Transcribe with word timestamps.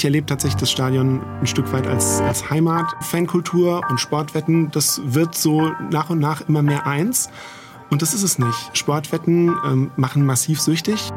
ich 0.00 0.04
erlebe 0.06 0.24
tatsächlich 0.24 0.58
das 0.58 0.70
Stadion 0.70 1.20
ein 1.42 1.46
Stück 1.46 1.70
weit 1.74 1.86
als, 1.86 2.22
als 2.22 2.48
Heimat. 2.48 2.86
Fankultur 3.02 3.82
und 3.90 4.00
Sportwetten, 4.00 4.70
das 4.70 4.98
wird 5.04 5.34
so 5.34 5.72
nach 5.90 6.08
und 6.08 6.20
nach 6.20 6.40
immer 6.48 6.62
mehr 6.62 6.86
eins. 6.86 7.28
Und 7.90 8.00
das 8.00 8.14
ist 8.14 8.22
es 8.22 8.38
nicht. 8.38 8.70
Sportwetten 8.72 9.54
ähm, 9.66 9.90
machen 9.96 10.24
massiv 10.24 10.58
süchtig. 10.58 11.10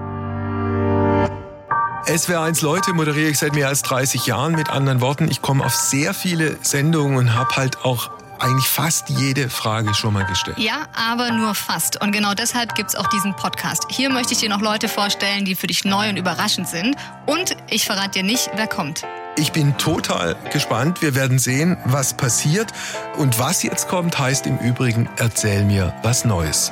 SWR1 2.07 2.61
Leute 2.61 2.93
moderiere 2.93 3.29
ich 3.29 3.39
seit 3.39 3.55
mehr 3.55 3.69
als 3.69 3.83
30 3.83 4.27
Jahren. 4.27 4.53
Mit 4.53 4.69
anderen 4.69 4.99
Worten, 4.99 5.31
ich 5.31 5.41
komme 5.41 5.63
auf 5.63 5.73
sehr 5.73 6.13
viele 6.13 6.57
Sendungen 6.61 7.15
und 7.15 7.35
habe 7.35 7.55
halt 7.55 7.85
auch 7.85 8.11
eigentlich 8.39 8.67
fast 8.67 9.09
jede 9.09 9.49
Frage 9.49 9.93
schon 9.93 10.13
mal 10.13 10.25
gestellt. 10.25 10.57
Ja, 10.57 10.87
aber 10.93 11.31
nur 11.31 11.55
fast. 11.55 12.01
Und 12.01 12.11
genau 12.11 12.33
deshalb 12.33 12.75
gibt 12.75 12.89
es 12.89 12.95
auch 12.95 13.07
diesen 13.07 13.35
Podcast. 13.35 13.85
Hier 13.89 14.09
möchte 14.09 14.33
ich 14.33 14.39
dir 14.39 14.49
noch 14.49 14.61
Leute 14.61 14.87
vorstellen, 14.87 15.45
die 15.45 15.55
für 15.55 15.67
dich 15.67 15.85
neu 15.85 16.09
und 16.09 16.17
überraschend 16.17 16.67
sind. 16.67 16.95
Und 17.25 17.55
ich 17.69 17.85
verrate 17.85 18.19
dir 18.19 18.23
nicht, 18.23 18.49
wer 18.55 18.67
kommt. 18.67 19.03
Ich 19.37 19.51
bin 19.51 19.77
total 19.77 20.35
gespannt. 20.51 21.01
Wir 21.01 21.15
werden 21.15 21.39
sehen, 21.39 21.77
was 21.85 22.13
passiert. 22.13 22.71
Und 23.17 23.39
was 23.39 23.63
jetzt 23.63 23.87
kommt, 23.87 24.19
heißt 24.19 24.45
im 24.45 24.57
Übrigen, 24.59 25.09
erzähl 25.17 25.63
mir 25.63 25.93
was 26.03 26.23
Neues. 26.23 26.71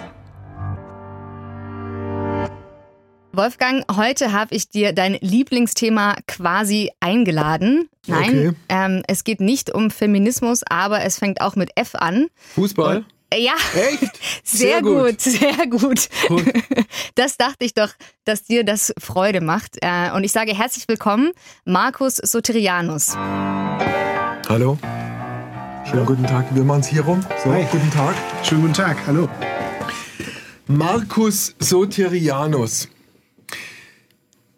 Wolfgang, 3.33 3.85
heute 3.95 4.33
habe 4.33 4.53
ich 4.53 4.67
dir 4.67 4.91
dein 4.91 5.13
Lieblingsthema 5.21 6.15
quasi 6.27 6.91
eingeladen. 6.99 7.87
Nein, 8.05 8.49
okay. 8.49 8.53
ähm, 8.67 9.03
es 9.07 9.23
geht 9.23 9.39
nicht 9.39 9.73
um 9.73 9.89
Feminismus, 9.89 10.63
aber 10.69 11.03
es 11.03 11.17
fängt 11.17 11.39
auch 11.39 11.55
mit 11.55 11.71
F 11.75 11.95
an. 11.95 12.27
Fußball? 12.55 12.97
Und, 12.97 13.05
äh, 13.33 13.41
ja. 13.41 13.53
Echt? 13.73 14.11
Sehr, 14.43 14.71
sehr 14.71 14.81
gut. 14.81 15.05
gut, 15.05 15.21
sehr 15.21 15.67
gut. 15.67 16.09
Cool. 16.29 16.43
Das 17.15 17.37
dachte 17.37 17.63
ich 17.63 17.73
doch, 17.73 17.89
dass 18.25 18.43
dir 18.43 18.63
das 18.65 18.93
Freude 18.99 19.39
macht. 19.41 19.77
Äh, 19.81 20.11
und 20.13 20.23
ich 20.23 20.31
sage 20.31 20.53
herzlich 20.53 20.87
willkommen, 20.87 21.31
Markus 21.63 22.15
Soterianus. 22.17 23.15
Hallo. 23.15 24.77
Schönen 25.89 26.05
guten 26.05 26.25
Tag. 26.25 26.53
Wir 26.53 26.63
machen 26.63 26.81
es 26.81 26.87
hier 26.87 27.03
rum. 27.03 27.25
So, 27.43 27.51
Hi. 27.51 27.65
guten 27.71 27.91
Tag. 27.91 28.15
Schönen 28.43 28.61
guten 28.61 28.73
Tag. 28.73 28.97
Hallo. 29.07 29.29
Markus 30.67 31.55
Soterianus. 31.59 32.89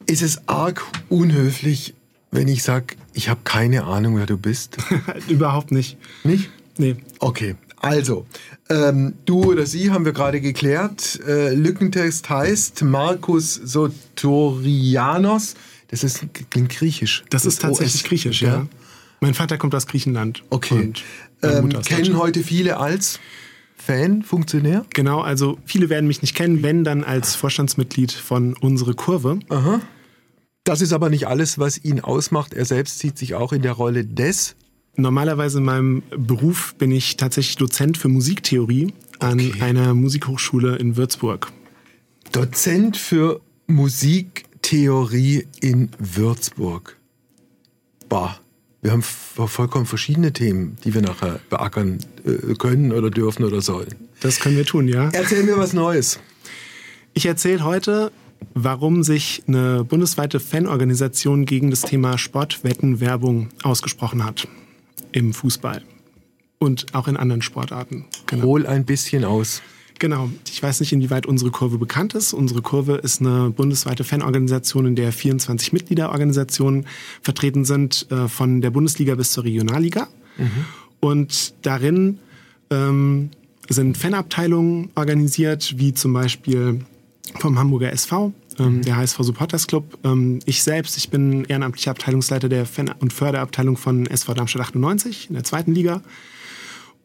Ist 0.06 0.22
es 0.22 0.48
arg 0.48 0.86
unhöflich, 1.10 1.94
wenn 2.32 2.48
ich 2.48 2.64
sage, 2.64 2.96
ich 3.14 3.30
habe 3.30 3.42
keine 3.44 3.84
Ahnung, 3.84 4.18
wer 4.18 4.26
du 4.26 4.38
bist? 4.38 4.78
Überhaupt 5.28 5.72
nicht. 5.72 5.98
Nicht? 6.24 6.50
Nee. 6.78 6.96
Okay, 7.20 7.56
also, 7.84 8.26
ähm, 8.70 9.16
du 9.26 9.44
oder 9.44 9.66
sie 9.66 9.92
haben 9.92 10.06
wir 10.06 10.14
gerade 10.14 10.40
geklärt. 10.40 11.20
Äh, 11.28 11.54
Lückentext 11.54 12.30
heißt 12.30 12.82
Markus 12.84 13.56
Sotorianos. 13.56 15.56
Das 15.90 16.06
ist, 16.06 16.26
klingt 16.50 16.70
griechisch. 16.70 17.26
Das, 17.30 17.44
das 17.44 17.56
ist 17.56 17.62
tatsächlich 17.62 18.06
griechisch, 18.06 18.42
ja. 18.42 18.56
ja. 18.56 18.68
Mein 19.20 19.34
Vater 19.34 19.58
kommt 19.58 19.76
aus 19.76 19.86
Griechenland. 19.86 20.44
Okay. 20.50 20.94
Ähm, 21.42 21.70
kennen 21.84 22.18
heute 22.18 22.42
viele 22.42 22.78
als 22.78 23.20
Fan, 23.86 24.24
Funktionär? 24.24 24.86
Genau, 24.94 25.20
also 25.20 25.58
viele 25.66 25.90
werden 25.90 26.08
mich 26.08 26.22
nicht 26.22 26.36
kennen, 26.36 26.64
wenn 26.64 26.86
dann 26.86 27.04
als 27.04 27.36
Vorstandsmitglied 27.36 28.14
von 28.14 28.56
Unsere 28.56 28.94
Kurve. 28.94 29.40
Aha. 29.50 29.82
Das 30.64 30.80
ist 30.80 30.94
aber 30.94 31.10
nicht 31.10 31.28
alles, 31.28 31.60
was 31.60 31.84
ihn 31.84 32.00
ausmacht. 32.00 32.54
Er 32.54 32.64
selbst 32.64 33.00
sieht 33.00 33.18
sich 33.18 33.36
auch 33.36 33.52
in 33.52 33.62
der 33.62 33.74
Rolle 33.74 34.06
des. 34.06 34.56
Normalerweise 34.96 35.58
in 35.58 35.66
meinem 35.66 36.04
Beruf 36.16 36.76
bin 36.76 36.92
ich 36.92 37.18
tatsächlich 37.18 37.58
Dozent 37.58 37.98
für 37.98 38.08
Musiktheorie 38.08 38.94
an 39.20 39.40
okay. 39.40 39.62
einer 39.62 39.94
Musikhochschule 39.94 40.78
in 40.78 40.96
Würzburg. 40.96 41.52
Dozent 42.32 42.96
für 42.96 43.42
Musiktheorie 43.68 45.46
in 45.60 45.90
Würzburg. 46.00 46.98
Bah. 48.08 48.40
Wir 48.84 48.92
haben 48.92 49.02
vollkommen 49.02 49.86
verschiedene 49.86 50.34
Themen, 50.34 50.76
die 50.84 50.94
wir 50.94 51.02
nachher 51.02 51.40
beackern 51.50 52.00
äh, 52.26 52.54
können 52.56 52.92
oder 52.92 53.10
dürfen 53.10 53.46
oder 53.46 53.62
sollen. 53.62 53.96
Das 54.20 54.42
können 54.42 54.58
wir 54.58 54.66
tun, 54.66 54.90
ja. 54.90 55.10
Erzähl 55.14 55.44
mir 55.44 55.58
was 55.58 55.72
Neues. 55.72 56.20
Ich 57.14 57.26
erzähle 57.26 57.64
heute, 57.64 58.12
warum 58.54 59.04
sich 59.04 59.42
eine 59.48 59.86
bundesweite 59.86 60.42
Fanorganisation 60.42 61.46
gegen 61.46 61.70
das 61.70 61.82
Thema 61.82 62.18
Sportwettenwerbung 62.18 63.50
ausgesprochen 63.64 64.26
hat. 64.26 64.50
Im 65.14 65.34
Fußball. 65.34 65.82
Und 66.60 66.94
auch 66.94 67.08
in 67.08 67.16
anderen 67.16 67.42
Sportarten. 67.42 68.06
Genau. 68.26 68.44
Hol 68.44 68.68
ein 68.68 68.84
bisschen 68.84 69.24
aus. 69.24 69.62
Genau. 70.04 70.30
Ich 70.52 70.62
weiß 70.62 70.82
nicht, 70.82 70.92
inwieweit 70.92 71.26
unsere 71.26 71.50
Kurve 71.50 71.78
bekannt 71.78 72.14
ist. 72.14 72.34
Unsere 72.34 72.62
Kurve 72.62 72.96
ist 72.96 73.22
eine 73.22 73.52
bundesweite 73.52 74.04
Fanorganisation, 74.04 74.86
in 74.86 74.98
der 74.98 75.14
24 75.14 75.72
Mitgliederorganisationen 75.72 76.88
vertreten 77.22 77.64
sind, 77.64 78.08
äh, 78.12 78.28
von 78.28 78.60
der 78.60 78.72
Bundesliga 78.72 79.16
bis 79.16 79.32
zur 79.32 79.46
Regionalliga. 79.46 80.10
Mhm. 80.38 80.66
Und 81.00 81.54
darin 81.62 82.20
ähm, 82.70 83.30
sind 83.70 83.98
Fanabteilungen 83.98 84.90
organisiert, 84.96 85.76
wie 85.78 85.94
zum 85.94 86.12
Beispiel 86.12 86.82
vom 87.40 87.58
Hamburger 87.58 87.94
SV, 87.94 88.34
ähm, 88.60 88.66
mhm. 88.66 88.82
der 88.82 88.98
HSV 88.98 89.20
Supporters 89.20 89.68
Club. 89.68 89.98
Ähm, 90.04 90.40
ich 90.46 90.64
selbst, 90.64 90.98
ich 90.98 91.12
bin 91.12 91.46
ehrenamtlicher 91.46 91.92
Abteilungsleiter 91.92 92.50
der 92.50 92.66
Fan- 92.66 92.94
und 93.00 93.14
Förderabteilung 93.14 93.78
von 93.78 94.06
SV 94.06 94.34
Darmstadt 94.34 94.64
98 94.64 95.30
in 95.30 95.36
der 95.36 95.46
zweiten 95.46 95.74
Liga. 95.74 96.02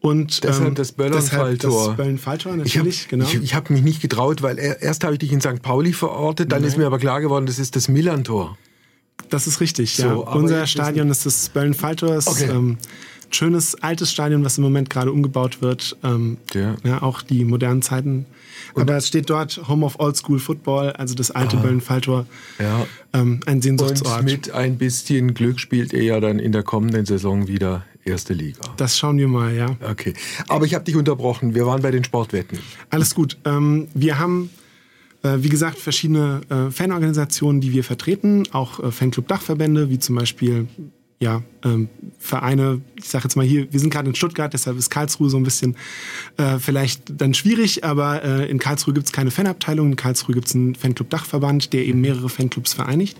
Und 0.01 0.43
deshalb 0.43 0.69
ähm, 0.69 0.75
das 0.75 0.93
Böllern-Falltor. 0.93 1.87
Das 1.87 1.97
Böllern-Falltor 1.97 2.55
natürlich, 2.55 2.97
ich 2.97 3.03
hab, 3.03 3.09
genau. 3.09 3.25
Ich, 3.25 3.35
ich 3.35 3.53
habe 3.53 3.73
mich 3.73 3.81
nicht 3.81 4.01
getraut, 4.01 4.41
weil 4.41 4.57
erst 4.57 5.03
habe 5.03 5.13
ich 5.13 5.19
dich 5.19 5.33
in 5.33 5.41
St. 5.41 5.61
Pauli 5.61 5.91
verortet, 5.91 6.51
dann 6.51 6.61
Nein. 6.61 6.69
ist 6.69 6.77
mir 6.77 6.85
aber 6.85 6.99
klar 6.99 7.19
geworden, 7.19 7.45
das 7.45 7.59
ist 7.59 7.75
das 7.75 7.89
Millantor. 7.89 8.57
Das 9.29 9.45
ist 9.45 9.59
richtig, 9.59 9.95
so, 9.95 10.03
ja. 10.03 10.13
Unser 10.13 10.65
Stadion 10.67 11.09
ist 11.09 11.25
das 11.25 11.49
Bölln-Falltor. 11.49 12.19
Okay. 12.25 12.49
Ähm, 12.49 12.77
schönes 13.29 13.75
altes 13.75 14.11
Stadion, 14.11 14.43
was 14.45 14.57
im 14.57 14.63
Moment 14.63 14.89
gerade 14.89 15.11
umgebaut 15.11 15.61
wird. 15.61 15.97
Ähm, 16.03 16.37
ja. 16.53 16.75
ja. 16.83 17.01
Auch 17.01 17.21
die 17.21 17.43
modernen 17.43 17.81
Zeiten. 17.81 18.25
Und 18.73 18.83
Aber 18.83 18.97
es 18.97 19.07
steht 19.07 19.29
dort 19.29 19.67
Home 19.67 19.85
of 19.85 19.99
Old 19.99 20.17
School 20.17 20.39
Football, 20.39 20.91
also 20.91 21.15
das 21.15 21.31
alte 21.31 21.57
ah, 21.57 21.61
Böllen-Falltor. 21.61 22.25
Ja. 22.59 22.85
Ähm, 23.13 23.39
ein 23.45 23.61
Sehnsuchtsort. 23.61 24.19
Und 24.19 24.25
mit 24.25 24.51
ein 24.51 24.77
bisschen 24.77 25.33
Glück 25.33 25.59
spielt 25.59 25.93
er 25.93 26.03
ja 26.03 26.19
dann 26.19 26.39
in 26.39 26.51
der 26.51 26.63
kommenden 26.63 27.05
Saison 27.05 27.47
wieder 27.47 27.85
erste 28.05 28.33
Liga. 28.33 28.61
Das 28.77 28.97
schauen 28.97 29.17
wir 29.17 29.27
mal, 29.27 29.53
ja. 29.53 29.75
Okay. 29.89 30.13
Aber 30.47 30.65
ich 30.65 30.73
habe 30.73 30.85
dich 30.85 30.95
unterbrochen. 30.95 31.55
Wir 31.55 31.65
waren 31.65 31.81
bei 31.81 31.91
den 31.91 32.03
Sportwetten. 32.03 32.59
Alles 32.89 33.15
gut. 33.15 33.37
Ähm, 33.45 33.87
wir 33.93 34.19
haben, 34.19 34.49
äh, 35.23 35.37
wie 35.37 35.49
gesagt, 35.49 35.77
verschiedene 35.77 36.41
äh, 36.49 36.71
Fanorganisationen, 36.71 37.61
die 37.61 37.73
wir 37.73 37.83
vertreten. 37.83 38.43
Auch 38.51 38.79
äh, 38.79 38.91
Fanclub-Dachverbände, 38.91 39.89
wie 39.89 39.99
zum 39.99 40.15
Beispiel 40.15 40.67
ja, 41.21 41.43
ähm, 41.65 41.89
Vereine, 42.17 42.81
ich 42.95 43.09
sage 43.09 43.25
jetzt 43.25 43.35
mal 43.35 43.45
hier, 43.45 43.71
wir 43.71 43.79
sind 43.79 43.89
gerade 43.89 44.07
in 44.07 44.15
Stuttgart, 44.15 44.53
deshalb 44.53 44.77
ist 44.77 44.89
Karlsruhe 44.89 45.29
so 45.29 45.35
ein 45.35 45.43
bisschen 45.43 45.75
äh, 46.37 46.59
vielleicht 46.59 47.01
dann 47.09 47.33
schwierig, 47.33 47.83
aber 47.83 48.23
äh, 48.23 48.49
in 48.49 48.57
Karlsruhe 48.57 48.93
gibt 48.93 49.07
es 49.07 49.11
keine 49.11 49.29
Fanabteilung, 49.29 49.89
in 49.89 49.95
Karlsruhe 49.97 50.33
gibt 50.33 50.47
es 50.47 50.55
einen 50.55 50.75
Fanclub-Dachverband, 50.75 51.73
der 51.73 51.85
eben 51.85 51.99
mehrere 51.99 52.29
Fanclubs 52.29 52.73
vereinigt. 52.73 53.17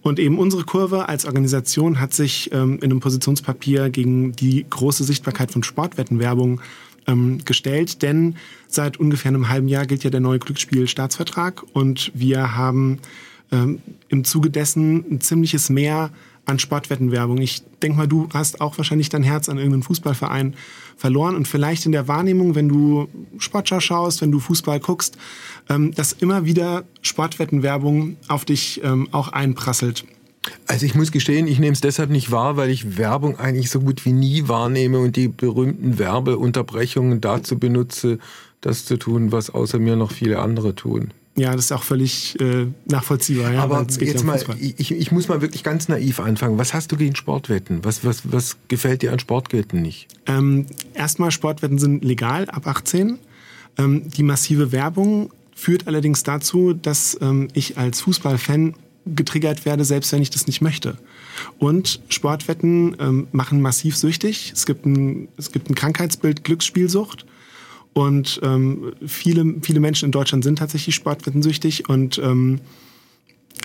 Und 0.00 0.18
eben 0.18 0.38
unsere 0.38 0.64
Kurve 0.64 1.08
als 1.08 1.24
Organisation 1.24 1.98
hat 1.98 2.12
sich 2.12 2.52
ähm, 2.52 2.76
in 2.76 2.84
einem 2.84 3.00
Positionspapier 3.00 3.88
gegen 3.88 4.32
die 4.32 4.64
große 4.68 5.02
Sichtbarkeit 5.02 5.50
von 5.50 5.62
Sportwettenwerbung 5.62 6.60
ähm, 7.06 7.44
gestellt, 7.44 8.02
denn 8.02 8.36
seit 8.68 8.98
ungefähr 8.98 9.30
einem 9.30 9.48
halben 9.48 9.66
Jahr 9.66 9.86
gilt 9.86 10.04
ja 10.04 10.10
der 10.10 10.20
neue 10.20 10.38
Glücksspiel-Staatsvertrag. 10.38 11.64
Und 11.72 12.12
wir 12.14 12.54
haben 12.54 12.98
ähm, 13.50 13.80
im 14.08 14.24
Zuge 14.24 14.50
dessen 14.50 15.04
ein 15.10 15.20
ziemliches 15.20 15.70
Mehr 15.70 16.10
an 16.46 16.58
Sportwettenwerbung. 16.58 17.38
Ich 17.38 17.62
denke 17.82 17.96
mal, 17.96 18.08
du 18.08 18.28
hast 18.32 18.60
auch 18.60 18.76
wahrscheinlich 18.78 19.08
dein 19.08 19.22
Herz 19.22 19.48
an 19.48 19.56
irgendeinen 19.56 19.82
Fußballverein 19.82 20.54
verloren 20.96 21.34
und 21.34 21.48
vielleicht 21.48 21.86
in 21.86 21.92
der 21.92 22.08
Wahrnehmung, 22.08 22.54
wenn 22.54 22.68
du 22.68 23.08
Sportschau 23.38 23.80
schaust, 23.80 24.20
wenn 24.20 24.30
du 24.30 24.40
Fußball 24.40 24.80
guckst, 24.80 25.16
ähm, 25.68 25.92
dass 25.94 26.12
immer 26.12 26.44
wieder 26.44 26.84
Sportwettenwerbung 27.02 28.16
auf 28.28 28.44
dich 28.44 28.80
ähm, 28.84 29.08
auch 29.12 29.28
einprasselt. 29.28 30.04
Also 30.66 30.84
ich 30.84 30.94
muss 30.94 31.10
gestehen, 31.10 31.46
ich 31.46 31.58
nehme 31.58 31.72
es 31.72 31.80
deshalb 31.80 32.10
nicht 32.10 32.30
wahr, 32.30 32.56
weil 32.56 32.68
ich 32.68 32.98
Werbung 32.98 33.38
eigentlich 33.38 33.70
so 33.70 33.80
gut 33.80 34.04
wie 34.04 34.12
nie 34.12 34.46
wahrnehme 34.46 34.98
und 34.98 35.16
die 35.16 35.28
berühmten 35.28 35.98
Werbeunterbrechungen 35.98 37.20
dazu 37.20 37.58
benutze, 37.58 38.18
das 38.60 38.84
zu 38.84 38.98
tun, 38.98 39.32
was 39.32 39.50
außer 39.50 39.78
mir 39.78 39.96
noch 39.96 40.12
viele 40.12 40.40
andere 40.40 40.74
tun. 40.74 41.12
Ja, 41.36 41.52
das 41.56 41.66
ist 41.66 41.72
auch 41.72 41.82
völlig 41.82 42.38
äh, 42.40 42.66
nachvollziehbar. 42.86 43.52
Ja, 43.52 43.62
Aber 43.64 43.84
jetzt 43.98 44.24
mal, 44.24 44.40
ich, 44.60 44.92
ich 44.92 45.10
muss 45.10 45.26
mal 45.26 45.40
wirklich 45.40 45.64
ganz 45.64 45.88
naiv 45.88 46.20
anfangen. 46.20 46.58
Was 46.58 46.74
hast 46.74 46.92
du 46.92 46.96
gegen 46.96 47.16
Sportwetten? 47.16 47.84
Was, 47.84 48.04
was, 48.04 48.22
was 48.30 48.56
gefällt 48.68 49.02
dir 49.02 49.12
an 49.12 49.18
Sportwetten 49.18 49.82
nicht? 49.82 50.06
Ähm, 50.26 50.66
erstmal, 50.94 51.32
Sportwetten 51.32 51.78
sind 51.78 52.04
legal 52.04 52.48
ab 52.50 52.68
18. 52.68 53.18
Ähm, 53.78 54.08
die 54.10 54.22
massive 54.22 54.70
Werbung 54.70 55.30
führt 55.56 55.88
allerdings 55.88 56.22
dazu, 56.22 56.72
dass 56.72 57.18
ähm, 57.20 57.48
ich 57.52 57.78
als 57.78 58.00
Fußballfan 58.02 58.74
getriggert 59.06 59.64
werde, 59.64 59.84
selbst 59.84 60.12
wenn 60.12 60.22
ich 60.22 60.30
das 60.30 60.46
nicht 60.46 60.60
möchte. 60.60 60.96
Und 61.58 62.00
Sportwetten 62.08 62.96
ähm, 63.00 63.26
machen 63.32 63.60
massiv 63.60 63.96
süchtig. 63.96 64.52
Es 64.54 64.66
gibt 64.66 64.86
ein, 64.86 65.28
es 65.36 65.52
gibt 65.52 65.68
ein 65.68 65.74
Krankheitsbild 65.74 66.44
Glücksspielsucht. 66.44 67.26
Und 67.94 68.40
ähm, 68.42 68.92
viele, 69.06 69.54
viele 69.62 69.80
Menschen 69.80 70.06
in 70.06 70.12
Deutschland 70.12 70.44
sind 70.44 70.58
tatsächlich 70.58 70.94
sportwettensüchtig 70.96 71.88
und 71.88 72.18
ähm, 72.18 72.60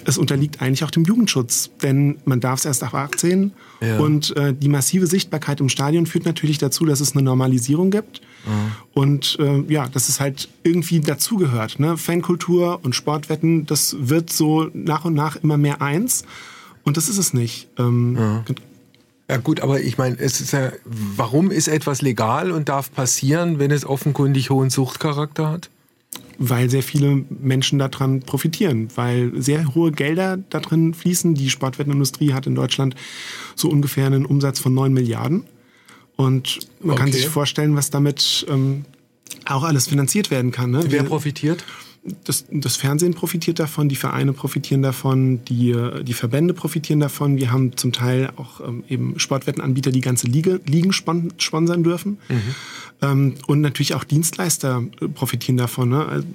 es 0.05 0.17
unterliegt 0.17 0.61
eigentlich 0.61 0.83
auch 0.83 0.91
dem 0.91 1.03
Jugendschutz, 1.03 1.71
denn 1.81 2.19
man 2.25 2.39
darf 2.39 2.59
es 2.59 2.65
erst 2.65 2.83
ab 2.83 2.93
18 2.93 3.51
ja. 3.81 3.99
und 3.99 4.35
äh, 4.37 4.53
die 4.53 4.69
massive 4.69 5.07
Sichtbarkeit 5.07 5.59
im 5.59 5.67
Stadion 5.67 6.05
führt 6.05 6.25
natürlich 6.25 6.57
dazu, 6.57 6.85
dass 6.85 7.01
es 7.01 7.13
eine 7.13 7.23
Normalisierung 7.23 7.89
gibt 7.91 8.21
mhm. 8.45 8.71
und 8.93 9.37
äh, 9.39 9.63
ja, 9.67 9.87
dass 9.87 10.07
es 10.07 10.19
halt 10.19 10.47
irgendwie 10.63 11.01
dazugehört. 11.01 11.79
Ne? 11.79 11.97
Fankultur 11.97 12.79
und 12.83 12.95
Sportwetten, 12.95 13.65
das 13.65 13.95
wird 13.99 14.31
so 14.31 14.69
nach 14.73 15.05
und 15.05 15.15
nach 15.15 15.37
immer 15.37 15.57
mehr 15.57 15.81
eins 15.81 16.23
und 16.83 16.95
das 16.95 17.09
ist 17.09 17.17
es 17.17 17.33
nicht. 17.33 17.67
Ähm, 17.77 18.15
ja. 18.17 18.43
Ja 19.29 19.37
gut, 19.37 19.61
aber 19.61 19.79
ich 19.79 19.97
meine, 19.97 20.17
es 20.17 20.41
ist 20.41 20.53
ja, 20.53 20.71
warum 20.85 21.51
ist 21.51 21.67
etwas 21.67 22.01
legal 22.01 22.51
und 22.51 22.67
darf 22.67 22.91
passieren, 22.91 23.59
wenn 23.59 23.69
es 23.71 23.85
offenkundig 23.85 24.49
hohen 24.49 24.69
Suchtcharakter 24.69 25.49
hat? 25.49 25.69
weil 26.39 26.69
sehr 26.69 26.83
viele 26.83 27.25
Menschen 27.29 27.79
daran 27.79 28.21
profitieren, 28.21 28.87
weil 28.95 29.31
sehr 29.35 29.75
hohe 29.75 29.91
Gelder 29.91 30.37
darin 30.37 30.93
fließen. 30.93 31.35
Die 31.35 31.49
Sportwettenindustrie 31.49 32.33
hat 32.33 32.47
in 32.47 32.55
Deutschland 32.55 32.95
so 33.55 33.69
ungefähr 33.69 34.05
einen 34.05 34.25
Umsatz 34.25 34.57
von 34.57 34.73
9 34.73 34.93
Milliarden. 34.93 35.43
Und 36.15 36.59
man 36.79 36.91
okay. 36.91 36.99
kann 37.03 37.11
sich 37.11 37.27
vorstellen, 37.27 37.75
was 37.75 37.89
damit 37.89 38.45
ähm, 38.49 38.85
auch 39.45 39.63
alles 39.63 39.87
finanziert 39.87 40.31
werden 40.31 40.51
kann. 40.51 40.71
Ne? 40.71 40.85
Wer 40.87 41.03
profitiert? 41.03 41.65
Das, 42.23 42.45
das 42.49 42.77
Fernsehen 42.77 43.13
profitiert 43.13 43.59
davon, 43.59 43.89
die 43.89 43.95
Vereine 43.95 44.33
profitieren 44.33 44.81
davon, 44.81 45.43
die, 45.45 45.75
die 46.03 46.13
Verbände 46.13 46.53
profitieren 46.53 46.99
davon. 46.99 47.37
Wir 47.37 47.51
haben 47.51 47.75
zum 47.75 47.91
Teil 47.91 48.31
auch 48.37 48.61
ähm, 48.61 48.83
eben 48.87 49.19
Sportwettenanbieter, 49.19 49.91
die 49.91 50.01
ganze 50.01 50.27
Liga, 50.27 50.59
Ligen 50.65 50.93
spon 50.93 51.33
sponsern 51.37 51.83
dürfen. 51.83 52.17
Mhm. 52.29 52.55
Ähm, 53.01 53.33
und 53.47 53.61
natürlich 53.61 53.95
auch 53.95 54.03
Dienstleister 54.03 54.83
äh, 55.01 55.07
profitieren 55.07 55.57
davon. 55.57 55.89
Ne? 55.89 56.05
Also 56.05 56.27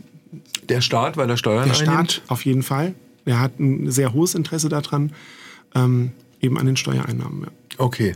der 0.68 0.80
Staat, 0.80 1.16
weil 1.16 1.28
er 1.28 1.36
Steuern 1.36 1.68
Der 1.68 1.78
einnimmt? 1.78 2.12
Staat 2.12 2.22
auf 2.28 2.44
jeden 2.44 2.62
Fall. 2.62 2.94
Er 3.24 3.40
hat 3.40 3.58
ein 3.58 3.90
sehr 3.90 4.12
hohes 4.12 4.34
Interesse 4.34 4.68
daran, 4.68 5.12
ähm, 5.74 6.12
eben 6.40 6.58
an 6.58 6.66
den 6.66 6.76
Steuereinnahmen. 6.76 7.42
Ja. 7.42 7.48
Okay. 7.78 8.14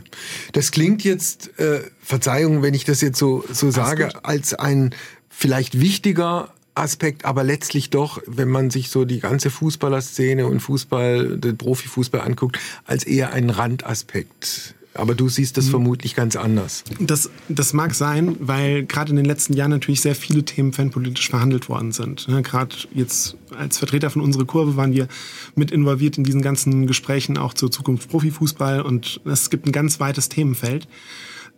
Das 0.53 0.71
klingt 0.71 1.03
jetzt, 1.03 1.59
äh, 1.59 1.81
Verzeihung, 2.01 2.61
wenn 2.61 2.73
ich 2.73 2.85
das 2.85 3.01
jetzt 3.01 3.17
so, 3.17 3.43
so 3.51 3.71
sage, 3.71 4.23
als 4.23 4.53
ein 4.53 4.91
vielleicht 5.29 5.79
wichtiger 5.79 6.53
Aspekt, 6.79 7.25
aber 7.25 7.43
letztlich 7.43 7.89
doch, 7.89 8.21
wenn 8.25 8.49
man 8.49 8.69
sich 8.69 8.89
so 8.89 9.05
die 9.05 9.19
ganze 9.19 9.49
Fußballerszene 9.49 10.47
und 10.47 10.59
Fußball, 10.59 11.37
den 11.37 11.57
Profifußball 11.57 12.21
anguckt, 12.21 12.59
als 12.85 13.03
eher 13.03 13.33
ein 13.33 13.49
Randaspekt. 13.49 14.75
Aber 14.95 15.13
du 15.13 15.29
siehst 15.29 15.55
das 15.55 15.67
mhm. 15.67 15.71
vermutlich 15.71 16.15
ganz 16.15 16.35
anders. 16.35 16.83
Das, 16.99 17.29
das 17.47 17.73
mag 17.73 17.93
sein, 17.93 18.35
weil 18.39 18.83
gerade 18.83 19.11
in 19.11 19.17
den 19.17 19.25
letzten 19.25 19.53
Jahren 19.53 19.71
natürlich 19.71 20.01
sehr 20.01 20.15
viele 20.15 20.43
Themen 20.43 20.73
fanpolitisch 20.73 21.29
verhandelt 21.29 21.69
worden 21.69 21.91
sind. 21.91 22.27
Ne, 22.27 22.41
gerade 22.41 22.75
jetzt 22.93 23.37
als 23.55 23.77
Vertreter 23.77 24.09
von 24.09 24.21
unserer 24.21 24.45
Kurve 24.45 24.75
waren 24.75 24.93
wir 24.93 25.07
mit 25.55 25.71
involviert 25.71 26.17
in 26.17 26.23
diesen 26.23 26.41
ganzen 26.41 26.87
Gesprächen 26.87 27.37
auch 27.37 27.53
zur 27.53 27.71
Zukunft 27.71 28.09
Profifußball 28.09 28.81
und 28.81 29.21
es 29.25 29.49
gibt 29.49 29.67
ein 29.67 29.71
ganz 29.71 29.99
weites 29.99 30.27
Themenfeld. 30.27 30.87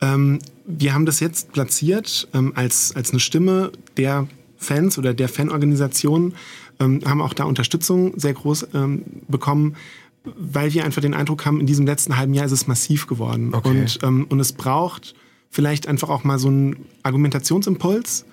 Ähm, 0.02 0.40
wir 0.66 0.94
haben 0.94 1.06
das 1.06 1.20
jetzt 1.20 1.54
platziert 1.54 2.28
ähm, 2.34 2.52
als, 2.56 2.96
als 2.96 3.12
eine 3.12 3.20
Stimme 3.20 3.72
der 3.98 4.28
Fans 4.62 4.98
oder 4.98 5.14
der 5.14 5.28
Fanorganisation 5.28 6.36
ähm, 6.80 7.02
haben 7.06 7.22
auch 7.22 7.34
da 7.34 7.46
Unterstützung 7.46 8.14
sehr 8.18 8.34
groß 8.34 8.68
ähm, 8.74 9.04
bekommen, 9.28 9.76
weil 10.24 10.74
wir 10.74 10.86
einfach 10.86 11.02
den 11.02 11.16
Eindruck 11.16 11.46
haben, 11.46 11.60
in 11.60 11.66
diesem 11.66 11.86
letzten 11.86 12.16
halben 12.16 12.34
Jahr 12.34 12.46
ist 12.46 12.52
es 12.52 12.68
massiv 12.68 13.08
geworden. 13.08 13.54
Okay. 13.54 13.70
Und, 13.70 14.00
ähm, 14.04 14.26
und 14.30 14.40
es 14.40 14.54
braucht 14.54 15.16
vielleicht 15.50 15.88
einfach 15.88 16.10
auch 16.10 16.24
mal 16.24 16.38
so 16.38 16.48
einen 16.48 16.86
Argumentationsimpuls, 17.02 18.26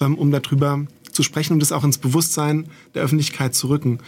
ähm, 0.00 0.16
um 0.16 0.30
darüber 0.30 0.86
zu 1.10 1.22
sprechen 1.22 1.54
und 1.54 1.60
das 1.60 1.72
auch 1.72 1.84
ins 1.84 1.98
Bewusstsein 1.98 2.66
der 2.94 3.02
Öffentlichkeit 3.02 3.54
zu 3.54 3.68
rücken. 3.68 3.98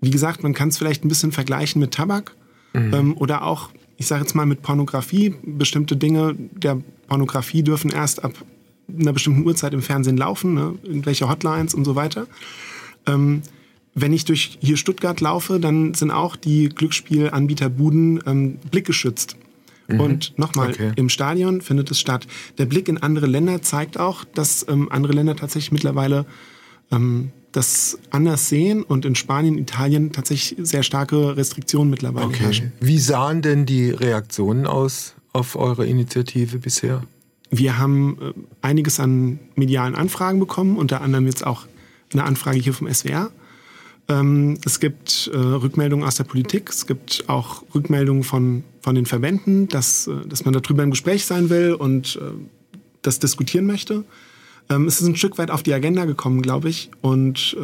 Wie 0.00 0.10
gesagt, 0.10 0.44
man 0.44 0.54
kann 0.54 0.68
es 0.68 0.78
vielleicht 0.78 1.04
ein 1.04 1.08
bisschen 1.08 1.32
vergleichen 1.32 1.80
mit 1.80 1.92
Tabak 1.92 2.34
mhm. 2.72 2.94
ähm, 2.94 3.16
oder 3.16 3.42
auch, 3.42 3.70
ich 3.96 4.06
sage 4.06 4.22
jetzt 4.22 4.34
mal, 4.34 4.46
mit 4.46 4.62
Pornografie. 4.62 5.34
Bestimmte 5.42 5.96
Dinge 5.96 6.36
der 6.52 6.78
Pornografie 7.08 7.64
dürfen 7.64 7.90
erst 7.90 8.24
ab 8.24 8.32
einer 8.88 9.12
bestimmten 9.12 9.44
Uhrzeit 9.44 9.74
im 9.74 9.82
Fernsehen 9.82 10.16
laufen, 10.16 10.54
ne? 10.54 10.74
irgendwelche 10.82 11.28
Hotlines 11.28 11.74
und 11.74 11.84
so 11.84 11.94
weiter. 11.94 12.26
Ähm, 13.06 13.42
wenn 13.94 14.12
ich 14.12 14.24
durch 14.24 14.58
hier 14.60 14.76
Stuttgart 14.76 15.20
laufe, 15.20 15.58
dann 15.58 15.94
sind 15.94 16.10
auch 16.10 16.36
die 16.36 16.68
Glücksspielanbieterbuden 16.68 18.22
ähm, 18.26 18.58
blickgeschützt. 18.70 19.36
Mhm. 19.88 20.00
Und 20.00 20.38
nochmal, 20.38 20.70
okay. 20.70 20.92
im 20.96 21.08
Stadion 21.08 21.60
findet 21.62 21.90
es 21.90 21.98
statt. 21.98 22.26
Der 22.58 22.66
Blick 22.66 22.88
in 22.88 22.98
andere 22.98 23.26
Länder 23.26 23.62
zeigt 23.62 23.98
auch, 23.98 24.24
dass 24.24 24.66
ähm, 24.68 24.90
andere 24.92 25.12
Länder 25.12 25.36
tatsächlich 25.36 25.72
mittlerweile 25.72 26.26
ähm, 26.92 27.30
das 27.52 27.98
anders 28.10 28.50
sehen 28.50 28.82
und 28.82 29.06
in 29.06 29.14
Spanien, 29.14 29.56
Italien 29.56 30.12
tatsächlich 30.12 30.56
sehr 30.68 30.82
starke 30.82 31.36
Restriktionen 31.36 31.88
mittlerweile 31.88 32.26
okay. 32.26 32.44
herrschen. 32.44 32.72
Wie 32.80 32.98
sahen 32.98 33.40
denn 33.40 33.64
die 33.64 33.90
Reaktionen 33.90 34.66
aus 34.66 35.14
auf 35.32 35.56
eure 35.56 35.86
Initiative 35.86 36.58
bisher? 36.58 37.02
Wir 37.58 37.78
haben 37.78 38.18
äh, 38.20 38.32
einiges 38.62 39.00
an 39.00 39.38
medialen 39.54 39.94
Anfragen 39.94 40.38
bekommen, 40.38 40.76
unter 40.76 41.00
anderem 41.00 41.26
jetzt 41.26 41.46
auch 41.46 41.66
eine 42.12 42.24
Anfrage 42.24 42.58
hier 42.58 42.74
vom 42.74 42.92
SWR. 42.92 43.30
Ähm, 44.08 44.58
es 44.64 44.78
gibt 44.78 45.30
äh, 45.32 45.36
Rückmeldungen 45.36 46.06
aus 46.06 46.16
der 46.16 46.24
Politik, 46.24 46.70
es 46.70 46.86
gibt 46.86 47.24
auch 47.28 47.64
Rückmeldungen 47.74 48.22
von, 48.22 48.62
von 48.80 48.94
den 48.94 49.06
Verbänden, 49.06 49.68
dass, 49.68 50.06
äh, 50.06 50.26
dass 50.26 50.44
man 50.44 50.54
darüber 50.54 50.82
im 50.82 50.90
Gespräch 50.90 51.24
sein 51.24 51.50
will 51.50 51.72
und 51.72 52.18
das 53.02 53.18
diskutieren 53.18 53.66
möchte. 53.66 54.04
Ähm, 54.68 54.86
es 54.86 55.00
ist 55.00 55.06
ein 55.06 55.16
Stück 55.16 55.38
weit 55.38 55.50
auf 55.50 55.62
die 55.62 55.72
Agenda 55.72 56.04
gekommen, 56.04 56.42
glaube 56.42 56.68
ich. 56.68 56.90
Und 57.00 57.56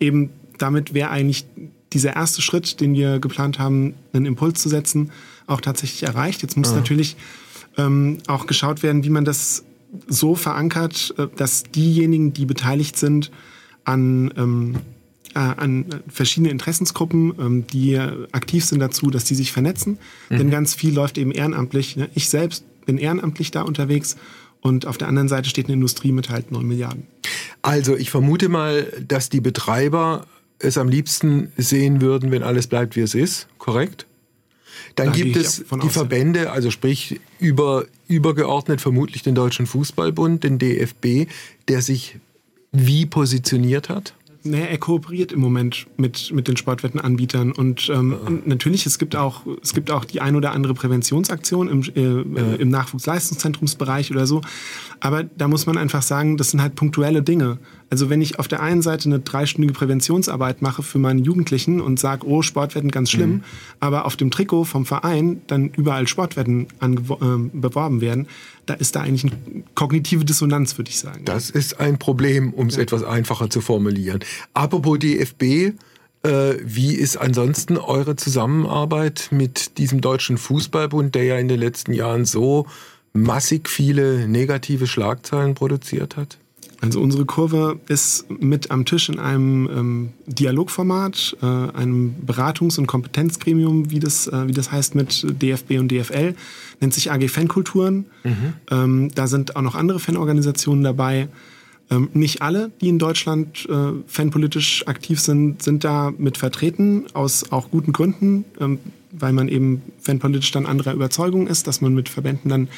eben 0.00 0.30
damit 0.58 0.94
wäre 0.94 1.10
eigentlich 1.10 1.46
dieser 1.92 2.16
erste 2.16 2.42
Schritt, 2.42 2.80
den 2.80 2.94
wir 2.94 3.18
geplant 3.18 3.58
haben, 3.58 3.94
einen 4.12 4.26
Impuls 4.26 4.60
zu 4.60 4.68
setzen, 4.68 5.10
auch 5.46 5.60
tatsächlich 5.60 6.02
erreicht. 6.02 6.42
Jetzt 6.42 6.56
muss 6.56 6.70
ja. 6.70 6.76
natürlich 6.76 7.16
ähm, 7.76 8.18
auch 8.26 8.46
geschaut 8.46 8.82
werden, 8.82 9.04
wie 9.04 9.10
man 9.10 9.24
das 9.24 9.64
so 10.08 10.34
verankert, 10.34 11.14
äh, 11.18 11.26
dass 11.36 11.64
diejenigen, 11.64 12.32
die 12.32 12.46
beteiligt 12.46 12.96
sind 12.96 13.30
an, 13.84 14.32
ähm, 14.36 14.76
äh, 15.34 15.38
an 15.38 15.86
verschiedene 16.08 16.50
Interessensgruppen, 16.50 17.34
ähm, 17.38 17.66
die 17.66 17.98
aktiv 18.32 18.64
sind 18.64 18.80
dazu, 18.80 19.10
dass 19.10 19.24
die 19.24 19.34
sich 19.34 19.52
vernetzen. 19.52 19.98
Mhm. 20.30 20.38
Denn 20.38 20.50
ganz 20.50 20.74
viel 20.74 20.94
läuft 20.94 21.18
eben 21.18 21.32
ehrenamtlich. 21.32 21.96
Ne? 21.96 22.08
Ich 22.14 22.28
selbst 22.28 22.64
bin 22.86 22.98
ehrenamtlich 22.98 23.50
da 23.50 23.62
unterwegs 23.62 24.16
und 24.60 24.86
auf 24.86 24.98
der 24.98 25.08
anderen 25.08 25.28
Seite 25.28 25.48
steht 25.48 25.66
eine 25.66 25.74
Industrie 25.74 26.12
mit 26.12 26.30
halt 26.30 26.50
9 26.50 26.66
Milliarden. 26.66 27.06
Also 27.62 27.96
ich 27.96 28.10
vermute 28.10 28.48
mal, 28.48 28.86
dass 29.06 29.28
die 29.28 29.40
Betreiber 29.40 30.26
es 30.58 30.78
am 30.78 30.88
liebsten 30.88 31.52
sehen 31.56 32.00
würden, 32.00 32.30
wenn 32.30 32.42
alles 32.42 32.66
bleibt, 32.66 32.96
wie 32.96 33.00
es 33.00 33.14
ist, 33.14 33.48
korrekt? 33.58 34.06
Dann 34.96 35.08
da 35.08 35.12
gibt 35.12 35.36
es 35.36 35.64
die 35.82 35.88
Verbände, 35.88 36.52
also 36.52 36.70
sprich 36.70 37.20
über, 37.38 37.86
übergeordnet 38.08 38.80
vermutlich 38.80 39.22
den 39.22 39.34
Deutschen 39.34 39.66
Fußballbund, 39.66 40.44
den 40.44 40.58
DFB, 40.58 41.28
der 41.68 41.82
sich 41.82 42.16
wie 42.72 43.06
positioniert 43.06 43.88
hat? 43.88 44.14
Naja, 44.46 44.66
er 44.66 44.76
kooperiert 44.76 45.32
im 45.32 45.40
Moment 45.40 45.86
mit, 45.96 46.30
mit 46.34 46.48
den 46.48 46.58
Sportwettenanbietern 46.58 47.50
und 47.50 47.88
ähm, 47.88 48.14
ja. 48.22 48.32
natürlich, 48.44 48.84
es 48.84 48.98
gibt, 48.98 49.16
auch, 49.16 49.46
es 49.62 49.72
gibt 49.72 49.90
auch 49.90 50.04
die 50.04 50.20
ein 50.20 50.36
oder 50.36 50.52
andere 50.52 50.74
Präventionsaktion 50.74 51.68
im, 51.68 51.82
äh, 51.94 52.40
ja. 52.40 52.54
im 52.56 52.68
Nachwuchsleistungszentrumsbereich 52.68 54.10
oder 54.10 54.26
so, 54.26 54.42
aber 55.00 55.24
da 55.24 55.48
muss 55.48 55.64
man 55.64 55.78
einfach 55.78 56.02
sagen, 56.02 56.36
das 56.36 56.50
sind 56.50 56.60
halt 56.60 56.74
punktuelle 56.74 57.22
Dinge. 57.22 57.58
Also 57.90 58.10
wenn 58.10 58.20
ich 58.20 58.38
auf 58.38 58.48
der 58.48 58.62
einen 58.62 58.82
Seite 58.82 59.08
eine 59.08 59.20
dreistündige 59.20 59.74
Präventionsarbeit 59.74 60.62
mache 60.62 60.82
für 60.82 60.98
meine 60.98 61.20
Jugendlichen 61.20 61.80
und 61.80 62.00
sage, 62.00 62.26
oh, 62.26 62.42
Sportwetten 62.42 62.90
ganz 62.90 63.10
schlimm, 63.10 63.30
mhm. 63.30 63.44
aber 63.80 64.04
auf 64.04 64.16
dem 64.16 64.30
Trikot 64.30 64.64
vom 64.64 64.86
Verein 64.86 65.42
dann 65.46 65.70
überall 65.70 66.08
Sportwetten 66.08 66.66
äh, 66.80 66.88
beworben 67.52 68.00
werden, 68.00 68.26
da 68.66 68.74
ist 68.74 68.96
da 68.96 69.02
eigentlich 69.02 69.32
eine 69.32 69.62
kognitive 69.74 70.24
Dissonanz, 70.24 70.78
würde 70.78 70.90
ich 70.90 70.98
sagen. 70.98 71.24
Das 71.24 71.50
ist 71.50 71.80
ein 71.80 71.98
Problem, 71.98 72.52
um 72.52 72.68
es 72.68 72.76
ja. 72.76 72.82
etwas 72.82 73.04
einfacher 73.04 73.50
zu 73.50 73.60
formulieren. 73.60 74.20
Apropos 74.54 74.98
DFB, 74.98 75.42
äh, 76.24 76.54
wie 76.62 76.94
ist 76.94 77.16
ansonsten 77.16 77.76
eure 77.76 78.16
Zusammenarbeit 78.16 79.28
mit 79.30 79.78
diesem 79.78 80.00
deutschen 80.00 80.38
Fußballbund, 80.38 81.14
der 81.14 81.24
ja 81.24 81.38
in 81.38 81.48
den 81.48 81.60
letzten 81.60 81.92
Jahren 81.92 82.24
so 82.24 82.66
massig 83.12 83.68
viele 83.68 84.26
negative 84.26 84.86
Schlagzeilen 84.86 85.54
produziert 85.54 86.16
hat? 86.16 86.38
Also 86.84 87.00
unsere 87.00 87.24
Kurve 87.24 87.80
ist 87.88 88.26
mit 88.28 88.70
am 88.70 88.84
Tisch 88.84 89.08
in 89.08 89.18
einem 89.18 89.70
ähm, 89.74 90.08
Dialogformat, 90.26 91.34
äh, 91.40 91.46
einem 91.46 92.14
Beratungs- 92.26 92.78
und 92.78 92.86
Kompetenzgremium, 92.86 93.90
wie 93.90 94.00
das, 94.00 94.26
äh, 94.26 94.48
wie 94.48 94.52
das 94.52 94.70
heißt, 94.70 94.94
mit 94.94 95.26
DFB 95.40 95.78
und 95.78 95.90
DFL, 95.90 96.34
nennt 96.80 96.92
sich 96.92 97.10
AG 97.10 97.26
Fankulturen. 97.28 98.04
Mhm. 98.22 98.52
Ähm, 98.70 99.10
da 99.14 99.26
sind 99.28 99.56
auch 99.56 99.62
noch 99.62 99.76
andere 99.76 99.98
Fanorganisationen 99.98 100.84
dabei. 100.84 101.28
Ähm, 101.90 102.10
nicht 102.12 102.42
alle, 102.42 102.70
die 102.82 102.90
in 102.90 102.98
Deutschland 102.98 103.66
äh, 103.66 103.92
fanpolitisch 104.06 104.86
aktiv 104.86 105.20
sind, 105.20 105.62
sind 105.62 105.84
da 105.84 106.12
mit 106.18 106.36
vertreten, 106.36 107.06
aus 107.14 107.50
auch 107.50 107.70
guten 107.70 107.94
Gründen, 107.94 108.44
ähm, 108.60 108.78
weil 109.10 109.32
man 109.32 109.48
eben 109.48 109.80
fanpolitisch 110.00 110.50
dann 110.50 110.66
anderer 110.66 110.92
Überzeugung 110.92 111.46
ist, 111.46 111.66
dass 111.66 111.80
man 111.80 111.94
mit 111.94 112.10
Verbänden 112.10 112.50
dann 112.50 112.68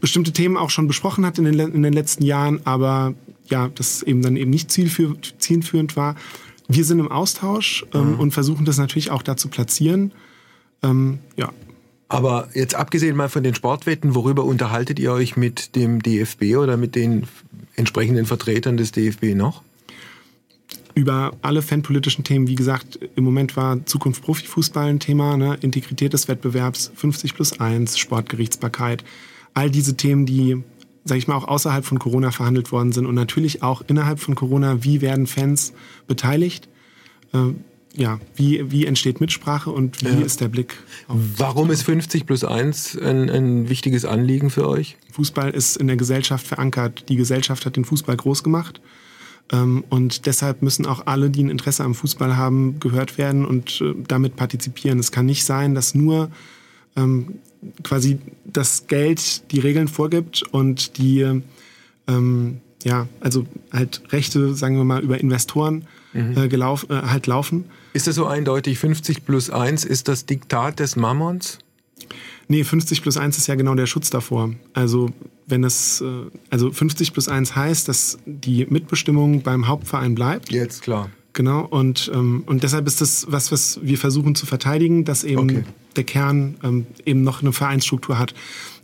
bestimmte 0.00 0.32
Themen 0.32 0.56
auch 0.58 0.70
schon 0.70 0.86
besprochen 0.86 1.24
hat 1.24 1.38
in 1.38 1.44
den, 1.44 1.58
in 1.58 1.82
den 1.82 1.92
letzten 1.92 2.24
Jahren, 2.24 2.60
aber 2.64 3.14
ja, 3.50 3.68
das 3.68 4.02
eben 4.02 4.22
dann 4.22 4.36
eben 4.36 4.50
nicht 4.50 4.70
zielführend 4.70 5.96
war. 5.96 6.16
wir 6.68 6.84
sind 6.84 6.98
im 6.98 7.10
Austausch 7.10 7.84
ähm, 7.94 8.14
mhm. 8.14 8.20
und 8.20 8.30
versuchen 8.32 8.64
das 8.64 8.78
natürlich 8.78 9.10
auch 9.10 9.22
da 9.22 9.36
zu 9.36 9.48
platzieren. 9.48 10.12
Ähm, 10.82 11.18
ja. 11.36 11.52
Aber 12.08 12.48
jetzt 12.54 12.74
abgesehen 12.74 13.16
mal 13.16 13.28
von 13.28 13.42
den 13.42 13.54
Sportwetten, 13.54 14.14
worüber 14.14 14.44
unterhaltet 14.44 14.98
ihr 14.98 15.12
euch 15.12 15.36
mit 15.36 15.76
dem 15.76 16.02
DFB 16.02 16.56
oder 16.56 16.76
mit 16.78 16.94
den 16.94 17.26
entsprechenden 17.76 18.24
Vertretern 18.24 18.78
des 18.78 18.92
DFB 18.92 19.34
noch? 19.34 19.62
Über 20.94 21.32
alle 21.42 21.62
fanpolitischen 21.62 22.24
Themen, 22.24 22.48
wie 22.48 22.54
gesagt, 22.54 22.98
im 23.14 23.24
Moment 23.24 23.56
war 23.56 23.84
Zukunft 23.86 24.22
Profifußball 24.24 24.88
ein 24.88 25.00
Thema, 25.00 25.36
ne? 25.36 25.56
Integrität 25.60 26.12
des 26.12 26.28
Wettbewerbs, 26.28 26.90
50 26.96 27.34
plus 27.34 27.60
1, 27.60 27.98
Sportgerichtsbarkeit, 27.98 29.04
all 29.54 29.70
diese 29.70 29.96
Themen, 29.96 30.26
die 30.26 30.62
sage 31.08 31.18
ich 31.18 31.28
mal, 31.28 31.36
auch 31.36 31.48
außerhalb 31.48 31.84
von 31.84 31.98
Corona 31.98 32.30
verhandelt 32.30 32.70
worden 32.72 32.92
sind 32.92 33.06
und 33.06 33.14
natürlich 33.14 33.62
auch 33.62 33.82
innerhalb 33.86 34.20
von 34.20 34.34
Corona, 34.34 34.84
wie 34.84 35.00
werden 35.00 35.26
Fans 35.26 35.72
beteiligt? 36.06 36.68
Äh, 37.32 37.54
ja, 37.94 38.20
wie, 38.36 38.70
wie 38.70 38.86
entsteht 38.86 39.20
Mitsprache 39.20 39.70
und 39.70 40.02
wie 40.02 40.06
ja. 40.06 40.20
ist 40.20 40.40
der 40.40 40.48
Blick? 40.48 40.76
Warum 41.08 41.70
ist 41.70 41.82
50 41.82 42.26
plus 42.26 42.44
1 42.44 42.98
ein, 42.98 43.28
ein 43.28 43.68
wichtiges 43.68 44.04
Anliegen 44.04 44.50
für 44.50 44.68
euch? 44.68 44.96
Fußball 45.12 45.50
ist 45.50 45.76
in 45.76 45.88
der 45.88 45.96
Gesellschaft 45.96 46.46
verankert. 46.46 47.08
Die 47.08 47.16
Gesellschaft 47.16 47.66
hat 47.66 47.76
den 47.76 47.84
Fußball 47.84 48.16
groß 48.16 48.44
gemacht. 48.44 48.80
Ähm, 49.50 49.84
und 49.88 50.26
deshalb 50.26 50.62
müssen 50.62 50.86
auch 50.86 51.06
alle, 51.06 51.30
die 51.30 51.42
ein 51.42 51.50
Interesse 51.50 51.82
am 51.82 51.94
Fußball 51.94 52.36
haben, 52.36 52.78
gehört 52.78 53.18
werden 53.18 53.44
und 53.44 53.80
äh, 53.80 53.94
damit 54.06 54.36
partizipieren. 54.36 54.98
Es 54.98 55.10
kann 55.10 55.26
nicht 55.26 55.44
sein, 55.44 55.74
dass 55.74 55.94
nur 55.94 56.30
ähm, 56.96 57.38
quasi 57.82 58.18
das 58.44 58.86
Geld 58.86 59.50
die 59.52 59.60
Regeln 59.60 59.88
vorgibt 59.88 60.42
und 60.50 60.98
die, 60.98 61.40
ähm, 62.06 62.60
ja, 62.84 63.08
also 63.20 63.46
halt 63.72 64.02
Rechte, 64.10 64.54
sagen 64.54 64.76
wir 64.76 64.84
mal, 64.84 65.02
über 65.02 65.20
Investoren 65.20 65.84
mhm. 66.12 66.36
äh, 66.36 66.48
gelauf, 66.48 66.86
äh, 66.90 66.94
halt 66.94 67.26
laufen. 67.26 67.64
Ist 67.92 68.06
das 68.06 68.14
so 68.14 68.26
eindeutig 68.26 68.78
50 68.78 69.24
plus 69.24 69.50
1 69.50 69.84
ist 69.84 70.08
das 70.08 70.26
Diktat 70.26 70.80
des 70.80 70.96
Mammons? 70.96 71.58
Nee, 72.48 72.64
50 72.64 73.02
plus 73.02 73.16
1 73.16 73.36
ist 73.36 73.46
ja 73.46 73.56
genau 73.56 73.74
der 73.74 73.86
Schutz 73.86 74.08
davor. 74.08 74.54
Also 74.72 75.10
wenn 75.46 75.64
es, 75.64 76.00
äh, 76.00 76.06
also 76.50 76.70
50 76.70 77.12
plus 77.12 77.28
1 77.28 77.56
heißt, 77.56 77.88
dass 77.88 78.18
die 78.24 78.66
Mitbestimmung 78.68 79.42
beim 79.42 79.68
Hauptverein 79.68 80.14
bleibt. 80.14 80.50
Jetzt 80.50 80.82
klar. 80.82 81.10
Genau, 81.34 81.64
und, 81.64 82.10
ähm, 82.12 82.42
und 82.46 82.62
deshalb 82.62 82.86
ist 82.86 83.00
das 83.00 83.26
was, 83.28 83.52
was 83.52 83.78
wir 83.82 83.98
versuchen 83.98 84.34
zu 84.34 84.46
verteidigen, 84.46 85.04
dass 85.04 85.24
eben 85.24 85.42
okay. 85.42 85.64
der 85.96 86.04
Kern 86.04 86.56
ähm, 86.64 86.86
eben 87.04 87.22
noch 87.22 87.42
eine 87.42 87.52
Vereinsstruktur 87.52 88.18
hat. 88.18 88.34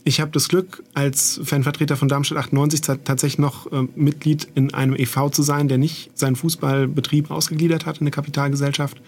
Ich 0.07 0.21
habe 0.21 0.31
das 0.33 0.49
Glück, 0.49 0.85
als 0.93 1.41
Fanvertreter 1.43 1.97
von 1.97 2.09
Darmstadt 2.09 2.39
98 2.39 2.83
tatsächlich 2.83 3.39
noch 3.39 3.73
äh, 3.73 3.87
Mitglied 3.97 4.47
in 4.55 4.75
einem 4.75 4.95
EV 4.95 5.31
zu 5.31 5.43
sein, 5.43 5.67
der 5.67 5.79
nicht 5.79 6.11
seinen 6.15 6.37
Fußballbetrieb 6.37 7.31
ausgegliedert 7.31 7.87
hat 7.87 7.97
in 7.97 8.03
eine 8.03 8.11
Kapitalgesellschaft. 8.11 9.01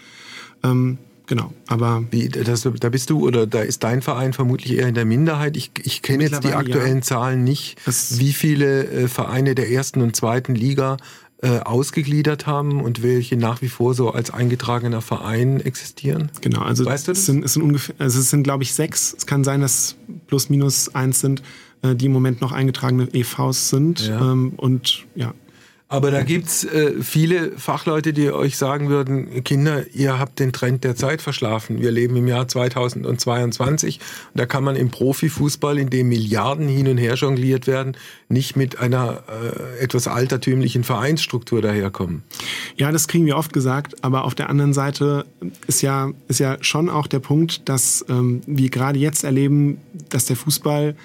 Ähm, 0.64 0.96
genau, 1.26 1.52
aber. 1.66 2.02
Wie, 2.10 2.30
das, 2.30 2.62
da 2.80 2.88
bist 2.88 3.10
du 3.10 3.26
oder 3.26 3.46
da 3.46 3.60
ist 3.60 3.84
dein 3.84 4.00
Verein 4.00 4.32
vermutlich 4.32 4.72
eher 4.72 4.88
in 4.88 4.94
der 4.94 5.04
Minderheit. 5.04 5.58
Ich, 5.58 5.70
ich 5.82 6.00
kenne 6.00 6.24
jetzt 6.24 6.42
die 6.44 6.54
aktuellen 6.54 6.96
ja. 6.96 7.02
Zahlen 7.02 7.44
nicht, 7.44 7.76
das 7.84 8.18
wie 8.18 8.32
viele 8.32 8.86
äh, 8.86 9.08
Vereine 9.08 9.54
der 9.54 9.70
ersten 9.70 10.00
und 10.00 10.16
zweiten 10.16 10.54
Liga 10.54 10.96
äh, 11.42 11.60
ausgegliedert 11.60 12.46
haben 12.46 12.80
und 12.80 13.02
welche 13.02 13.36
nach 13.36 13.60
wie 13.62 13.68
vor 13.68 13.94
so 13.94 14.10
als 14.10 14.30
eingetragener 14.30 15.02
Verein 15.02 15.60
existieren? 15.60 16.30
Genau, 16.40 16.62
also 16.62 16.84
weißt 16.84 17.08
du 17.08 17.12
das? 17.12 17.18
Es 17.18 17.26
sind, 17.26 17.44
es 17.44 17.52
sind 17.54 17.62
ungefähr, 17.62 17.94
also 17.98 18.18
es 18.18 18.30
sind 18.30 18.42
glaube 18.42 18.62
ich 18.62 18.74
sechs. 18.74 19.14
Es 19.16 19.26
kann 19.26 19.44
sein, 19.44 19.60
dass 19.60 19.96
plus 20.26 20.48
minus 20.48 20.94
eins 20.94 21.20
sind, 21.20 21.42
äh, 21.82 21.94
die 21.94 22.06
im 22.06 22.12
Moment 22.12 22.40
noch 22.40 22.52
eingetragene 22.52 23.08
EVs 23.12 23.68
sind. 23.68 24.08
Ja. 24.08 24.32
Ähm, 24.32 24.54
und 24.56 25.04
ja, 25.14 25.34
aber 25.88 26.10
da 26.10 26.22
gibt's 26.22 26.64
äh, 26.64 27.00
viele 27.00 27.52
Fachleute, 27.52 28.12
die 28.12 28.32
euch 28.32 28.56
sagen 28.56 28.88
würden, 28.88 29.44
Kinder, 29.44 29.84
ihr 29.94 30.18
habt 30.18 30.40
den 30.40 30.52
Trend 30.52 30.82
der 30.82 30.96
Zeit 30.96 31.22
verschlafen. 31.22 31.80
Wir 31.80 31.92
leben 31.92 32.16
im 32.16 32.26
Jahr 32.26 32.48
2022 32.48 34.00
und 34.34 34.40
da 34.40 34.46
kann 34.46 34.64
man 34.64 34.74
im 34.74 34.90
Profifußball, 34.90 35.78
in 35.78 35.88
dem 35.88 36.08
Milliarden 36.08 36.66
hin 36.66 36.88
und 36.88 36.98
her 36.98 37.14
jongliert 37.14 37.68
werden, 37.68 37.96
nicht 38.28 38.56
mit 38.56 38.80
einer 38.80 39.22
äh, 39.28 39.78
etwas 39.78 40.08
altertümlichen 40.08 40.82
Vereinsstruktur 40.82 41.62
daherkommen. 41.62 42.24
Ja, 42.76 42.90
das 42.90 43.06
kriegen 43.06 43.26
wir 43.26 43.36
oft 43.36 43.52
gesagt, 43.52 44.02
aber 44.02 44.24
auf 44.24 44.34
der 44.34 44.50
anderen 44.50 44.72
Seite 44.72 45.24
ist 45.68 45.82
ja, 45.82 46.10
ist 46.26 46.40
ja 46.40 46.58
schon 46.62 46.90
auch 46.90 47.06
der 47.06 47.20
Punkt, 47.20 47.68
dass 47.68 48.04
ähm, 48.08 48.40
wir 48.46 48.70
gerade 48.70 48.98
jetzt 48.98 49.22
erleben, 49.22 49.78
dass 50.08 50.24
der 50.24 50.34
Fußball 50.34 50.96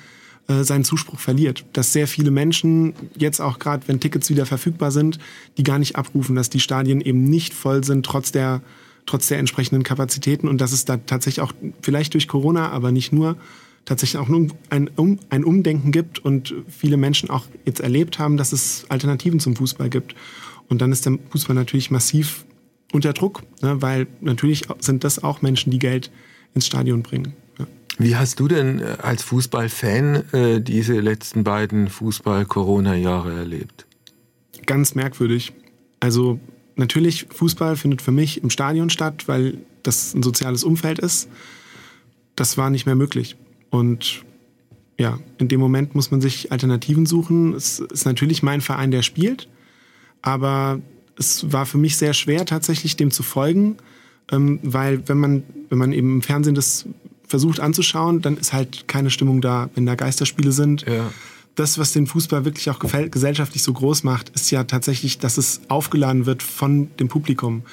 äh, 0.51 0.63
seinen 0.63 0.84
Zuspruch 0.84 1.20
verliert. 1.20 1.65
Dass 1.74 1.93
sehr 1.93 2.08
viele 2.08 2.31
Menschen, 2.31 2.93
jetzt 3.17 3.39
auch 3.39 3.60
gerade, 3.60 3.88
wenn 3.88 4.00
Tickets 4.00 4.29
wieder 4.29 4.46
verfügbar 4.46 4.91
sind, 4.91 5.20
die 5.58 5.63
gar 5.63 5.79
nicht 5.79 5.96
abrufen, 5.96 6.36
dass 6.36 6.50
die 6.50 6.60
Stadien 6.60 7.01
eben 7.01 7.24
nicht 7.24 7.53
voll 7.53 7.84
sind, 7.84 8.05
trotz 8.05 8.31
der, 8.31 8.62
trotz 9.05 9.27
der 9.27 9.39
entsprechenden 9.39 9.84
Kapazitäten 9.84 10.48
und 10.48 10.60
dass 10.60 10.72
es 10.72 10.86
da 10.86 10.98
tatsächlich 10.98 11.41
auch, 11.41 11.53
vielleicht 11.81 12.13
durch 12.13 12.27
Corona, 12.27 12.70
aber 12.70 12.91
nicht 12.91 13.13
nur, 13.13 13.38
tatsächlich 13.86 14.22
auch 14.22 14.29
ein, 14.70 14.89
um, 14.96 15.20
ein 15.29 15.43
Umdenken 15.43 15.91
gibt 15.91 16.20
und 16.20 16.53
viele 16.67 16.98
Menschen 16.98 17.29
auch 17.29 17.46
jetzt 17.65 17.79
erlebt 17.79 18.20
haben, 18.20 18.38
dass 18.38 18.53
es 18.53 18.86
Alternativen 18.89 19.39
zum 19.39 19.55
Fußball 19.55 19.89
gibt. 19.89 20.15
Und 20.70 20.81
dann 20.81 20.91
ist 20.91 21.05
der 21.05 21.17
Fußball 21.31 21.55
natürlich 21.55 21.91
massiv 21.91 22.46
unter 22.93 23.13
Druck, 23.13 23.43
ne, 23.62 23.81
weil 23.81 24.08
natürlich 24.20 24.67
sind 24.79 25.03
das 25.03 25.24
auch 25.24 25.41
Menschen, 25.41 25.72
die 25.72 25.79
Geld 25.79 26.12
ins 26.53 26.67
Stadion 26.67 27.01
bringen. 27.03 27.34
Wie 28.01 28.15
hast 28.15 28.39
du 28.39 28.48
denn 28.48 28.79
äh, 28.79 28.98
als 29.01 29.22
Fußballfan 29.22 30.34
äh, 30.34 30.62
diese 30.62 31.00
letzten 31.00 31.43
beiden 31.43 31.88
Fußball-Corona-Jahre 31.88 33.34
erlebt? 33.34 33.86
Ganz 34.65 34.96
merkwürdig. 34.96 35.53
Also 36.00 36.39
natürlich, 36.75 37.27
Fußball 37.29 37.75
findet 37.75 38.01
für 38.01 38.12
mich 38.12 38.41
im 38.41 38.50
Stadion 38.50 38.89
statt, 38.89 39.27
weil 39.27 39.60
das 39.84 40.15
ein 40.15 40.24
soziales 40.24 40.63
Umfeld 40.63 40.98
ist. 40.98 41.29
Das 42.36 42.58
war 42.58 42.72
nicht 42.72 42.88
mehr 42.88 42.96
möglich. 42.96 43.36
Und 43.70 44.24
ja, 44.98 45.20
in 45.38 45.48
dem 45.48 45.60
Moment 45.60 45.93
muss 45.93 46.10
man 46.10 46.22
sich 46.22 46.51
Alternativen 46.51 47.05
suchen. 47.05 47.53
Es 47.53 47.79
ist 47.79 48.05
natürlich 48.05 48.41
mein 48.41 48.62
Verein, 48.62 48.89
der 48.89 49.03
spielt, 49.03 49.48
aber 50.24 50.79
es 51.20 51.51
war 51.51 51.67
für 51.67 51.77
mich 51.77 51.98
sehr 51.98 52.13
schwer, 52.13 52.48
tatsächlich 52.48 52.96
dem 52.96 53.12
zu 53.12 53.22
folgen, 53.22 53.77
ähm, 54.31 54.60
weil 54.63 55.08
wenn 55.08 55.20
man, 55.20 55.43
wenn 55.70 55.77
man 55.77 55.93
eben 55.93 56.15
im 56.15 56.22
Fernsehen 56.24 56.55
das 56.55 56.88
versucht 57.31 57.59
anzuschauen, 57.59 58.21
dann 58.21 58.38
ist 58.38 58.53
halt 58.53 58.88
keine 58.88 59.09
Stimmung 59.09 59.41
da, 59.41 59.69
wenn 59.73 59.88
da 59.88 59.95
Geisterspiele 59.95 60.51
sind. 60.51 60.85
Ja. 60.88 61.11
Das, 61.55 61.79
was 61.79 61.91
den 61.91 62.05
Fußball 62.07 62.45
wirklich 62.45 62.69
auch 62.69 62.79
gesellschaftlich 62.79 63.63
so 63.63 63.73
groß 63.73 64.03
macht, 64.03 64.29
ist 64.29 64.51
ja 64.51 64.63
tatsächlich, 64.63 65.17
dass 65.17 65.38
es 65.38 65.61
aufgeladen 65.67 66.25
wird 66.25 66.43
von 66.43 66.95
dem 66.97 67.07
Publikum. 67.07 67.63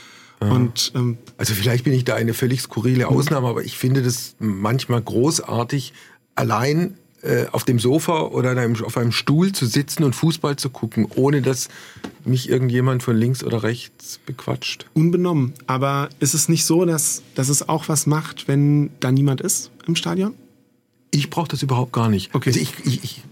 Und, 0.40 0.92
ähm, 0.94 1.18
also 1.36 1.52
vielleicht 1.54 1.84
bin 1.84 1.92
ich 1.92 2.04
da 2.04 2.14
eine 2.14 2.32
völlig 2.32 2.62
skurrile 2.62 3.08
Ausnahme, 3.08 3.48
aber 3.48 3.64
ich 3.64 3.76
finde 3.76 4.02
das 4.02 4.36
manchmal 4.38 5.02
großartig, 5.02 5.92
allein 6.36 6.96
auf 7.50 7.64
dem 7.64 7.78
Sofa 7.78 8.22
oder 8.22 8.54
auf 8.84 8.96
einem 8.96 9.12
Stuhl 9.12 9.52
zu 9.52 9.66
sitzen 9.66 10.04
und 10.04 10.14
Fußball 10.14 10.56
zu 10.56 10.70
gucken, 10.70 11.08
ohne 11.16 11.42
dass 11.42 11.68
mich 12.24 12.48
irgendjemand 12.48 13.02
von 13.02 13.16
links 13.16 13.42
oder 13.42 13.62
rechts 13.62 14.20
bequatscht. 14.24 14.86
Unbenommen. 14.94 15.52
Aber 15.66 16.10
ist 16.20 16.34
es 16.34 16.48
nicht 16.48 16.64
so, 16.64 16.84
dass, 16.84 17.22
dass 17.34 17.48
es 17.48 17.68
auch 17.68 17.88
was 17.88 18.06
macht, 18.06 18.46
wenn 18.46 18.90
da 19.00 19.10
niemand 19.10 19.40
ist 19.40 19.70
im 19.86 19.96
Stadion? 19.96 20.34
Ich 21.10 21.30
brauche 21.30 21.48
das 21.48 21.62
überhaupt 21.62 21.92
gar 21.92 22.08
nicht. 22.08 22.34
Okay. 22.34 22.50
Also 22.50 22.60
ich, 22.60 22.72
ich, 22.84 23.04
ich, 23.04 23.22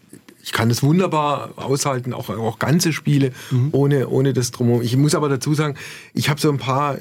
ich 0.42 0.52
kann 0.52 0.68
das 0.68 0.82
wunderbar 0.82 1.50
aushalten, 1.56 2.12
auch, 2.12 2.28
auch 2.30 2.58
ganze 2.58 2.92
Spiele 2.92 3.32
mhm. 3.50 3.68
ohne, 3.72 4.08
ohne 4.08 4.32
das 4.32 4.50
Drumherum. 4.50 4.82
Ich 4.82 4.96
muss 4.96 5.14
aber 5.14 5.28
dazu 5.28 5.54
sagen, 5.54 5.76
ich 6.14 6.28
habe 6.28 6.40
so 6.40 6.50
ein 6.50 6.58
paar, 6.58 6.98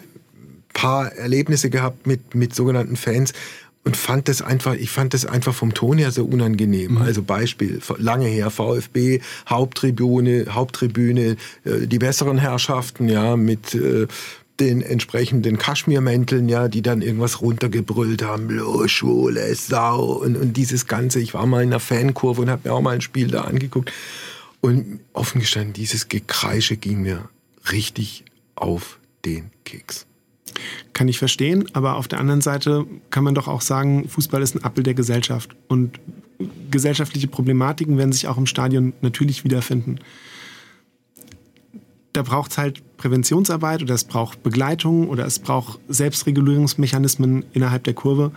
paar 0.74 1.12
Erlebnisse 1.14 1.70
gehabt 1.70 2.06
mit, 2.06 2.36
mit 2.36 2.54
sogenannten 2.54 2.96
Fans, 2.96 3.34
und 3.86 3.96
fand 3.96 4.28
das 4.28 4.42
einfach, 4.42 4.74
ich 4.74 4.90
fand 4.90 5.14
das 5.14 5.26
einfach 5.26 5.54
vom 5.54 5.74
Ton 5.74 6.00
her 6.00 6.12
so 6.12 6.26
unangenehm. 6.26 6.94
Mhm. 6.94 7.02
Also 7.04 7.22
Beispiel, 7.22 7.80
lange 7.98 8.26
her, 8.26 8.50
VfB, 8.50 9.22
Haupttribüne, 9.48 10.48
Haupttribüne, 10.50 11.38
äh, 11.64 11.86
die 11.86 12.00
besseren 12.00 12.40
Herrschaften, 12.40 13.08
ja, 13.08 13.38
mit 13.38 13.76
äh, 13.76 14.08
den 14.60 14.82
entsprechenden 14.82 15.58
Kaschmirmänteln, 15.58 16.50
ja, 16.50 16.68
die 16.68 16.82
dann 16.82 17.02
irgendwas 17.02 17.42
runtergebrüllt 17.42 18.24
haben, 18.24 18.50
los, 18.50 18.90
schwule 18.90 19.54
Sau 19.54 20.14
und, 20.14 20.36
und 20.36 20.58
dieses 20.58 20.88
Ganze. 20.88 21.20
Ich 21.20 21.34
war 21.34 21.46
mal 21.46 21.62
in 21.62 21.70
einer 21.70 21.80
Fankurve 21.80 22.42
und 22.42 22.50
habe 22.50 22.68
mir 22.68 22.74
auch 22.74 22.82
mal 22.82 22.96
ein 22.96 23.02
Spiel 23.02 23.28
da 23.28 23.42
angeguckt. 23.42 23.92
Und 24.62 25.00
offen 25.14 25.42
gestanden, 25.42 25.74
dieses 25.74 26.10
Gekreische 26.10 26.76
ging 26.76 27.04
mir 27.04 27.30
richtig 27.72 28.26
auf 28.56 28.98
den 29.26 29.52
Keks. 29.64 30.08
Kann 30.94 31.08
ich 31.08 31.20
verstehen, 31.20 31.66
aber 31.74 31.96
auf 31.96 32.08
der 32.08 32.20
anderen 32.20 32.42
Seite 32.42 32.86
kann 33.10 33.24
man 33.24 33.36
doch 33.36 33.48
auch 33.48 33.62
sagen, 33.62 34.08
Fußball 34.08 34.42
ist 34.42 34.56
ein 34.56 34.64
Abbild 34.64 34.88
der 34.88 34.94
Gesellschaft 34.94 35.56
und 35.68 36.00
gesellschaftliche 36.72 37.28
Problematiken 37.28 37.98
werden 37.98 38.12
sich 38.12 38.28
auch 38.28 38.38
im 38.38 38.46
Stadion 38.46 38.94
natürlich 39.02 39.44
wiederfinden. 39.44 40.00
Da 42.14 42.22
braucht 42.22 42.52
es 42.52 42.58
halt 42.58 42.98
Präventionsarbeit 42.98 43.82
oder 43.84 43.94
es 43.94 44.06
braucht 44.06 44.44
Begleitung 44.44 45.10
oder 45.10 45.26
es 45.26 45.40
braucht 45.40 45.80
Selbstregulierungsmechanismen 45.90 47.46
innerhalb 47.54 47.84
der 47.84 47.94
Kurve, 47.94 48.32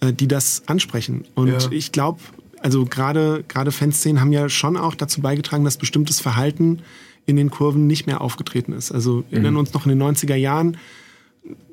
äh, 0.00 0.12
die 0.12 0.28
das 0.28 0.62
ansprechen. 0.66 1.24
Und 1.34 1.48
ja. 1.48 1.70
ich 1.70 1.92
glaube, 1.92 2.20
also 2.60 2.84
gerade 2.84 3.44
gerade 3.48 3.72
Fanszenen 3.72 4.20
haben 4.20 4.32
ja 4.32 4.48
schon 4.48 4.76
auch 4.76 4.94
dazu 4.94 5.20
beigetragen, 5.20 5.64
dass 5.64 5.76
bestimmtes 5.76 6.20
Verhalten 6.20 6.80
in 7.26 7.36
den 7.36 7.50
Kurven 7.50 7.86
nicht 7.86 8.06
mehr 8.06 8.20
aufgetreten 8.20 8.72
ist. 8.72 8.92
Also 8.92 9.24
erinnern 9.30 9.54
mhm. 9.54 9.60
uns 9.60 9.74
noch 9.74 9.86
in 9.86 9.98
den 9.98 10.02
90er 10.02 10.36
Jahren 10.36 10.76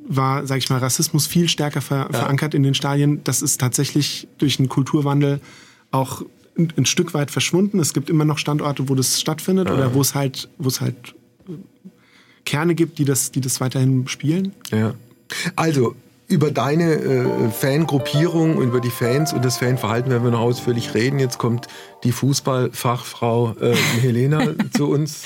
war, 0.08 0.46
sage 0.46 0.60
ich 0.60 0.70
mal, 0.70 0.80
Rassismus 0.80 1.28
viel 1.28 1.48
stärker 1.50 1.82
ver 1.82 2.10
ja. 2.12 2.20
verankert 2.20 2.54
in 2.54 2.64
den 2.64 2.74
Stadien. 2.74 3.24
Das 3.24 3.42
ist 3.42 3.60
tatsächlich 3.60 4.28
durch 4.38 4.60
einen 4.60 4.70
Kulturwandel 4.70 5.40
auch 5.92 6.24
ein, 6.58 6.74
ein, 6.78 6.86
Stück 6.86 7.14
weit 7.14 7.32
verschwunden. 7.32 7.80
Es 7.80 7.94
gibt 7.94 8.10
immer 8.10 8.26
noch 8.26 8.38
Standorte, 8.38 8.90
wo 8.90 8.96
das 8.96 9.20
stattfindet 9.20 9.68
ja. 9.68 9.74
oder 9.74 9.94
wo 9.94 10.02
es 10.02 10.16
halt, 10.16 10.50
wo 10.58 10.68
es 10.68 10.82
halt 10.82 11.16
äh, 11.48 11.54
Kerne 12.46 12.76
gibt, 12.76 13.00
die 13.00 13.06
das, 13.06 13.32
die 13.32 13.42
das 13.42 13.62
weiterhin 13.62 14.08
spielen. 14.08 14.54
Ja. 14.72 14.94
Also, 15.56 15.96
über 16.28 16.52
deine 16.52 16.94
äh, 16.94 17.50
Fangruppierung 17.52 18.58
und 18.58 18.68
über 18.68 18.82
die 18.82 18.90
Fans 18.90 19.34
und 19.34 19.46
das 19.46 19.58
Fanverhalten 19.58 20.12
werden 20.12 20.24
wir 20.24 20.32
noch 20.32 20.40
ausführlich 20.40 20.94
reden. 20.94 21.20
Jetzt 21.20 21.38
kommt 21.38 21.68
die 22.04 22.12
Fußballfachfrau 22.12 23.56
äh, 23.60 23.76
Helena 23.76 24.54
zu 24.76 24.90
uns. 24.90 25.24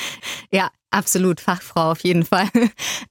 Ja, 0.52 0.70
absolut 0.98 1.40
Fachfrau 1.40 1.92
auf 1.92 2.02
jeden 2.02 2.26
Fall. 2.26 2.50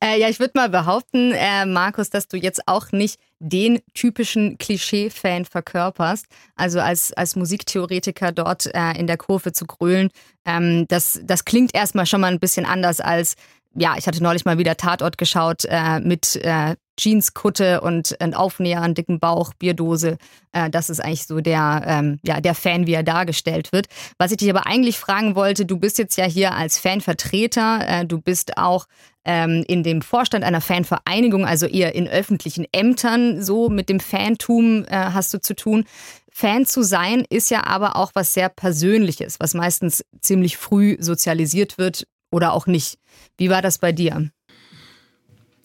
Äh, 0.02 0.20
ja, 0.20 0.28
ich 0.28 0.40
würde 0.40 0.52
mal 0.56 0.68
behaupten, 0.68 1.32
äh, 1.32 1.64
Markus, 1.64 2.10
dass 2.10 2.28
du 2.28 2.36
jetzt 2.36 2.60
auch 2.66 2.92
nicht 2.92 3.18
den 3.38 3.80
typischen 3.94 4.58
Klischee-Fan 4.58 5.46
verkörperst. 5.46 6.26
Also 6.54 6.80
als, 6.80 7.14
als 7.14 7.34
Musiktheoretiker 7.34 8.30
dort 8.32 8.66
äh, 8.74 8.92
in 8.98 9.06
der 9.06 9.16
Kurve 9.16 9.52
zu 9.52 9.64
grölen, 9.64 10.10
ähm, 10.44 10.86
das, 10.88 11.20
das 11.24 11.46
klingt 11.46 11.74
erstmal 11.74 12.04
schon 12.04 12.20
mal 12.20 12.30
ein 12.30 12.40
bisschen 12.40 12.66
anders 12.66 13.00
als 13.00 13.36
ja, 13.76 13.94
ich 13.98 14.06
hatte 14.06 14.22
neulich 14.22 14.44
mal 14.44 14.58
wieder 14.58 14.76
Tatort 14.76 15.18
geschaut 15.18 15.64
äh, 15.68 16.00
mit 16.00 16.36
äh, 16.36 16.76
Jeanskutte 16.98 17.82
und 17.82 18.18
ein 18.20 18.34
Aufnäher, 18.34 18.80
einen 18.80 18.94
dicken 18.94 19.20
Bauch, 19.20 19.52
Bierdose. 19.54 20.16
Äh, 20.52 20.70
das 20.70 20.88
ist 20.88 21.00
eigentlich 21.00 21.26
so 21.26 21.40
der, 21.40 21.82
ähm, 21.86 22.18
ja, 22.22 22.40
der 22.40 22.54
Fan, 22.54 22.86
wie 22.86 22.94
er 22.94 23.02
dargestellt 23.02 23.72
wird. 23.72 23.88
Was 24.18 24.30
ich 24.30 24.38
dich 24.38 24.48
aber 24.48 24.66
eigentlich 24.66 24.98
fragen 24.98 25.34
wollte, 25.34 25.66
du 25.66 25.78
bist 25.78 25.98
jetzt 25.98 26.16
ja 26.16 26.24
hier 26.24 26.54
als 26.54 26.78
Fanvertreter, 26.78 27.80
äh, 27.86 28.06
du 28.06 28.20
bist 28.20 28.56
auch 28.56 28.86
ähm, 29.26 29.64
in 29.68 29.82
dem 29.82 30.00
Vorstand 30.00 30.44
einer 30.44 30.60
Fanvereinigung, 30.62 31.44
also 31.44 31.66
eher 31.66 31.94
in 31.94 32.08
öffentlichen 32.08 32.66
Ämtern, 32.72 33.42
so 33.42 33.68
mit 33.68 33.88
dem 33.88 34.00
Fantum 34.00 34.84
äh, 34.84 34.96
hast 34.96 35.34
du 35.34 35.40
zu 35.40 35.54
tun. 35.54 35.84
Fan 36.32 36.64
zu 36.66 36.82
sein 36.82 37.24
ist 37.28 37.50
ja 37.50 37.66
aber 37.66 37.96
auch 37.96 38.12
was 38.14 38.32
sehr 38.32 38.48
Persönliches, 38.48 39.40
was 39.40 39.54
meistens 39.54 40.04
ziemlich 40.20 40.56
früh 40.56 40.96
sozialisiert 41.00 41.78
wird 41.78 42.06
oder 42.30 42.52
auch 42.52 42.66
nicht. 42.66 42.98
Wie 43.38 43.50
war 43.50 43.62
das 43.62 43.78
bei 43.78 43.92
dir? 43.92 44.30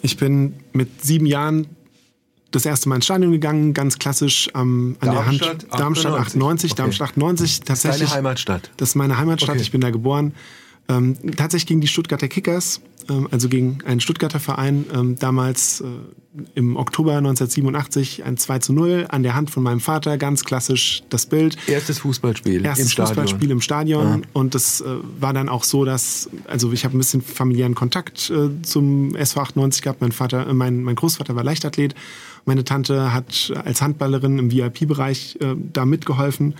Ich 0.01 0.18
bin 0.18 0.56
mit 0.74 1.03
sieben 1.03 1.25
Jahren 1.25 1.68
das 2.51 2.65
erste 2.65 2.89
Mal 2.89 2.96
ins 2.96 3.06
Stadion 3.06 3.32
gegangen, 3.32 3.74
ganz 3.74 3.98
klassisch 3.98 4.50
ähm, 4.56 4.98
an 5.00 5.13
Darmstadt, 5.13 5.41
der 5.41 5.70
Hand. 5.70 5.80
Darmstadt 5.80 6.13
98. 6.13 6.72
Okay. 6.72 6.82
Darmstadt 6.82 7.10
98, 7.10 7.60
tatsächlich. 7.62 8.00
Das 8.00 8.01
ist 8.01 8.12
deine 8.12 8.18
Heimatstadt. 8.18 8.72
Das 8.77 8.89
ist 8.89 8.96
meine 8.96 9.18
Heimatstadt, 9.18 9.51
okay. 9.51 9.62
ich 9.62 9.72
bin 9.72 9.82
da 9.82 9.89
geboren. 9.89 10.34
Ähm, 10.92 11.16
tatsächlich 11.38 11.68
gegen 11.68 11.82
die 11.82 11.88
Stuttgarter 11.88 12.28
Kickers, 12.28 12.82
ähm, 13.10 13.28
also 13.32 13.50
gegen 13.50 13.80
einen 13.86 14.02
Stuttgarter 14.02 14.40
Verein, 14.40 14.86
ähm, 14.94 15.18
damals 15.18 15.82
äh, 15.82 15.86
im 16.56 16.78
Oktober 16.78 17.18
1987 17.18 18.24
ein 18.24 18.38
2 18.38 18.60
zu 18.60 18.74
0 18.74 19.06
an 19.10 19.24
der 19.24 19.36
Hand 19.36 19.52
von 19.52 19.64
meinem 19.64 19.80
Vater, 19.80 20.18
ganz 20.18 20.44
klassisch 20.46 21.04
das 21.10 21.26
Bild. 21.26 21.58
Erstes 21.68 22.00
Fußballspiel 22.00 22.64
Erstes 22.66 22.86
im 22.86 22.92
Stadion. 22.92 23.08
Fußballspiel 23.08 23.52
im 23.52 23.62
Stadion. 23.62 24.22
Ja. 24.22 24.28
Und 24.34 24.56
das 24.56 24.82
äh, 24.82 24.86
war 25.20 25.34
dann 25.34 25.50
auch 25.50 25.64
so, 25.64 25.86
dass, 25.86 26.30
also 26.48 26.72
ich 26.72 26.86
habe 26.86 26.98
ein 26.98 27.00
bisschen 27.00 27.22
familiären 27.22 27.76
Kontakt 27.76 28.30
äh, 28.30 28.50
zum 28.64 29.16
SV 29.16 29.42
98 29.42 29.82
gehabt. 29.82 30.02
Mein 30.02 30.12
Vater, 30.12 30.48
äh, 30.48 30.54
mein, 30.54 30.84
mein 30.84 30.96
Großvater 30.96 31.36
war 31.36 31.44
Leichtathlet. 31.44 31.96
Meine 32.46 32.64
Tante 32.64 33.14
hat 33.14 33.54
als 33.64 33.82
Handballerin 33.82 34.40
im 34.40 34.52
VIP-Bereich 34.52 35.38
äh, 35.42 35.56
da 35.72 35.86
mitgeholfen. 35.86 36.56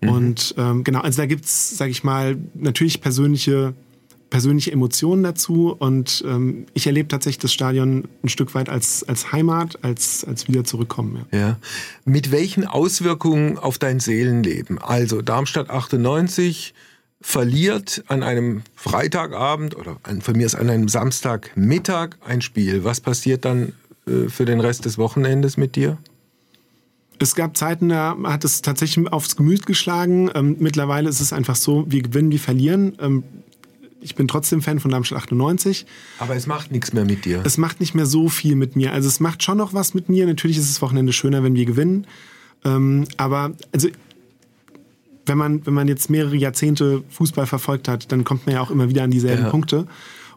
Mhm. 0.00 0.08
Und 0.08 0.54
ähm, 0.58 0.84
genau, 0.84 1.00
also 1.00 1.22
da 1.22 1.26
gibt's, 1.26 1.76
sage 1.76 1.90
ich 1.90 2.04
mal, 2.04 2.36
natürlich 2.54 3.00
persönliche 3.00 3.74
persönliche 4.30 4.72
Emotionen 4.72 5.22
dazu 5.22 5.74
und 5.78 6.24
ähm, 6.26 6.66
ich 6.74 6.86
erlebe 6.86 7.08
tatsächlich 7.08 7.38
das 7.38 7.52
Stadion 7.52 8.08
ein 8.22 8.28
Stück 8.28 8.54
weit 8.54 8.68
als, 8.68 9.04
als 9.04 9.32
Heimat, 9.32 9.82
als, 9.82 10.24
als 10.24 10.48
wieder 10.48 10.64
zurückkommen. 10.64 11.26
Ja. 11.30 11.38
ja. 11.38 11.58
Mit 12.04 12.32
welchen 12.32 12.66
Auswirkungen 12.66 13.56
auf 13.56 13.78
dein 13.78 14.00
Seelenleben? 14.00 14.78
Also 14.78 15.22
Darmstadt 15.22 15.70
98 15.70 16.74
verliert 17.20 18.04
an 18.08 18.22
einem 18.22 18.62
Freitagabend 18.74 19.76
oder 19.76 19.96
von 20.20 20.36
mir 20.36 20.46
ist 20.46 20.54
an 20.54 20.70
einem 20.70 20.88
Samstagmittag 20.88 22.10
ein 22.24 22.42
Spiel. 22.42 22.84
Was 22.84 23.00
passiert 23.00 23.44
dann 23.44 23.72
äh, 24.06 24.28
für 24.28 24.44
den 24.44 24.60
Rest 24.60 24.84
des 24.84 24.98
Wochenendes 24.98 25.56
mit 25.56 25.76
dir? 25.76 25.98
Es 27.18 27.34
gab 27.34 27.56
Zeiten, 27.56 27.88
da 27.88 28.16
hat 28.24 28.44
es 28.44 28.62
tatsächlich 28.62 29.10
aufs 29.12 29.36
Gemüt 29.36 29.66
geschlagen. 29.66 30.30
Ähm, 30.34 30.56
mittlerweile 30.58 31.08
ist 31.08 31.20
es 31.20 31.32
einfach 31.32 31.56
so, 31.56 31.84
wir 31.88 32.02
gewinnen, 32.02 32.30
wir 32.30 32.38
verlieren. 32.38 32.96
Ähm, 33.00 33.24
ich 34.00 34.14
bin 34.14 34.28
trotzdem 34.28 34.62
Fan 34.62 34.78
von 34.78 34.90
Darmstadt 34.90 35.18
98. 35.18 35.86
Aber 36.18 36.36
es 36.36 36.46
macht 36.46 36.70
nichts 36.70 36.92
mehr 36.92 37.04
mit 37.04 37.24
dir. 37.24 37.42
Es 37.44 37.58
macht 37.58 37.80
nicht 37.80 37.94
mehr 37.94 38.06
so 38.06 38.28
viel 38.28 38.54
mit 38.54 38.76
mir. 38.76 38.92
Also 38.92 39.08
es 39.08 39.18
macht 39.18 39.42
schon 39.42 39.58
noch 39.58 39.74
was 39.74 39.94
mit 39.94 40.08
mir. 40.08 40.26
Natürlich 40.26 40.58
ist 40.58 40.70
das 40.70 40.82
Wochenende 40.82 41.12
schöner, 41.12 41.42
wenn 41.42 41.54
wir 41.54 41.64
gewinnen. 41.64 42.06
Ähm, 42.64 43.06
aber 43.16 43.52
also 43.72 43.88
wenn 45.24 45.38
man, 45.38 45.66
wenn 45.66 45.74
man 45.74 45.88
jetzt 45.88 46.08
mehrere 46.08 46.36
Jahrzehnte 46.36 47.02
Fußball 47.10 47.46
verfolgt 47.46 47.88
hat, 47.88 48.12
dann 48.12 48.24
kommt 48.24 48.46
man 48.46 48.54
ja 48.54 48.60
auch 48.60 48.70
immer 48.70 48.88
wieder 48.88 49.02
an 49.02 49.10
dieselben 49.10 49.44
ja. 49.44 49.50
Punkte. 49.50 49.86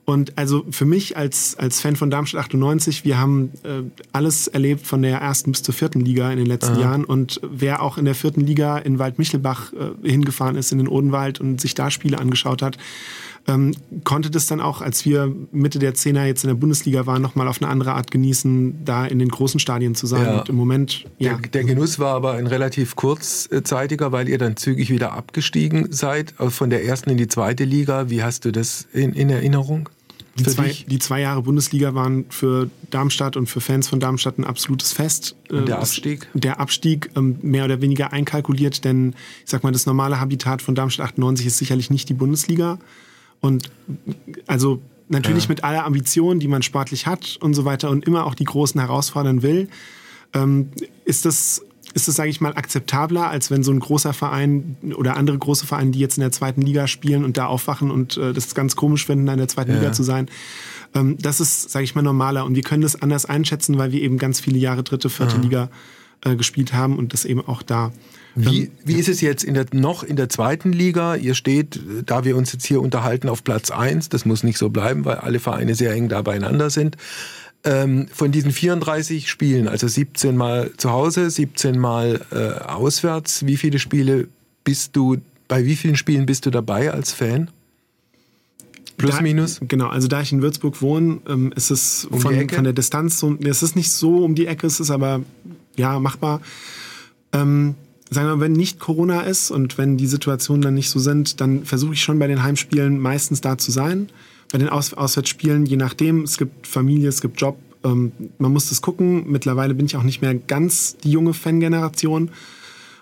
Und 0.10 0.40
also 0.40 0.66
für 0.72 0.86
mich 0.86 1.18
als, 1.18 1.56
als 1.60 1.82
Fan 1.82 1.96
von 1.96 2.10
Darmstadt 2.10 2.46
98, 2.46 3.06
wir 3.06 3.20
haben 3.20 3.52
äh, 3.62 3.84
alles 4.12 4.48
erlebt 4.48 4.88
von 4.88 5.04
der 5.04 5.20
ersten 5.20 5.52
bis 5.52 5.62
zur 5.62 5.76
vierten 5.76 6.00
Liga 6.00 6.32
in 6.32 6.40
den 6.40 6.48
letzten 6.48 6.74
Aha. 6.74 6.82
Jahren. 6.82 7.06
Und 7.06 7.40
wer 7.44 7.84
auch 7.84 8.00
in 8.00 8.06
der 8.06 8.16
vierten 8.16 8.42
Liga 8.42 8.80
in 8.80 8.98
Waldmichelbach 8.98 9.72
äh, 9.72 10.10
hingefahren 10.10 10.56
ist, 10.56 10.72
in 10.72 10.80
den 10.80 10.88
Odenwald 10.88 11.40
und 11.40 11.62
sich 11.62 11.76
da 11.76 11.92
Spiele 11.92 12.18
angeschaut 12.18 12.64
hat, 12.64 12.80
ähm, 13.48 13.76
konnte 14.04 14.32
das 14.32 14.48
dann 14.48 14.62
auch, 14.62 14.82
als 14.82 15.06
wir 15.06 15.32
Mitte 15.52 15.78
der 15.78 15.94
Zehner 15.94 16.26
jetzt 16.26 16.44
in 16.44 16.48
der 16.48 16.56
Bundesliga 16.56 17.06
waren, 17.06 17.22
nochmal 17.22 17.48
auf 17.48 17.62
eine 17.62 17.70
andere 17.70 17.94
Art 17.94 18.10
genießen, 18.10 18.84
da 18.84 19.06
in 19.06 19.20
den 19.20 19.30
großen 19.30 19.60
Stadien 19.60 19.94
zu 19.94 20.08
sein. 20.08 20.26
Ja. 20.26 20.40
Und 20.40 20.50
im 20.50 20.56
Moment, 20.56 21.06
ja. 21.20 21.38
Der, 21.38 21.50
der, 21.50 21.64
Genuss 21.66 22.00
war 22.00 22.16
aber 22.16 22.34
ein 22.34 22.48
relativ 22.48 22.96
kurzzeitiger, 22.96 24.12
weil 24.12 24.28
ihr 24.28 24.40
dann 24.40 24.58
zügig 24.58 24.90
wieder 24.90 25.14
abgestiegen 25.14 25.92
seid, 25.92 26.34
von 26.40 26.72
der 26.72 26.84
ersten 26.84 27.12
in 27.12 27.18
die 27.18 27.28
zweite 27.28 27.64
Liga. 27.64 28.10
Wie 28.10 28.24
hast 28.24 28.46
du 28.46 28.52
das 28.52 28.88
in, 28.92 29.14
in 29.14 29.30
Erinnerung? 29.30 29.88
Die 30.38 30.44
zwei, 30.44 30.76
die 30.88 31.00
zwei, 31.00 31.22
Jahre 31.22 31.42
Bundesliga 31.42 31.94
waren 31.94 32.26
für 32.30 32.70
Darmstadt 32.90 33.36
und 33.36 33.48
für 33.48 33.62
Fans 33.62 33.88
von 33.88 34.00
Darmstadt 34.00 34.38
ein 34.38 34.44
absolutes 34.46 34.94
Fest. 34.94 35.36
Und 35.50 35.68
der 35.68 35.80
Abstieg? 35.80 36.28
Der 36.34 36.60
Abstieg 36.60 37.10
ähm, 37.16 37.38
mehr 37.42 37.66
oder 37.66 37.82
weniger 37.82 38.14
einkalkuliert, 38.14 38.86
denn 38.86 39.16
ich 39.44 39.50
sag 39.50 39.64
mal, 39.64 39.72
das 39.72 39.86
normale 39.86 40.20
Habitat 40.20 40.62
von 40.62 40.76
Darmstadt 40.76 41.08
98 41.08 41.46
ist 41.46 41.58
sicherlich 41.58 41.90
nicht 41.90 42.10
die 42.10 42.14
Bundesliga. 42.14 42.80
Und 43.42 43.70
also 44.48 44.82
natürlich 45.08 45.46
ja. 45.46 45.50
mit 45.50 45.64
aller 45.64 45.86
Ambition, 45.86 46.40
die 46.40 46.48
man 46.48 46.62
sportlich 46.62 47.08
hat 47.08 47.38
und 47.42 47.54
so 47.54 47.66
weiter 47.66 47.90
und 47.90 48.06
immer 48.06 48.26
auch 48.26 48.36
die 48.36 48.46
Großen 48.46 48.80
herausfordern 48.80 49.42
will, 49.42 49.68
ähm, 50.34 50.70
ist 51.06 51.26
das 51.26 51.64
ist 51.94 52.08
das, 52.08 52.16
sage 52.16 52.30
ich 52.30 52.42
mal, 52.42 52.54
akzeptabler, 52.54 53.30
als 53.30 53.52
wenn 53.52 53.64
so 53.64 53.72
ein 53.72 53.80
großer 53.80 54.14
Verein 54.14 54.78
oder 54.96 55.18
andere 55.18 55.38
große 55.38 55.66
Vereine, 55.66 55.92
die 55.92 56.00
jetzt 56.00 56.18
in 56.18 56.22
der 56.22 56.32
zweiten 56.32 56.62
Liga 56.62 56.88
spielen 56.88 57.24
und 57.24 57.38
da 57.38 57.48
aufwachen 57.48 57.92
und 57.92 58.18
äh, 58.18 58.34
das 58.34 58.54
ganz 58.56 58.76
komisch 58.76 59.06
finden, 59.06 59.28
in 59.28 59.38
der 59.38 59.48
zweiten 59.48 59.72
ja. 59.72 59.80
Liga 59.80 59.92
zu 59.92 60.04
sein. 60.04 60.30
Ähm, 60.96 61.18
das 61.20 61.40
ist, 61.40 61.70
sage 61.70 61.84
ich 61.84 61.96
mal, 61.96 62.02
normaler. 62.02 62.46
Und 62.46 62.56
wir 62.56 62.64
können 62.64 62.82
das 62.82 63.02
anders 63.02 63.26
einschätzen, 63.26 63.78
weil 63.78 63.92
wir 63.92 64.02
eben 64.02 64.18
ganz 64.18 64.40
viele 64.40 64.58
Jahre 64.58 64.84
dritte, 64.84 65.10
vierte 65.10 65.38
ja. 65.38 65.42
Liga 65.42 65.70
äh, 66.26 66.36
gespielt 66.36 66.74
haben 66.74 66.98
und 66.98 67.14
das 67.14 67.26
eben 67.26 67.46
auch 67.46 67.64
da. 67.64 67.92
Wie, 68.36 68.72
wie 68.86 68.94
ist 68.94 69.10
es 69.10 69.22
jetzt 69.22 69.44
in 69.44 69.54
der, 69.54 69.66
noch 69.74 70.04
in 70.04 70.16
der 70.16 70.30
zweiten 70.30 70.72
Liga? 70.72 71.16
Ihr 71.16 71.34
steht, 71.34 71.80
da 72.06 72.24
wir 72.24 72.38
uns 72.38 72.54
jetzt 72.54 72.66
hier 72.66 72.82
unterhalten, 72.82 73.28
auf 73.28 73.44
Platz 73.44 73.72
1. 73.72 74.10
Das 74.10 74.26
muss 74.26 74.44
nicht 74.44 74.58
so 74.58 74.70
bleiben, 74.70 75.04
weil 75.04 75.18
alle 75.18 75.40
Vereine 75.40 75.76
sehr 75.76 75.92
eng 75.94 76.08
da 76.08 76.22
beieinander 76.22 76.70
sind. 76.70 76.96
Ähm, 77.66 78.08
von 78.14 78.32
diesen 78.32 78.52
34 78.52 79.30
Spielen, 79.30 79.68
also 79.68 79.88
17 79.88 80.38
Mal 80.38 80.72
zu 80.78 80.92
Hause, 80.92 81.30
17 81.30 81.78
Mal 81.78 82.22
äh, 82.32 82.64
auswärts, 82.64 83.46
wie 83.46 83.58
viele 83.58 83.80
Spiele 83.80 84.30
bist 84.64 84.96
du, 84.96 85.18
bei 85.50 85.66
wie 85.66 85.76
vielen 85.76 85.98
Spielen 85.98 86.26
bist 86.26 86.46
du 86.46 86.52
dabei 86.52 86.92
als 86.92 87.12
Fan? 87.12 87.50
Plus, 89.00 89.16
da, 89.16 89.22
minus? 89.22 89.60
Genau, 89.68 89.88
also 89.88 90.08
da 90.08 90.22
ich 90.22 90.32
in 90.32 90.42
Würzburg 90.42 90.82
wohne, 90.82 91.20
ähm, 91.28 91.54
ist 91.56 91.72
es 91.72 92.06
um 92.06 92.20
von, 92.20 92.50
von, 92.50 92.64
der 92.64 92.74
Distanz 92.74 93.20
so, 93.20 93.36
es 93.44 93.64
ist 93.64 93.76
nicht 93.76 93.92
so 93.92 94.24
um 94.24 94.36
die 94.36 94.46
Ecke, 94.46 94.68
es 94.68 94.80
ist 94.80 94.92
aber 94.92 95.22
ja 95.76 96.00
machbar. 96.00 96.42
Ähm, 97.32 97.76
sagen 98.10 98.28
wir 98.28 98.36
mal, 98.36 98.42
wenn 98.42 98.52
nicht 98.52 98.80
Corona 98.80 99.22
ist 99.22 99.52
und 99.52 99.78
wenn 99.78 99.98
die 99.98 100.08
Situationen 100.08 100.62
dann 100.62 100.74
nicht 100.74 100.90
so 100.90 101.00
sind, 101.00 101.40
dann 101.40 101.66
versuche 101.66 101.94
ich 101.94 102.04
schon 102.04 102.20
bei 102.20 102.28
den 102.28 102.44
Heimspielen 102.44 103.00
meistens 103.00 103.40
da 103.42 103.58
zu 103.58 103.72
sein. 103.72 104.10
Bei 104.52 104.58
den 104.58 104.70
Aus 104.70 104.94
Auswärtsspielen, 104.94 105.66
je 105.66 105.78
nachdem, 105.78 106.24
es 106.24 106.38
gibt 106.38 106.66
Familie, 106.66 107.10
es 107.10 107.22
gibt 107.22 107.40
Job, 107.40 107.58
ähm, 107.84 108.12
man 108.38 108.52
muss 108.52 108.70
das 108.70 108.82
gucken. 108.82 109.30
Mittlerweile 109.32 109.74
bin 109.74 109.86
ich 109.86 109.96
auch 109.96 110.04
nicht 110.04 110.22
mehr 110.22 110.34
ganz 110.34 110.98
die 110.98 111.12
junge 111.12 111.34
Fangeneration. 111.34 112.32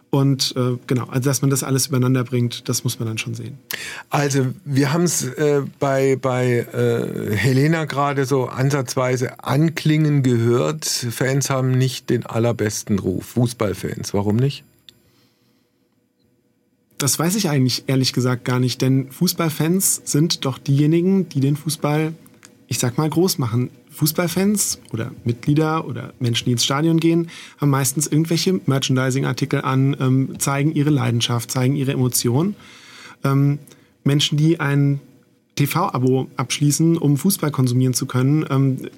Und 0.09 0.55
äh, 0.55 0.77
genau, 0.87 1.05
also 1.07 1.29
dass 1.29 1.41
man 1.41 1.49
das 1.49 1.63
alles 1.63 1.87
übereinander 1.87 2.23
bringt, 2.23 2.69
das 2.69 2.83
muss 2.83 2.97
man 2.97 3.09
dann 3.09 3.17
schon 3.17 3.33
sehen. 3.33 3.57
Also 4.09 4.47
wir 4.63 4.93
haben 4.93 5.03
es 5.03 5.25
äh, 5.25 5.63
bei, 5.79 6.15
bei 6.15 6.65
äh, 6.73 7.35
Helena 7.35 7.85
gerade 7.85 8.25
so 8.25 8.45
ansatzweise 8.45 9.43
anklingen 9.43 10.23
gehört. 10.23 10.85
Fans 10.85 11.49
haben 11.49 11.71
nicht 11.71 12.09
den 12.09 12.25
allerbesten 12.25 12.99
Ruf, 12.99 13.25
Fußballfans. 13.25 14.13
Warum 14.13 14.37
nicht? 14.37 14.63
Das 16.97 17.19
weiß 17.19 17.35
ich 17.35 17.49
eigentlich 17.49 17.83
ehrlich 17.87 18.11
gesagt 18.11 18.43
gar 18.43 18.59
nicht, 18.59 18.81
denn 18.81 19.11
Fußballfans 19.11 20.01
sind 20.05 20.45
doch 20.45 20.57
diejenigen, 20.57 21.29
die 21.29 21.39
den 21.39 21.55
Fußball, 21.55 22.13
ich 22.67 22.79
sag 22.79 22.97
mal, 22.97 23.09
groß 23.09 23.37
machen. 23.37 23.69
Fußballfans 23.91 24.79
oder 24.91 25.11
Mitglieder 25.23 25.87
oder 25.87 26.13
Menschen, 26.19 26.45
die 26.45 26.51
ins 26.51 26.63
Stadion 26.63 26.99
gehen, 26.99 27.29
haben 27.59 27.69
meistens 27.69 28.07
irgendwelche 28.07 28.59
Merchandising-Artikel 28.65 29.61
an, 29.61 29.95
ähm, 29.99 30.39
zeigen 30.39 30.73
ihre 30.73 30.89
Leidenschaft, 30.89 31.51
zeigen 31.51 31.75
ihre 31.75 31.93
Emotionen. 31.93 32.55
Ähm, 33.23 33.59
Menschen, 34.03 34.37
die 34.37 34.59
ein 34.59 34.99
TV-Abo 35.55 36.29
abschließen, 36.35 36.97
um 36.97 37.17
Fußball 37.17 37.51
konsumieren 37.51 37.93
zu 37.93 38.05
können, 38.05 38.45
ähm, 38.49 38.89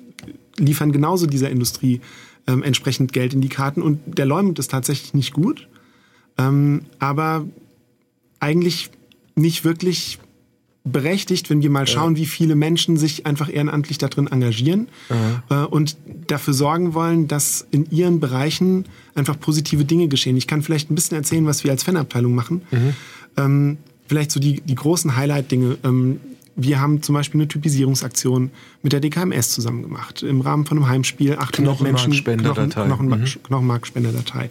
liefern 0.57 0.91
genauso 0.91 1.25
dieser 1.25 1.49
Industrie 1.49 2.01
ähm, 2.47 2.63
entsprechend 2.63 3.13
Geld 3.13 3.33
in 3.33 3.41
die 3.41 3.49
Karten. 3.49 3.81
Und 3.81 3.99
der 4.05 4.25
Leumund 4.25 4.59
ist 4.59 4.71
tatsächlich 4.71 5.13
nicht 5.13 5.33
gut, 5.33 5.67
ähm, 6.37 6.81
aber 6.99 7.45
eigentlich 8.39 8.89
nicht 9.35 9.63
wirklich 9.63 10.19
berechtigt, 10.83 11.49
wenn 11.49 11.61
wir 11.61 11.69
mal 11.69 11.87
schauen, 11.87 12.15
ja. 12.15 12.21
wie 12.21 12.25
viele 12.25 12.55
Menschen 12.55 12.97
sich 12.97 13.25
einfach 13.25 13.51
ehrenamtlich 13.51 13.97
darin 13.97 14.27
engagieren 14.27 14.87
äh, 15.49 15.55
und 15.65 15.97
dafür 16.27 16.53
sorgen 16.53 16.93
wollen, 16.93 17.27
dass 17.27 17.67
in 17.71 17.89
ihren 17.91 18.19
Bereichen 18.19 18.85
einfach 19.15 19.39
positive 19.39 19.85
Dinge 19.85 20.07
geschehen. 20.07 20.37
Ich 20.37 20.47
kann 20.47 20.61
vielleicht 20.61 20.89
ein 20.89 20.95
bisschen 20.95 21.17
erzählen, 21.17 21.45
was 21.45 21.63
wir 21.63 21.71
als 21.71 21.83
Fanabteilung 21.83 22.33
machen. 22.33 22.61
Mhm. 22.71 22.93
Ähm, 23.37 23.77
vielleicht 24.07 24.31
so 24.31 24.39
die, 24.39 24.61
die 24.61 24.75
großen 24.75 25.15
Highlight-Dinge. 25.15 25.77
Ähm, 25.83 26.19
wir 26.55 26.81
haben 26.81 27.01
zum 27.01 27.15
Beispiel 27.15 27.39
eine 27.39 27.47
Typisierungsaktion 27.47 28.51
mit 28.81 28.91
der 28.91 28.99
DKMS 28.99 29.51
zusammen 29.51 29.81
gemacht. 29.81 30.23
Im 30.23 30.41
Rahmen 30.41 30.65
von 30.65 30.77
einem 30.77 30.89
Heimspiel 30.89 31.37
800 31.37 31.81
Menschen. 31.81 32.11
Knochenmarkspenderdatei. 32.11 32.85
Knochen, 32.85 33.07
mhm. 33.07 33.43
Knochenmarkspenderdatei. 33.43 34.49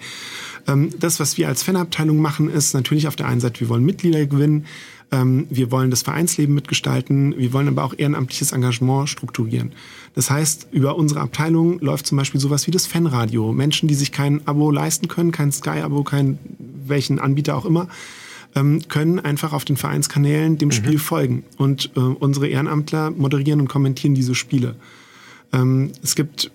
Ähm, 0.69 0.91
das, 1.01 1.19
was 1.19 1.37
wir 1.39 1.49
als 1.49 1.63
Fanabteilung 1.63 2.19
machen, 2.19 2.51
ist 2.51 2.75
natürlich 2.75 3.09
auf 3.09 3.17
der 3.17 3.27
einen 3.27 3.41
Seite, 3.41 3.61
wir 3.61 3.69
wollen 3.69 3.85
Mitglieder 3.85 4.27
gewinnen, 4.27 4.67
ähm, 5.11 5.47
wir 5.49 5.71
wollen 5.71 5.91
das 5.91 6.03
Vereinsleben 6.03 6.55
mitgestalten, 6.55 7.37
wir 7.37 7.53
wollen 7.53 7.69
aber 7.69 7.85
auch 7.85 7.95
ehrenamtliches 7.97 8.53
Engagement 8.53 9.09
strukturieren. 9.09 9.73
Das 10.15 10.31
heißt, 10.31 10.69
über 10.71 10.97
unsere 10.97 11.21
Abteilung 11.21 11.81
läuft 11.81 12.07
zum 12.07 12.19
Beispiel 12.19 12.41
sowas 12.41 12.67
wie 12.67 12.71
das 12.71 12.87
Fanradio. 12.87 13.53
Menschen, 13.53 13.89
die 13.89 13.95
sich 13.95 14.13
kein 14.13 14.47
Abo 14.47 14.71
leisten 14.71 15.09
können, 15.09 15.33
kein 15.33 15.51
Sky-Abo, 15.51 16.05
kein 16.05 16.39
welchen 16.87 17.19
Anbieter 17.19 17.57
auch 17.57 17.65
immer, 17.65 17.89
ähm, 18.55 18.83
können 18.89 19.19
einfach 19.19 19.53
auf 19.53 19.65
den 19.65 19.77
Vereinskanälen 19.77 20.59
dem 20.59 20.69
mhm. 20.69 20.73
Spiel 20.73 20.99
folgen. 20.99 21.45
Und 21.57 21.91
äh, 21.97 22.01
unsere 22.01 22.49
Ehrenamtler 22.49 23.11
moderieren 23.11 23.61
und 23.61 23.69
kommentieren 23.69 24.15
diese 24.15 24.35
Spiele. 24.35 24.77
Ähm, 25.53 25.93
es 26.03 26.15
gibt 26.15 26.51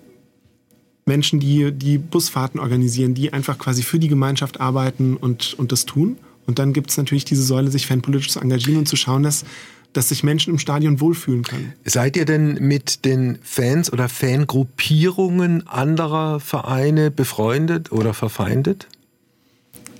Menschen, 1.06 1.40
die 1.40 1.72
die 1.72 1.98
Busfahrten 1.98 2.60
organisieren, 2.60 3.14
die 3.14 3.32
einfach 3.32 3.58
quasi 3.58 3.82
für 3.82 3.98
die 3.98 4.08
Gemeinschaft 4.08 4.60
arbeiten 4.60 5.16
und, 5.16 5.54
und 5.54 5.72
das 5.72 5.84
tun. 5.84 6.16
Und 6.46 6.58
dann 6.58 6.72
gibt 6.72 6.90
es 6.90 6.96
natürlich 6.96 7.24
diese 7.24 7.42
Säule, 7.42 7.70
sich 7.70 7.86
fanpolitisch 7.86 8.30
zu 8.30 8.40
engagieren 8.40 8.80
und 8.80 8.88
zu 8.88 8.96
schauen, 8.96 9.22
dass, 9.22 9.44
dass 9.92 10.08
sich 10.08 10.22
Menschen 10.22 10.52
im 10.52 10.58
Stadion 10.58 11.00
wohlfühlen 11.00 11.42
können. 11.42 11.72
Seid 11.84 12.16
ihr 12.16 12.24
denn 12.24 12.54
mit 12.60 13.04
den 13.04 13.38
Fans 13.42 13.92
oder 13.92 14.08
Fangruppierungen 14.08 15.66
anderer 15.66 16.40
Vereine 16.40 17.10
befreundet 17.10 17.92
oder 17.92 18.14
verfeindet? 18.14 18.88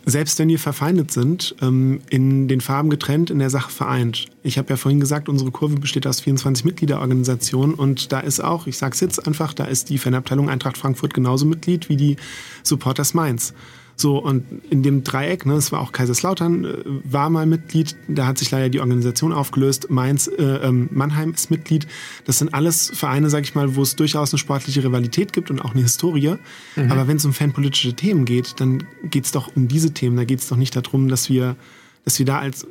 Selbst 0.06 0.38
wenn 0.38 0.48
wir 0.48 0.58
verfeindet 0.58 1.10
sind, 1.10 1.54
ähm, 1.62 2.00
in 2.10 2.48
den 2.48 2.60
Farben 2.60 2.90
getrennt, 2.90 3.30
in 3.30 3.38
der 3.38 3.50
Sache 3.50 3.70
vereint. 3.70 4.26
Ich 4.42 4.58
habe 4.58 4.70
ja 4.70 4.76
vorhin 4.76 5.00
gesagt, 5.00 5.28
unsere 5.28 5.50
Kurve 5.50 5.76
besteht 5.76 6.06
aus 6.06 6.20
24 6.20 6.64
Mitgliederorganisationen 6.64 7.74
und 7.74 8.12
da 8.12 8.20
ist 8.20 8.42
auch, 8.42 8.66
ich 8.66 8.76
sage 8.76 8.94
es 8.94 9.00
jetzt 9.00 9.26
einfach, 9.26 9.54
da 9.54 9.64
ist 9.64 9.90
die 9.90 9.98
Fanabteilung 9.98 10.50
Eintracht 10.50 10.78
Frankfurt 10.78 11.14
genauso 11.14 11.46
Mitglied 11.46 11.88
wie 11.88 11.96
die 11.96 12.16
Supporters 12.62 13.14
Mainz. 13.14 13.54
So, 13.96 14.18
und 14.18 14.44
in 14.70 14.82
dem 14.82 15.04
Dreieck, 15.04 15.46
ne, 15.46 15.54
es 15.54 15.70
war 15.70 15.80
auch 15.80 15.92
Kaiserslautern, 15.92 16.64
äh, 16.64 16.76
war 17.04 17.30
mal 17.30 17.46
Mitglied, 17.46 17.96
da 18.08 18.26
hat 18.26 18.38
sich 18.38 18.50
leider 18.50 18.68
die 18.68 18.80
Organisation 18.80 19.32
aufgelöst. 19.32 19.90
Mainz, 19.90 20.26
äh, 20.26 20.42
ähm, 20.42 20.88
Mannheim 20.90 21.32
ist 21.32 21.50
Mitglied. 21.50 21.86
Das 22.24 22.38
sind 22.38 22.52
alles 22.54 22.90
Vereine, 22.94 23.30
sag 23.30 23.44
ich 23.44 23.54
mal, 23.54 23.76
wo 23.76 23.82
es 23.82 23.94
durchaus 23.96 24.32
eine 24.32 24.38
sportliche 24.38 24.82
Rivalität 24.82 25.32
gibt 25.32 25.50
und 25.50 25.60
auch 25.60 25.72
eine 25.72 25.82
Historie. 25.82 26.36
Mhm. 26.76 26.90
Aber 26.90 27.06
wenn 27.06 27.18
es 27.18 27.24
um 27.24 27.32
fanpolitische 27.32 27.94
Themen 27.94 28.24
geht, 28.24 28.60
dann 28.60 28.84
geht 29.04 29.26
es 29.26 29.32
doch 29.32 29.54
um 29.54 29.68
diese 29.68 29.92
Themen. 29.92 30.16
Da 30.16 30.24
geht 30.24 30.40
es 30.40 30.48
doch 30.48 30.56
nicht 30.56 30.74
darum, 30.74 31.08
dass 31.08 31.28
wir, 31.30 31.56
dass 32.04 32.18
wir 32.18 32.26
da 32.26 32.38
als 32.40 32.66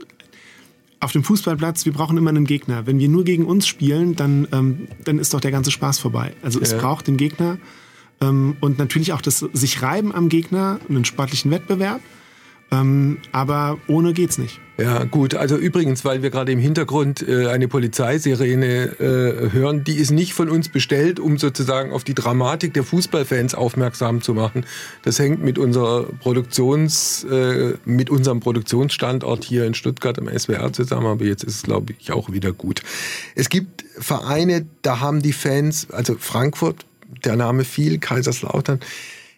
auf 1.00 1.12
dem 1.12 1.24
Fußballplatz, 1.24 1.86
wir 1.86 1.94
brauchen 1.94 2.18
immer 2.18 2.30
einen 2.30 2.46
Gegner. 2.46 2.86
Wenn 2.88 2.98
wir 2.98 3.10
nur 3.10 3.26
gegen 3.26 3.46
uns 3.46 3.68
spielen, 3.68 4.16
dann, 4.16 4.48
ähm, 4.52 4.88
dann 5.04 5.20
ist 5.20 5.34
doch 5.34 5.42
der 5.42 5.52
ganze 5.52 5.70
Spaß 5.70 6.00
vorbei. 6.00 6.34
Also 6.42 6.60
ja. 6.60 6.66
es 6.66 6.78
braucht 6.78 7.08
den 7.08 7.18
Gegner 7.18 7.58
und 8.30 8.78
natürlich 8.78 9.14
auch 9.14 9.22
das 9.22 9.40
sich 9.40 9.82
reiben 9.82 10.14
am 10.14 10.30
Gegner, 10.30 10.80
einen 10.90 11.06
sportlichen 11.06 11.52
Wettbewerb. 11.52 12.02
Ähm, 12.74 13.20
aber 13.32 13.78
ohne 13.88 14.14
geht's 14.14 14.38
nicht. 14.38 14.60
Ja, 14.78 15.04
gut. 15.04 15.36
Also 15.36 15.56
übrigens, 15.56 16.04
weil 16.04 16.24
wir 16.24 16.32
gerade 16.32 16.52
im 16.52 16.58
Hintergrund 16.58 17.22
äh, 17.28 17.48
eine 17.48 17.68
Polizeisirene 17.68 19.00
äh, 19.00 19.52
hören, 19.52 19.84
die 19.84 19.94
ist 19.94 20.10
nicht 20.10 20.34
von 20.34 20.50
uns 20.50 20.70
bestellt, 20.70 21.20
um 21.20 21.38
sozusagen 21.38 21.92
auf 21.92 22.04
die 22.04 22.16
Dramatik 22.16 22.74
der 22.74 22.84
Fußballfans 22.84 23.54
aufmerksam 23.54 24.24
zu 24.24 24.34
machen. 24.34 24.66
Das 25.04 25.20
hängt 25.20 25.44
mit 25.44 25.60
unserer 25.60 26.06
Produktions, 26.20 27.24
äh, 27.26 27.76
mit 27.86 28.10
unserem 28.10 28.40
Produktionsstandort 28.40 29.44
hier 29.44 29.66
in 29.66 29.76
Stuttgart 29.76 30.18
im 30.18 30.28
SWR 30.28 30.74
zusammen. 30.74 31.06
Aber 31.06 31.26
jetzt 31.26 31.44
ist 31.44 31.56
es, 31.58 31.64
glaube 31.64 31.94
ich, 32.00 32.12
auch 32.12 32.32
wieder 32.32 32.52
gut. 32.52 32.82
Es 33.36 33.50
gibt 33.50 33.86
Vereine, 34.00 34.66
da 34.82 35.00
haben 35.00 35.22
die 35.22 35.34
Fans, 35.34 35.92
also 35.92 36.16
Frankfurt 36.18 36.84
der 37.24 37.36
Name 37.36 37.64
fiel, 37.64 38.00
Kaiserslautern. 38.00 38.80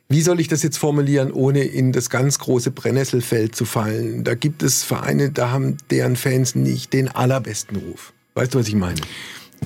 Wie 0.08 0.22
soll 0.22 0.40
ich 0.40 0.48
das 0.48 0.62
jetzt 0.62 0.78
formulieren, 0.78 1.32
ohne 1.32 1.64
in 1.64 1.92
das 1.92 2.10
ganz 2.10 2.38
große 2.38 2.72
Brennnesselfeld 2.72 3.56
zu 3.56 3.66
fallen? 3.66 4.24
Da 4.24 4.36
gibt 4.36 4.62
es 4.62 4.84
Vereine, 4.84 5.32
da 5.32 5.50
haben 5.50 5.78
deren 5.90 6.16
Fans 6.16 6.54
nicht 6.54 6.94
den 6.94 7.08
allerbesten 7.08 7.78
Ruf. 7.78 8.14
Weißt 8.36 8.54
du, 8.54 8.60
was 8.60 8.68
ich 8.68 8.76
meine? 8.76 9.02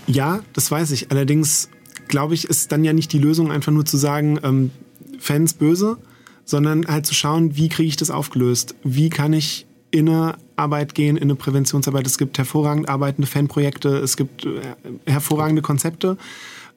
Ja, 0.07 0.41
das 0.53 0.71
weiß 0.71 0.91
ich. 0.91 1.11
Allerdings 1.11 1.69
glaube 2.07 2.33
ich, 2.33 2.45
ist 2.45 2.71
dann 2.71 2.83
ja 2.83 2.93
nicht 2.93 3.13
die 3.13 3.19
Lösung, 3.19 3.51
einfach 3.51 3.71
nur 3.71 3.85
zu 3.85 3.97
sagen, 3.97 4.39
ähm, 4.43 4.71
Fans 5.19 5.53
böse, 5.53 5.97
sondern 6.43 6.87
halt 6.87 7.05
zu 7.05 7.13
schauen, 7.13 7.55
wie 7.55 7.69
kriege 7.69 7.87
ich 7.87 7.97
das 7.97 8.09
aufgelöst? 8.09 8.75
Wie 8.83 9.09
kann 9.09 9.33
ich 9.33 9.65
in 9.91 10.09
eine 10.09 10.37
Arbeit 10.55 10.95
gehen, 10.95 11.17
in 11.17 11.23
eine 11.23 11.35
Präventionsarbeit? 11.35 12.07
Es 12.07 12.17
gibt 12.17 12.37
hervorragend 12.37 12.89
arbeitende 12.89 13.27
Fanprojekte, 13.27 13.97
es 13.97 14.17
gibt 14.17 14.45
äh, 14.45 14.61
hervorragende 15.05 15.61
Konzepte 15.61 16.17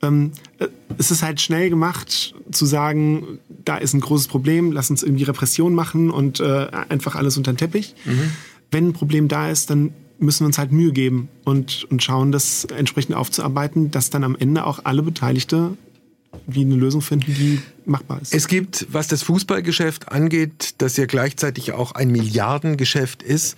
ähm, 0.03 0.33
äh, 0.59 0.69
es 0.99 1.11
ist 1.11 1.23
halt 1.23 1.41
schnell 1.41 1.71
gemacht 1.71 2.35
zu 2.51 2.67
sagen, 2.67 3.38
da 3.65 3.77
ist 3.77 3.95
ein 3.95 4.01
großes 4.01 4.29
Problem, 4.29 4.73
lass 4.73 4.91
uns 4.91 5.03
irgendwie 5.03 5.25
Repression 5.25 5.75
machen 5.75 6.11
und 6.11 6.41
äh, 6.41 6.69
einfach 6.88 7.15
alles 7.15 7.37
unter 7.37 7.53
den 7.53 7.57
Teppich. 7.57 7.95
Mhm. 8.05 8.33
Wenn 8.71 8.88
ein 8.88 8.93
Problem 8.93 9.29
da 9.29 9.51
ist, 9.51 9.71
dann 9.71 9.93
müssen 10.19 10.41
wir 10.41 10.47
uns 10.47 10.59
halt 10.59 10.73
Mühe 10.73 10.93
geben 10.93 11.29
und, 11.45 11.85
und 11.91 12.03
schauen, 12.03 12.33
das 12.33 12.65
entsprechend 12.65 13.15
aufzuarbeiten, 13.17 13.91
dass 13.91 14.11
dann 14.11 14.25
am 14.25 14.37
Ende 14.37 14.65
auch 14.65 14.81
alle 14.85 15.03
Beteiligte 15.03 15.77
wie 16.47 16.62
eine 16.62 16.77
Lösung 16.77 17.03
finden, 17.03 17.35
die 17.35 17.61
machbar 17.85 18.21
ist. 18.23 18.35
Es 18.35 18.49
gibt, 18.49 18.87
was 18.91 19.09
das 19.09 19.23
Fußballgeschäft 19.23 20.11
angeht, 20.11 20.75
das 20.79 20.97
ja 20.97 21.07
gleichzeitig 21.07 21.73
auch 21.73 21.93
ein 21.93 22.11
Milliardengeschäft 22.11 23.23
ist, 23.23 23.57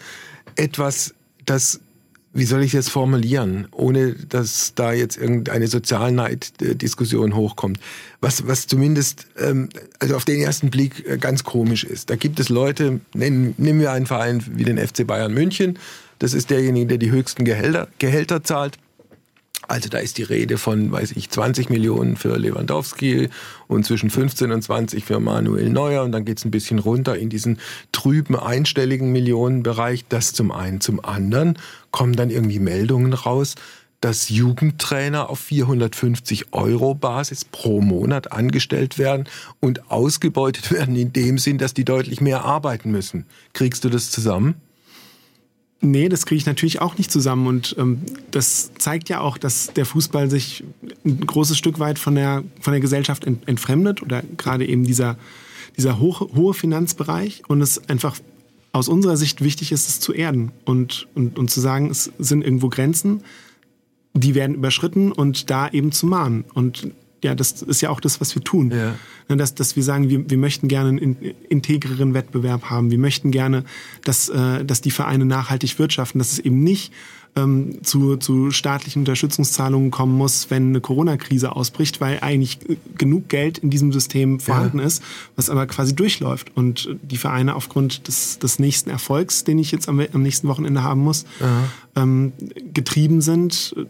etwas, 0.56 1.14
das 1.44 1.80
wie 2.34 2.44
soll 2.44 2.62
ich 2.64 2.72
das 2.72 2.88
formulieren, 2.88 3.68
ohne 3.70 4.12
dass 4.12 4.74
da 4.74 4.92
jetzt 4.92 5.16
irgendeine 5.16 5.68
Sozialneiddiskussion 5.68 7.36
hochkommt, 7.36 7.78
was, 8.20 8.46
was 8.46 8.66
zumindest 8.66 9.28
ähm, 9.38 9.68
also 10.00 10.16
auf 10.16 10.24
den 10.24 10.40
ersten 10.40 10.70
Blick 10.70 11.06
äh, 11.08 11.16
ganz 11.16 11.44
komisch 11.44 11.84
ist. 11.84 12.10
Da 12.10 12.16
gibt 12.16 12.40
es 12.40 12.48
Leute, 12.48 13.00
nennen, 13.14 13.54
nehmen 13.56 13.80
wir 13.80 13.92
einen 13.92 14.06
Verein 14.06 14.44
wie 14.50 14.64
den 14.64 14.78
FC 14.78 15.06
Bayern 15.06 15.32
München, 15.32 15.78
das 16.18 16.34
ist 16.34 16.50
derjenige, 16.50 16.86
der 16.86 16.98
die 16.98 17.10
höchsten 17.10 17.44
Gehälter, 17.44 17.88
Gehälter 17.98 18.42
zahlt. 18.42 18.78
Also 19.68 19.88
da 19.88 19.98
ist 19.98 20.18
die 20.18 20.22
Rede 20.22 20.58
von, 20.58 20.92
weiß 20.92 21.12
ich, 21.12 21.30
20 21.30 21.70
Millionen 21.70 22.16
für 22.16 22.36
Lewandowski 22.36 23.30
und 23.66 23.86
zwischen 23.86 24.10
15 24.10 24.52
und 24.52 24.62
20 24.62 25.04
für 25.04 25.20
Manuel 25.20 25.70
Neuer 25.70 26.04
und 26.04 26.12
dann 26.12 26.24
geht's 26.24 26.44
ein 26.44 26.50
bisschen 26.50 26.78
runter 26.78 27.16
in 27.16 27.30
diesen 27.30 27.58
trüben 27.92 28.36
einstelligen 28.36 29.12
Millionenbereich. 29.12 30.04
Das 30.08 30.32
zum 30.32 30.52
einen. 30.52 30.80
Zum 30.80 31.04
anderen 31.04 31.58
kommen 31.94 32.16
dann 32.16 32.28
irgendwie 32.28 32.58
Meldungen 32.58 33.12
raus, 33.12 33.54
dass 34.00 34.28
Jugendtrainer 34.28 35.30
auf 35.30 35.38
450 35.38 36.52
Euro 36.52 36.96
Basis 36.96 37.44
pro 37.44 37.80
Monat 37.80 38.32
angestellt 38.32 38.98
werden 38.98 39.28
und 39.60 39.92
ausgebeutet 39.92 40.72
werden 40.72 40.96
in 40.96 41.12
dem 41.12 41.38
Sinn, 41.38 41.56
dass 41.56 41.72
die 41.72 41.84
deutlich 41.84 42.20
mehr 42.20 42.44
arbeiten 42.44 42.90
müssen. 42.90 43.26
Kriegst 43.52 43.84
du 43.84 43.90
das 43.90 44.10
zusammen? 44.10 44.56
Nee, 45.82 46.08
das 46.08 46.26
kriege 46.26 46.38
ich 46.38 46.46
natürlich 46.46 46.80
auch 46.80 46.98
nicht 46.98 47.12
zusammen. 47.12 47.46
Und 47.46 47.76
ähm, 47.78 48.02
das 48.32 48.72
zeigt 48.74 49.08
ja 49.08 49.20
auch, 49.20 49.38
dass 49.38 49.68
der 49.68 49.86
Fußball 49.86 50.28
sich 50.28 50.64
ein 51.04 51.24
großes 51.24 51.56
Stück 51.56 51.78
weit 51.78 52.00
von 52.00 52.16
der, 52.16 52.42
von 52.58 52.72
der 52.72 52.80
Gesellschaft 52.80 53.24
ent, 53.24 53.46
entfremdet 53.46 54.02
oder 54.02 54.24
gerade 54.36 54.66
eben 54.66 54.82
dieser, 54.82 55.16
dieser 55.76 56.00
hohe, 56.00 56.18
hohe 56.34 56.54
Finanzbereich 56.54 57.44
und 57.46 57.60
es 57.60 57.88
einfach 57.88 58.16
aus 58.74 58.88
unserer 58.88 59.16
Sicht 59.16 59.42
wichtig 59.42 59.72
ist, 59.72 59.88
es 59.88 60.00
zu 60.00 60.12
erden 60.12 60.50
und, 60.64 61.06
und, 61.14 61.38
und 61.38 61.50
zu 61.50 61.60
sagen, 61.60 61.90
es 61.90 62.10
sind 62.18 62.42
irgendwo 62.42 62.68
Grenzen, 62.68 63.22
die 64.14 64.34
werden 64.34 64.56
überschritten 64.56 65.12
und 65.12 65.48
da 65.48 65.68
eben 65.68 65.92
zu 65.92 66.06
mahnen. 66.06 66.44
Und 66.54 66.88
ja, 67.22 67.34
das 67.34 67.62
ist 67.62 67.80
ja 67.80 67.90
auch 67.90 68.00
das, 68.00 68.20
was 68.20 68.34
wir 68.34 68.42
tun. 68.42 68.70
Ja. 68.70 68.96
Ne, 69.28 69.36
Dass, 69.36 69.54
dass 69.54 69.76
wir 69.76 69.82
sagen, 69.82 70.08
wir, 70.08 70.28
wir 70.28 70.36
möchten 70.38 70.68
gerne 70.68 70.88
einen 70.90 70.98
in- 70.98 71.34
integreren 71.48 72.14
Wettbewerb 72.14 72.64
haben. 72.68 72.90
Wir 72.90 72.98
möchten 72.98 73.30
gerne, 73.30 73.64
dass, 74.04 74.28
äh, 74.28 74.64
dass 74.64 74.80
die 74.80 74.90
Vereine 74.90 75.24
nachhaltig 75.24 75.78
wirtschaften, 75.78 76.18
dass 76.18 76.32
es 76.32 76.38
eben 76.40 76.62
nicht 76.62 76.92
ähm, 77.36 77.82
zu, 77.82 78.16
zu 78.16 78.50
staatlichen 78.50 79.00
Unterstützungszahlungen 79.00 79.90
kommen 79.90 80.16
muss, 80.16 80.50
wenn 80.50 80.68
eine 80.68 80.80
Corona-Krise 80.80 81.54
ausbricht, 81.54 82.00
weil 82.00 82.18
eigentlich 82.20 82.58
äh, 82.68 82.76
genug 82.96 83.28
Geld 83.28 83.58
in 83.58 83.70
diesem 83.70 83.92
System 83.92 84.40
vorhanden 84.40 84.78
ist, 84.78 85.02
was 85.36 85.50
aber 85.50 85.66
quasi 85.66 85.94
durchläuft. 85.94 86.56
Und 86.56 86.86
äh, 86.86 86.96
die 87.02 87.16
Vereine 87.16 87.56
aufgrund 87.56 88.06
des, 88.08 88.38
des 88.38 88.58
nächsten 88.58 88.90
Erfolgs, 88.90 89.44
den 89.44 89.58
ich 89.58 89.72
jetzt 89.72 89.88
am, 89.88 90.00
am 90.00 90.22
nächsten 90.22 90.48
Wochenende 90.48 90.82
haben 90.82 91.00
muss, 91.00 91.24
ähm, 91.96 92.32
getrieben 92.72 93.20
sind, 93.20 93.74
äh, 93.76 93.84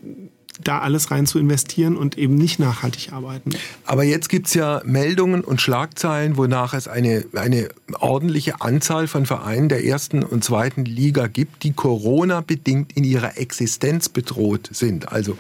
da 0.62 0.79
alles 0.79 1.11
rein 1.11 1.27
zu 1.27 1.38
investieren 1.38 1.97
und 1.97 2.17
eben 2.17 2.37
nicht 2.37 2.59
nachhaltig 2.59 3.12
arbeiten. 3.12 3.51
Aber 3.85 4.05
jetzt 4.05 4.29
gibt's 4.29 4.55
ja 4.55 4.83
Meldungen 4.85 5.43
und 5.43 5.61
Schlagzeilen, 5.61 6.37
wonach 6.37 6.75
es 6.75 6.87
eine, 6.87 7.25
eine 7.35 7.69
ordentliche 7.99 8.61
Anzahl 8.61 9.09
von 9.09 9.27
Vereinen 9.27 9.69
der 9.69 9.85
ersten 9.85 10.23
und 10.23 10.45
zweiten 10.45 10.85
Liga 10.85 11.27
gibt, 11.27 11.64
die 11.64 11.73
Corona-bedingt 11.73 12.93
in 12.97 13.05
ihrer 13.05 13.37
Existenz 13.38 14.09
bedroht 14.09 14.71
sind. 14.73 15.11
Also 15.11 15.37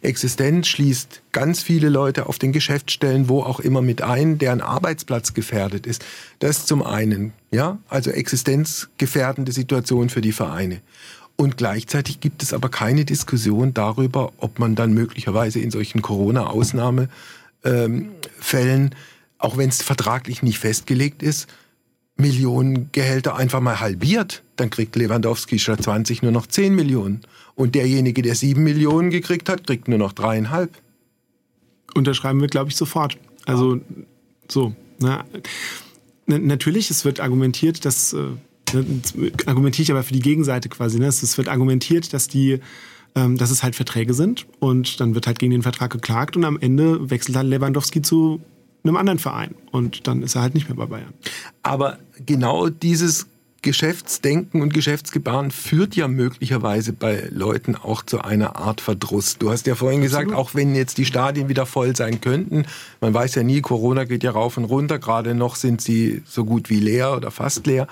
Existenz 0.00 0.68
schließt 0.68 1.22
ganz 1.32 1.60
viele 1.60 1.88
Leute 1.88 2.26
auf 2.26 2.38
den 2.38 2.52
Geschäftsstellen, 2.52 3.28
wo 3.28 3.42
auch 3.42 3.58
immer 3.58 3.82
mit 3.82 4.00
ein, 4.00 4.38
deren 4.38 4.60
Arbeitsplatz 4.60 5.34
gefährdet 5.34 5.86
ist. 5.86 6.04
Das 6.38 6.66
zum 6.66 6.84
einen, 6.84 7.32
ja, 7.50 7.78
also 7.88 8.10
existenzgefährdende 8.10 9.50
Situation 9.50 10.08
für 10.08 10.20
die 10.20 10.32
Vereine. 10.32 10.80
Und 11.40 11.56
gleichzeitig 11.56 12.18
gibt 12.18 12.42
es 12.42 12.52
aber 12.52 12.68
keine 12.68 13.04
Diskussion 13.04 13.72
darüber, 13.72 14.32
ob 14.38 14.58
man 14.58 14.74
dann 14.74 14.92
möglicherweise 14.92 15.60
in 15.60 15.70
solchen 15.70 16.02
Corona-Ausnahmefällen, 16.02 18.94
auch 19.38 19.56
wenn 19.56 19.68
es 19.68 19.80
vertraglich 19.80 20.42
nicht 20.42 20.58
festgelegt 20.58 21.22
ist, 21.22 21.48
Millionen 22.16 22.90
Gehälter 22.90 23.36
einfach 23.36 23.60
mal 23.60 23.78
halbiert. 23.78 24.42
Dann 24.56 24.70
kriegt 24.70 24.96
Lewandowski 24.96 25.60
statt 25.60 25.84
20 25.84 26.24
nur 26.24 26.32
noch 26.32 26.48
10 26.48 26.74
Millionen. 26.74 27.20
Und 27.54 27.76
derjenige, 27.76 28.22
der 28.22 28.34
7 28.34 28.60
Millionen 28.60 29.10
gekriegt 29.10 29.48
hat, 29.48 29.64
kriegt 29.64 29.86
nur 29.86 29.98
noch 29.98 30.12
dreieinhalb. 30.12 30.72
Unterschreiben 31.94 32.40
wir, 32.40 32.48
glaube 32.48 32.70
ich, 32.70 32.76
sofort. 32.76 33.16
Also 33.46 33.80
so. 34.48 34.74
Na, 34.98 35.24
na, 36.26 36.38
natürlich, 36.38 36.90
es 36.90 37.04
wird 37.04 37.20
argumentiert, 37.20 37.84
dass 37.84 38.12
äh, 38.12 38.26
argumentiere 39.46 39.82
ich 39.82 39.90
aber 39.90 40.02
für 40.02 40.12
die 40.12 40.20
Gegenseite 40.20 40.68
quasi. 40.68 40.98
Ne? 40.98 41.06
Es 41.06 41.38
wird 41.38 41.48
argumentiert, 41.48 42.12
dass 42.12 42.28
die 42.28 42.60
ähm, 43.14 43.36
dass 43.36 43.50
es 43.50 43.62
halt 43.62 43.74
Verträge 43.74 44.14
sind 44.14 44.46
und 44.60 45.00
dann 45.00 45.14
wird 45.14 45.26
halt 45.26 45.38
gegen 45.38 45.52
den 45.52 45.62
Vertrag 45.62 45.90
geklagt 45.90 46.36
und 46.36 46.44
am 46.44 46.58
Ende 46.60 47.10
wechselt 47.10 47.36
halt 47.36 47.48
Lewandowski 47.48 48.02
zu 48.02 48.40
einem 48.84 48.96
anderen 48.96 49.18
Verein 49.18 49.54
und 49.72 50.06
dann 50.06 50.22
ist 50.22 50.34
er 50.34 50.42
halt 50.42 50.54
nicht 50.54 50.68
mehr 50.68 50.76
bei 50.76 50.86
Bayern. 50.86 51.12
Aber 51.62 51.98
genau 52.24 52.68
dieses 52.68 53.26
Geschäftsdenken 53.62 54.62
und 54.62 54.72
Geschäftsgebaren 54.72 55.50
führt 55.50 55.96
ja 55.96 56.06
möglicherweise 56.06 56.92
bei 56.92 57.26
Leuten 57.30 57.74
auch 57.74 58.02
zu 58.04 58.20
einer 58.20 58.54
Art 58.56 58.80
Verdruss. 58.80 59.36
Du 59.36 59.50
hast 59.50 59.66
ja 59.66 59.74
vorhin 59.74 60.00
gesagt, 60.00 60.32
auch 60.32 60.54
wenn 60.54 60.76
jetzt 60.76 60.96
die 60.96 61.04
Stadien 61.04 61.48
wieder 61.48 61.66
voll 61.66 61.96
sein 61.96 62.20
könnten, 62.20 62.66
man 63.00 63.12
weiß 63.12 63.34
ja 63.34 63.42
nie, 63.42 63.60
Corona 63.60 64.04
geht 64.04 64.22
ja 64.22 64.30
rauf 64.30 64.58
und 64.58 64.64
runter, 64.64 65.00
gerade 65.00 65.34
noch 65.34 65.56
sind 65.56 65.80
sie 65.80 66.22
so 66.24 66.44
gut 66.44 66.70
wie 66.70 66.78
leer 66.78 67.16
oder 67.16 67.32
fast 67.32 67.66
leer, 67.66 67.88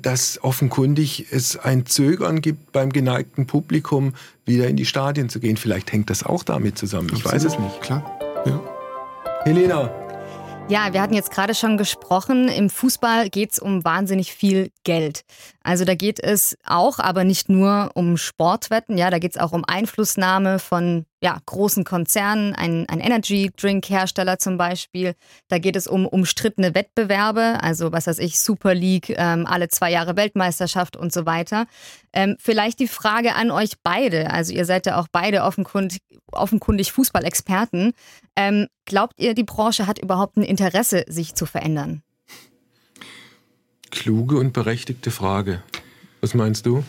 dass 0.00 0.42
offenkundig 0.42 1.26
es 1.32 1.56
ein 1.56 1.86
Zögern 1.86 2.40
gibt 2.40 2.70
beim 2.72 2.92
geneigten 2.92 3.46
Publikum, 3.46 4.14
wieder 4.44 4.68
in 4.68 4.76
die 4.76 4.86
Stadien 4.86 5.28
zu 5.28 5.40
gehen. 5.40 5.56
Vielleicht 5.56 5.92
hängt 5.92 6.10
das 6.10 6.22
auch 6.22 6.42
damit 6.42 6.78
zusammen. 6.78 7.10
Ich 7.12 7.24
weiß 7.24 7.44
es 7.44 7.58
nicht. 7.58 7.80
Klar. 7.80 8.18
Ja. 8.46 8.60
Helena, 9.44 9.90
Ja, 10.68 10.94
wir 10.94 11.02
hatten 11.02 11.12
jetzt 11.12 11.30
gerade 11.30 11.54
schon 11.54 11.76
gesprochen, 11.76 12.48
im 12.48 12.70
Fußball 12.70 13.28
geht 13.28 13.52
es 13.52 13.58
um 13.58 13.84
wahnsinnig 13.84 14.32
viel 14.32 14.70
Geld. 14.84 15.24
Also 15.62 15.84
da 15.84 15.94
geht 15.94 16.18
es 16.18 16.56
auch, 16.64 16.98
aber 16.98 17.24
nicht 17.24 17.50
nur 17.50 17.90
um 17.94 18.16
Sportwetten, 18.16 18.96
ja, 18.96 19.10
da 19.10 19.18
geht 19.18 19.32
es 19.32 19.40
auch 19.40 19.52
um 19.52 19.64
Einflussnahme 19.66 20.58
von 20.58 21.04
ja, 21.24 21.40
großen 21.46 21.84
Konzernen, 21.84 22.54
ein, 22.54 22.86
ein 22.88 23.00
Energy-Drink-Hersteller 23.00 24.38
zum 24.38 24.58
Beispiel. 24.58 25.14
Da 25.48 25.58
geht 25.58 25.74
es 25.74 25.86
um 25.86 26.06
umstrittene 26.06 26.74
Wettbewerbe, 26.74 27.62
also 27.62 27.92
was 27.92 28.06
weiß 28.06 28.18
ich, 28.18 28.38
Super 28.38 28.74
League, 28.74 29.08
ähm, 29.16 29.46
alle 29.46 29.68
zwei 29.68 29.90
Jahre 29.90 30.16
Weltmeisterschaft 30.16 30.98
und 30.98 31.14
so 31.14 31.24
weiter. 31.24 31.66
Ähm, 32.12 32.36
vielleicht 32.38 32.78
die 32.78 32.88
Frage 32.88 33.34
an 33.34 33.50
euch 33.50 33.72
beide, 33.82 34.30
also 34.30 34.52
ihr 34.52 34.66
seid 34.66 34.84
ja 34.84 35.00
auch 35.00 35.08
beide 35.10 35.44
offenkundig, 35.44 36.00
offenkundig 36.30 36.92
Fußballexperten. 36.92 37.94
Ähm, 38.36 38.66
glaubt 38.84 39.14
ihr, 39.18 39.34
die 39.34 39.44
Branche 39.44 39.86
hat 39.86 39.98
überhaupt 39.98 40.36
ein 40.36 40.42
Interesse, 40.42 41.04
sich 41.08 41.34
zu 41.34 41.46
verändern? 41.46 42.02
kluge 43.94 44.36
und 44.36 44.52
berechtigte 44.52 45.10
Frage. 45.10 45.62
Was 46.20 46.34
meinst 46.34 46.66
du? 46.66 46.84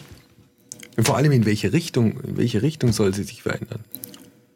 Vor 0.97 1.17
allem 1.17 1.31
in 1.31 1.45
welche 1.45 1.71
Richtung, 1.71 2.19
in 2.21 2.37
welche 2.37 2.61
Richtung 2.61 2.91
soll 2.91 3.13
sie 3.13 3.23
sich 3.23 3.43
verändern? 3.43 3.81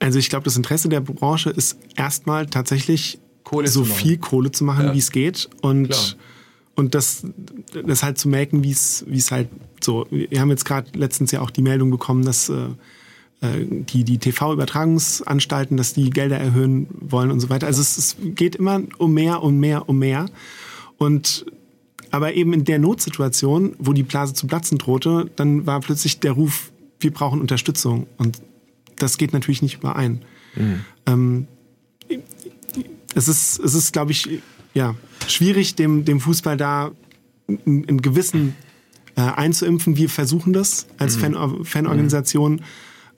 Also 0.09 0.17
ich 0.17 0.29
glaube, 0.31 0.43
das 0.45 0.57
Interesse 0.57 0.89
der 0.89 1.01
Branche 1.01 1.51
ist 1.51 1.77
erstmal 1.95 2.47
tatsächlich 2.47 3.19
Kohle 3.43 3.67
so 3.67 3.83
viel 3.83 4.17
Kohle 4.17 4.51
zu 4.51 4.63
machen, 4.63 4.87
Ja. 4.87 4.93
wie 4.95 4.97
es 4.97 5.11
geht 5.11 5.49
Klar. 5.61 5.71
und 5.71 6.17
und 6.73 6.95
das, 6.95 7.27
das 7.85 8.01
halt 8.01 8.17
zu 8.17 8.27
melken, 8.27 8.63
wie 8.63 8.71
es 8.71 9.05
wie 9.07 9.19
es 9.19 9.29
halt 9.29 9.49
so. 9.83 10.07
Wir 10.09 10.41
haben 10.41 10.49
jetzt 10.49 10.65
gerade 10.65 10.89
letztens 10.97 11.29
ja 11.29 11.41
auch 11.41 11.51
die 11.51 11.61
Meldung 11.61 11.91
bekommen, 11.91 12.25
dass 12.25 12.49
äh, 12.49 12.55
äh, 13.41 13.65
die 13.69 14.03
die 14.03 14.17
TV-Übertragungsanstalten, 14.17 15.77
dass 15.77 15.93
die 15.93 16.09
Gelder 16.09 16.39
erhöhen 16.39 16.87
wollen 16.99 17.29
und 17.29 17.39
so 17.39 17.51
weiter. 17.51 17.67
Also 17.67 17.81
es, 17.81 17.99
es 17.99 18.15
geht 18.19 18.55
immer 18.55 18.81
um 18.97 19.13
mehr 19.13 19.43
und 19.43 19.59
mehr 19.59 19.87
und 19.87 19.99
mehr 19.99 20.25
und 20.97 21.45
aber 22.09 22.33
eben 22.33 22.53
in 22.53 22.63
der 22.63 22.79
Notsituation, 22.79 23.75
wo 23.77 23.93
die 23.93 24.01
Blase 24.01 24.33
zu 24.33 24.47
platzen 24.47 24.79
drohte, 24.79 25.29
dann 25.35 25.67
war 25.67 25.79
plötzlich 25.81 26.19
der 26.19 26.31
Ruf, 26.31 26.71
wir 26.99 27.11
brauchen 27.13 27.39
Unterstützung. 27.39 28.07
Und 28.17 28.41
das 29.01 29.17
geht 29.17 29.33
natürlich 29.33 29.61
nicht 29.61 29.75
überein. 29.75 30.21
Ähm, 31.05 31.47
es 33.15 33.27
ist, 33.27 33.59
es 33.59 33.73
ist 33.73 33.93
glaube 33.93 34.11
ich, 34.11 34.41
ja, 34.73 34.95
schwierig, 35.27 35.75
dem, 35.75 36.05
dem 36.05 36.19
Fußball 36.19 36.57
da 36.57 36.91
einen 37.47 38.01
gewissen 38.01 38.55
äh, 39.15 39.21
einzuimpfen. 39.21 39.97
Wir 39.97 40.09
versuchen 40.09 40.53
das 40.53 40.87
als 40.97 41.15
Fan, 41.15 41.35
Fanorganisation 41.65 42.61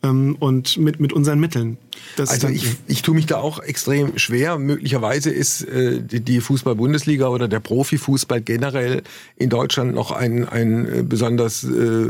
ähm, 0.04 0.36
und 0.40 0.78
mit, 0.78 1.00
mit 1.00 1.14
unseren 1.14 1.40
Mitteln. 1.40 1.78
Das 2.16 2.30
Also 2.30 2.48
ich, 2.48 2.66
ich 2.88 3.02
tue 3.02 3.16
mich 3.16 3.26
da 3.26 3.38
auch 3.38 3.60
extrem 3.60 4.18
schwer. 4.18 4.58
Möglicherweise 4.58 5.30
ist 5.30 5.64
äh, 5.64 6.02
die, 6.02 6.22
die 6.22 6.42
Fußball-Bundesliga 6.42 7.28
oder 7.28 7.48
der 7.48 7.60
Profifußball 7.60 8.42
generell 8.42 9.04
in 9.36 9.50
Deutschland 9.50 9.94
noch 9.94 10.12
ein, 10.12 10.48
ein 10.48 10.88
äh, 10.88 11.04
besonders 11.04 11.64
äh, 11.64 12.10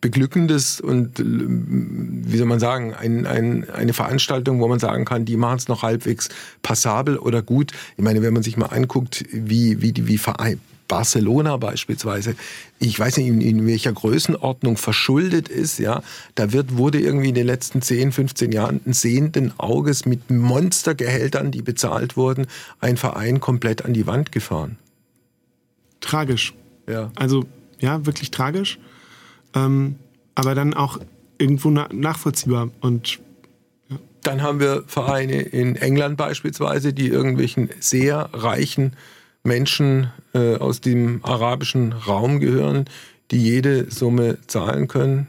beglückendes 0.00 0.80
und, 0.80 1.18
äh, 1.18 1.24
wie 1.24 2.36
soll 2.36 2.46
man 2.46 2.60
sagen, 2.60 2.94
ein, 2.94 3.26
ein, 3.26 3.68
eine 3.70 3.92
Veranstaltung, 3.92 4.60
wo 4.60 4.68
man 4.68 4.78
sagen 4.78 5.04
kann, 5.04 5.24
die 5.24 5.36
machen 5.36 5.58
es 5.58 5.68
noch 5.68 5.82
halbwegs 5.82 6.28
passabel 6.62 7.18
oder 7.18 7.42
gut. 7.42 7.72
Ich 7.96 8.04
meine, 8.04 8.22
wenn 8.22 8.34
man 8.34 8.42
sich 8.42 8.56
mal 8.56 8.66
anguckt, 8.66 9.24
wie, 9.32 9.82
wie, 9.82 9.94
wie 10.06 10.18
Verein, 10.18 10.60
Barcelona 10.92 11.56
beispielsweise, 11.56 12.36
ich 12.78 12.98
weiß 12.98 13.16
nicht, 13.16 13.28
in, 13.28 13.40
in 13.40 13.66
welcher 13.66 13.94
Größenordnung 13.94 14.76
verschuldet 14.76 15.48
ist, 15.48 15.78
ja, 15.78 16.02
da 16.34 16.52
wird, 16.52 16.76
wurde 16.76 17.00
irgendwie 17.00 17.30
in 17.30 17.34
den 17.34 17.46
letzten 17.46 17.80
10, 17.80 18.12
15 18.12 18.52
Jahren 18.52 18.82
ein 18.84 18.92
sehenden 18.92 19.58
Auges 19.58 20.04
mit 20.04 20.30
Monstergehältern, 20.30 21.50
die 21.50 21.62
bezahlt 21.62 22.18
wurden, 22.18 22.46
ein 22.80 22.98
Verein 22.98 23.40
komplett 23.40 23.86
an 23.86 23.94
die 23.94 24.06
Wand 24.06 24.32
gefahren. 24.32 24.76
tragisch. 26.02 26.52
Ja. 26.86 27.10
Also 27.14 27.46
ja, 27.80 28.04
wirklich 28.04 28.30
tragisch. 28.30 28.78
Ähm, 29.54 29.96
aber 30.34 30.54
dann 30.54 30.74
auch 30.74 30.98
irgendwo 31.38 31.70
na 31.70 31.88
nachvollziehbar. 31.90 32.68
Und 32.82 33.18
Dann 34.22 34.42
haben 34.42 34.60
wir 34.60 34.84
Vereine 34.86 35.40
in 35.40 35.76
England 35.76 36.18
beispielsweise, 36.18 36.92
die 36.92 37.08
irgendwelchen 37.08 37.70
sehr 37.80 38.28
reichen 38.34 38.92
Menschen 39.44 40.10
äh, 40.34 40.56
aus 40.56 40.80
dem 40.80 41.20
arabischen 41.24 41.92
Raum 41.92 42.40
gehören, 42.40 42.84
die 43.30 43.38
jede 43.38 43.90
Summe 43.90 44.38
zahlen 44.46 44.88
können. 44.88 45.26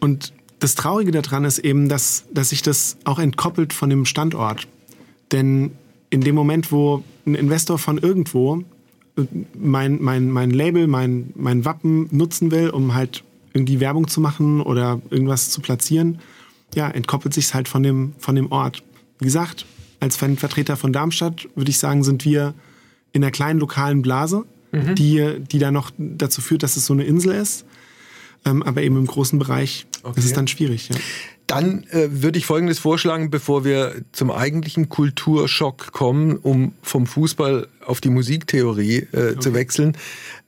Und 0.00 0.32
das 0.58 0.74
Traurige 0.74 1.12
daran 1.12 1.44
ist 1.44 1.58
eben, 1.58 1.88
dass, 1.88 2.24
dass 2.32 2.50
sich 2.50 2.62
das 2.62 2.96
auch 3.04 3.18
entkoppelt 3.18 3.72
von 3.72 3.90
dem 3.90 4.06
Standort. 4.06 4.66
Denn 5.32 5.72
in 6.10 6.22
dem 6.22 6.34
Moment, 6.34 6.72
wo 6.72 7.02
ein 7.26 7.34
Investor 7.34 7.78
von 7.78 7.98
irgendwo 7.98 8.62
äh, 9.16 9.22
mein, 9.54 10.02
mein, 10.02 10.30
mein 10.30 10.50
Label, 10.50 10.86
mein, 10.86 11.32
mein 11.34 11.64
Wappen 11.64 12.08
nutzen 12.10 12.50
will, 12.50 12.70
um 12.70 12.94
halt 12.94 13.24
irgendwie 13.52 13.80
Werbung 13.80 14.08
zu 14.08 14.20
machen 14.20 14.60
oder 14.60 15.00
irgendwas 15.10 15.50
zu 15.50 15.60
platzieren, 15.60 16.18
ja, 16.74 16.88
entkoppelt 16.88 17.34
sich 17.34 17.54
halt 17.54 17.68
von 17.68 17.82
dem, 17.82 18.14
von 18.18 18.34
dem 18.34 18.50
Ort. 18.50 18.82
Wie 19.20 19.26
gesagt, 19.26 19.64
als 20.00 20.16
Fanvertreter 20.16 20.76
von 20.76 20.92
Darmstadt 20.92 21.48
würde 21.54 21.70
ich 21.70 21.78
sagen, 21.78 22.02
sind 22.02 22.24
wir 22.24 22.54
in 23.14 23.24
einer 23.24 23.30
kleinen 23.30 23.58
lokalen 23.58 24.02
Blase, 24.02 24.44
die, 24.72 25.38
die 25.38 25.58
da 25.60 25.70
noch 25.70 25.92
dazu 25.96 26.40
führt, 26.40 26.64
dass 26.64 26.76
es 26.76 26.84
so 26.84 26.92
eine 26.92 27.04
Insel 27.04 27.32
ist. 27.32 27.64
Ähm, 28.44 28.62
aber 28.62 28.82
eben 28.82 28.96
im 28.96 29.06
großen 29.06 29.38
Bereich 29.38 29.86
Okay. 30.04 30.20
ist 30.20 30.26
es 30.26 30.32
dann 30.34 30.46
schwierig. 30.46 30.90
Ja. 30.90 30.96
Dann 31.46 31.84
äh, 31.90 32.08
würde 32.10 32.38
ich 32.38 32.44
Folgendes 32.46 32.78
vorschlagen, 32.78 33.30
bevor 33.30 33.64
wir 33.64 33.94
zum 34.12 34.30
eigentlichen 34.30 34.90
Kulturschock 34.90 35.92
kommen, 35.92 36.36
um 36.36 36.72
vom 36.82 37.06
Fußball 37.06 37.68
auf 37.86 38.00
die 38.02 38.10
Musiktheorie 38.10 39.06
äh, 39.12 39.30
okay. 39.30 39.38
zu 39.40 39.54
wechseln. 39.54 39.96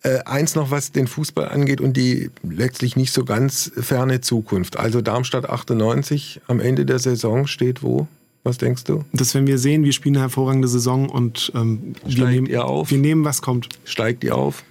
Äh, 0.03 0.19
eins 0.25 0.55
noch, 0.55 0.71
was 0.71 0.93
den 0.93 1.07
Fußball 1.07 1.49
angeht 1.49 1.81
und 1.81 1.97
die 1.97 2.31
letztlich 2.43 2.97
nicht 2.97 3.13
so 3.13 3.25
ganz 3.25 3.73
ferne 3.79 4.21
Zukunft. 4.21 4.77
Also 4.77 5.01
Darmstadt 5.01 5.49
98 5.49 6.43
am 6.49 6.61
Ende 6.61 6.85
der 6.85 6.99
Saison 6.99 7.47
steht 7.47 7.83
wo? 7.83 8.07
Was 8.47 8.59
denkst 8.59 8.85
du? 8.85 9.05
Dass 9.13 9.35
wenn 9.35 9.49
wir 9.49 9.59
sehen, 9.59 9.83
wir 9.83 9.93
spielen 9.93 10.15
eine 10.15 10.23
hervorragende 10.23 10.69
Saison 10.69 11.09
und 11.09 11.51
ähm, 11.57 11.95
wir, 12.07 12.29
nehmen, 12.29 12.47
ihr 12.47 12.65
auf? 12.65 12.93
wir 12.93 12.99
nehmen, 12.99 13.25
was 13.25 13.43
kommt. 13.43 13.69
Steigt 13.85 14.23
ihr 14.23 14.37
auf? 14.37 14.63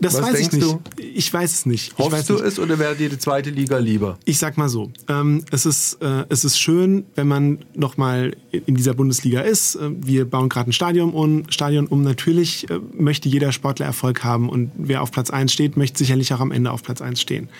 Das 0.00 0.14
Was 0.14 0.22
weiß 0.22 0.40
ich 0.40 0.52
nicht. 0.52 0.64
Du? 0.64 0.80
Ich 0.96 1.30
weiß 1.32 1.52
es 1.52 1.66
nicht. 1.66 1.96
Hoffst 1.98 2.30
du 2.30 2.34
nicht. 2.34 2.44
es 2.44 2.58
oder 2.58 2.78
wäre 2.78 2.96
dir 2.96 3.10
die 3.10 3.18
zweite 3.18 3.50
Liga 3.50 3.76
lieber? 3.76 4.18
Ich 4.24 4.38
sag 4.38 4.56
mal 4.56 4.70
so: 4.70 4.90
ähm, 5.08 5.44
es, 5.50 5.66
ist, 5.66 5.98
äh, 6.00 6.24
es 6.30 6.44
ist 6.44 6.58
schön, 6.58 7.04
wenn 7.16 7.28
man 7.28 7.58
nochmal 7.74 8.34
in 8.50 8.74
dieser 8.74 8.94
Bundesliga 8.94 9.42
ist. 9.42 9.74
Äh, 9.74 9.90
wir 9.92 10.24
bauen 10.24 10.48
gerade 10.48 10.70
ein 10.70 10.72
Stadion 10.72 11.12
um. 11.12 11.50
Stadion 11.50 11.86
um. 11.86 12.02
Natürlich 12.02 12.70
äh, 12.70 12.80
möchte 12.94 13.28
jeder 13.28 13.52
Sportler 13.52 13.84
Erfolg 13.84 14.24
haben 14.24 14.48
und 14.48 14.70
wer 14.76 15.02
auf 15.02 15.10
Platz 15.10 15.28
1 15.28 15.52
steht, 15.52 15.76
möchte 15.76 15.98
sicherlich 15.98 16.32
auch 16.32 16.40
am 16.40 16.50
Ende 16.50 16.70
auf 16.70 16.82
Platz 16.82 17.02
1 17.02 17.20
stehen. 17.20 17.50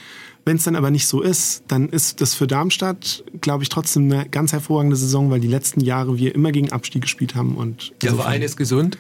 Wenn 0.45 0.57
es 0.57 0.65
dann 0.65 0.77
aber 0.77 0.91
nicht 0.91 1.07
so 1.07 1.21
ist, 1.21 1.65
dann 1.69 1.89
ist 1.89 2.21
das 2.21 2.35
für 2.35 2.47
Darmstadt, 2.47 3.25
glaube 3.41 3.63
ich, 3.63 3.69
trotzdem 3.69 4.11
eine 4.11 4.29
ganz 4.29 4.53
hervorragende 4.53 4.97
Saison, 4.97 5.31
weil 5.31 5.41
die 5.41 5.49
letzten 5.49 5.81
Jahre 5.81 6.17
wir 6.17 6.35
immer 6.35 6.53
gegen 6.53 6.73
Abstieg 6.73 7.03
gespielt 7.03 7.35
haben. 7.35 7.57
Und 7.57 7.93
Der 8.03 8.15
Verein 8.15 8.43
ist 8.43 8.57
gesund? 8.57 8.97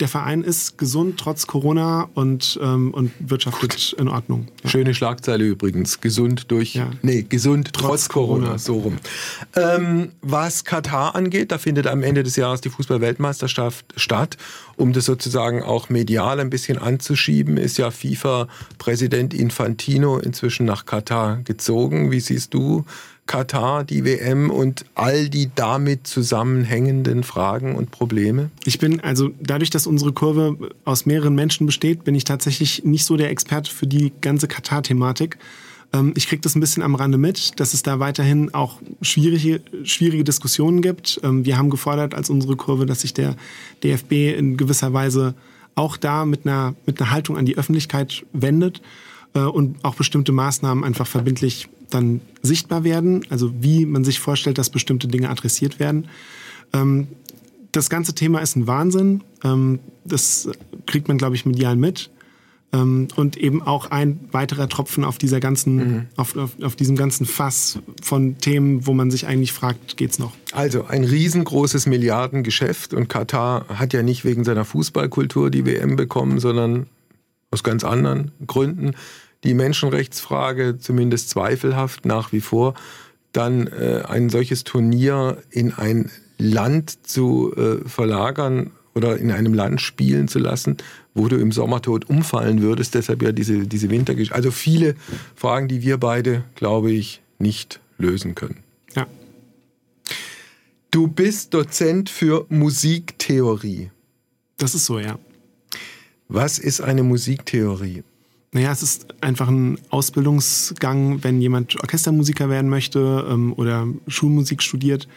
Der 0.00 0.08
Verein 0.08 0.42
ist 0.42 0.78
gesund 0.78 1.18
trotz 1.18 1.46
Corona 1.46 2.08
und, 2.14 2.58
ähm, 2.62 2.92
und 2.92 3.12
wirtschaftet 3.18 3.94
in 3.98 4.08
Ordnung. 4.08 4.48
Ja. 4.62 4.70
Schöne 4.70 4.94
Schlagzeile 4.94 5.44
übrigens. 5.44 6.00
Gesund 6.00 6.50
durch, 6.50 6.74
ja. 6.74 6.90
nee, 7.02 7.22
gesund 7.22 7.70
trotz, 7.72 7.86
trotz 7.86 8.08
Corona. 8.08 8.46
Corona. 8.46 8.58
So 8.58 8.78
rum. 8.78 8.96
Ähm, 9.56 10.12
was 10.22 10.64
Katar 10.64 11.14
angeht, 11.14 11.52
da 11.52 11.58
findet 11.58 11.86
am 11.86 12.02
Ende 12.02 12.22
des 12.22 12.36
Jahres 12.36 12.60
die 12.60 12.70
Fußball-Weltmeisterschaft 12.70 13.86
statt. 13.96 14.36
Um 14.76 14.92
das 14.92 15.04
sozusagen 15.04 15.62
auch 15.62 15.88
medial 15.88 16.40
ein 16.40 16.50
bisschen 16.50 16.78
anzuschieben, 16.78 17.56
ist 17.56 17.78
ja 17.78 17.90
FIFA-Präsident 17.90 19.32
Infantino 19.32 20.18
inzwischen 20.18 20.66
nach 20.66 20.86
Katar 20.86 21.36
gezogen. 21.44 22.10
Wie 22.10 22.20
siehst 22.20 22.52
du 22.54 22.84
Katar, 23.26 23.84
die 23.84 24.04
WM 24.04 24.50
und 24.50 24.84
all 24.94 25.28
die 25.28 25.50
damit 25.54 26.06
zusammenhängenden 26.06 27.22
Fragen 27.22 27.74
und 27.74 27.90
Probleme? 27.90 28.50
Ich 28.64 28.78
bin, 28.78 29.00
also 29.00 29.30
dadurch, 29.40 29.70
dass 29.70 29.86
unsere 29.86 30.12
Kurve 30.12 30.70
aus 30.84 31.06
mehreren 31.06 31.34
Menschen 31.34 31.66
besteht, 31.66 32.04
bin 32.04 32.14
ich 32.14 32.24
tatsächlich 32.24 32.84
nicht 32.84 33.04
so 33.04 33.16
der 33.16 33.30
Experte 33.30 33.70
für 33.70 33.86
die 33.86 34.12
ganze 34.20 34.46
Katar-Thematik. 34.46 35.38
Ähm, 35.94 36.12
ich 36.16 36.28
kriege 36.28 36.42
das 36.42 36.54
ein 36.54 36.60
bisschen 36.60 36.82
am 36.82 36.94
Rande 36.94 37.16
mit, 37.16 37.58
dass 37.60 37.72
es 37.72 37.82
da 37.82 37.98
weiterhin 37.98 38.52
auch 38.52 38.80
schwierige, 39.00 39.62
schwierige 39.84 40.24
Diskussionen 40.24 40.82
gibt. 40.82 41.18
Ähm, 41.22 41.46
wir 41.46 41.56
haben 41.56 41.70
gefordert 41.70 42.14
als 42.14 42.28
unsere 42.28 42.56
Kurve, 42.56 42.84
dass 42.84 43.00
sich 43.00 43.14
der 43.14 43.36
DFB 43.82 44.36
in 44.36 44.58
gewisser 44.58 44.92
Weise 44.92 45.34
auch 45.76 45.96
da 45.96 46.24
mit 46.24 46.46
einer, 46.46 46.74
mit 46.86 47.00
einer 47.00 47.10
Haltung 47.10 47.36
an 47.36 47.46
die 47.46 47.56
Öffentlichkeit 47.56 48.24
wendet 48.32 48.82
und 49.40 49.84
auch 49.84 49.96
bestimmte 49.96 50.32
Maßnahmen 50.32 50.84
einfach 50.84 51.06
verbindlich 51.06 51.68
dann 51.90 52.20
sichtbar 52.42 52.84
werden, 52.84 53.24
also 53.30 53.52
wie 53.60 53.86
man 53.86 54.04
sich 54.04 54.20
vorstellt, 54.20 54.58
dass 54.58 54.70
bestimmte 54.70 55.08
Dinge 55.08 55.30
adressiert 55.30 55.78
werden. 55.78 56.08
Ähm, 56.72 57.08
das 57.72 57.90
ganze 57.90 58.14
Thema 58.14 58.40
ist 58.40 58.56
ein 58.56 58.66
Wahnsinn. 58.66 59.22
Ähm, 59.42 59.80
das 60.04 60.48
kriegt 60.86 61.08
man, 61.08 61.18
glaube 61.18 61.34
ich, 61.34 61.46
medial 61.46 61.76
mit. 61.76 62.10
Ähm, 62.72 63.08
und 63.16 63.36
eben 63.36 63.62
auch 63.62 63.90
ein 63.90 64.20
weiterer 64.32 64.68
Tropfen 64.68 65.04
auf 65.04 65.18
dieser 65.18 65.40
ganzen, 65.40 65.76
mhm. 65.76 66.06
auf, 66.16 66.36
auf, 66.36 66.50
auf, 66.62 66.76
diesem 66.76 66.96
ganzen 66.96 67.26
Fass 67.26 67.78
von 68.02 68.38
Themen, 68.38 68.86
wo 68.86 68.92
man 68.92 69.10
sich 69.10 69.26
eigentlich 69.26 69.52
fragt, 69.52 69.96
geht's 69.96 70.18
noch? 70.18 70.32
Also 70.52 70.84
ein 70.84 71.04
riesengroßes 71.04 71.86
Milliardengeschäft 71.86 72.94
und 72.94 73.08
Katar 73.08 73.66
hat 73.68 73.92
ja 73.92 74.02
nicht 74.02 74.24
wegen 74.24 74.44
seiner 74.44 74.64
Fußballkultur 74.64 75.50
die 75.50 75.66
WM 75.66 75.96
bekommen, 75.96 76.40
sondern 76.40 76.86
aus 77.50 77.62
ganz 77.62 77.84
anderen 77.84 78.32
Gründen 78.46 78.92
die 79.44 79.54
Menschenrechtsfrage 79.54 80.78
zumindest 80.78 81.30
zweifelhaft 81.30 82.06
nach 82.06 82.32
wie 82.32 82.40
vor, 82.40 82.74
dann 83.32 83.66
äh, 83.66 84.02
ein 84.06 84.30
solches 84.30 84.64
Turnier 84.64 85.42
in 85.50 85.72
ein 85.72 86.10
Land 86.38 87.06
zu 87.06 87.54
äh, 87.56 87.88
verlagern 87.88 88.70
oder 88.94 89.18
in 89.18 89.30
einem 89.30 89.54
Land 89.54 89.80
spielen 89.80 90.28
zu 90.28 90.38
lassen, 90.38 90.76
wo 91.14 91.28
du 91.28 91.36
im 91.36 91.52
Sommer 91.52 91.82
tot 91.82 92.08
umfallen 92.08 92.62
würdest. 92.62 92.94
Deshalb 92.94 93.22
ja 93.22 93.32
diese, 93.32 93.66
diese 93.66 93.90
Wintergeschichte. 93.90 94.34
Also 94.34 94.50
viele 94.50 94.94
Fragen, 95.34 95.68
die 95.68 95.82
wir 95.82 95.98
beide, 95.98 96.44
glaube 96.54 96.92
ich, 96.92 97.22
nicht 97.38 97.80
lösen 97.98 98.34
können. 98.34 98.62
Ja. 98.94 99.06
Du 100.90 101.08
bist 101.08 101.54
Dozent 101.54 102.08
für 102.08 102.46
Musiktheorie. 102.48 103.90
Das 104.56 104.74
ist 104.74 104.86
so, 104.86 105.00
ja. 105.00 105.18
Was 106.28 106.58
ist 106.58 106.80
eine 106.80 107.02
Musiktheorie? 107.02 108.04
Naja, 108.54 108.70
es 108.70 108.84
ist 108.84 109.20
einfach 109.20 109.48
ein 109.48 109.78
Ausbildungsgang, 109.90 111.24
wenn 111.24 111.40
jemand 111.40 111.76
Orchestermusiker 111.80 112.48
werden 112.48 112.70
möchte 112.70 113.26
ähm, 113.28 113.52
oder 113.52 113.88
Schulmusik 114.06 114.62
studiert, 114.62 115.08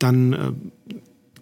dann 0.00 0.32
äh, 0.32 0.52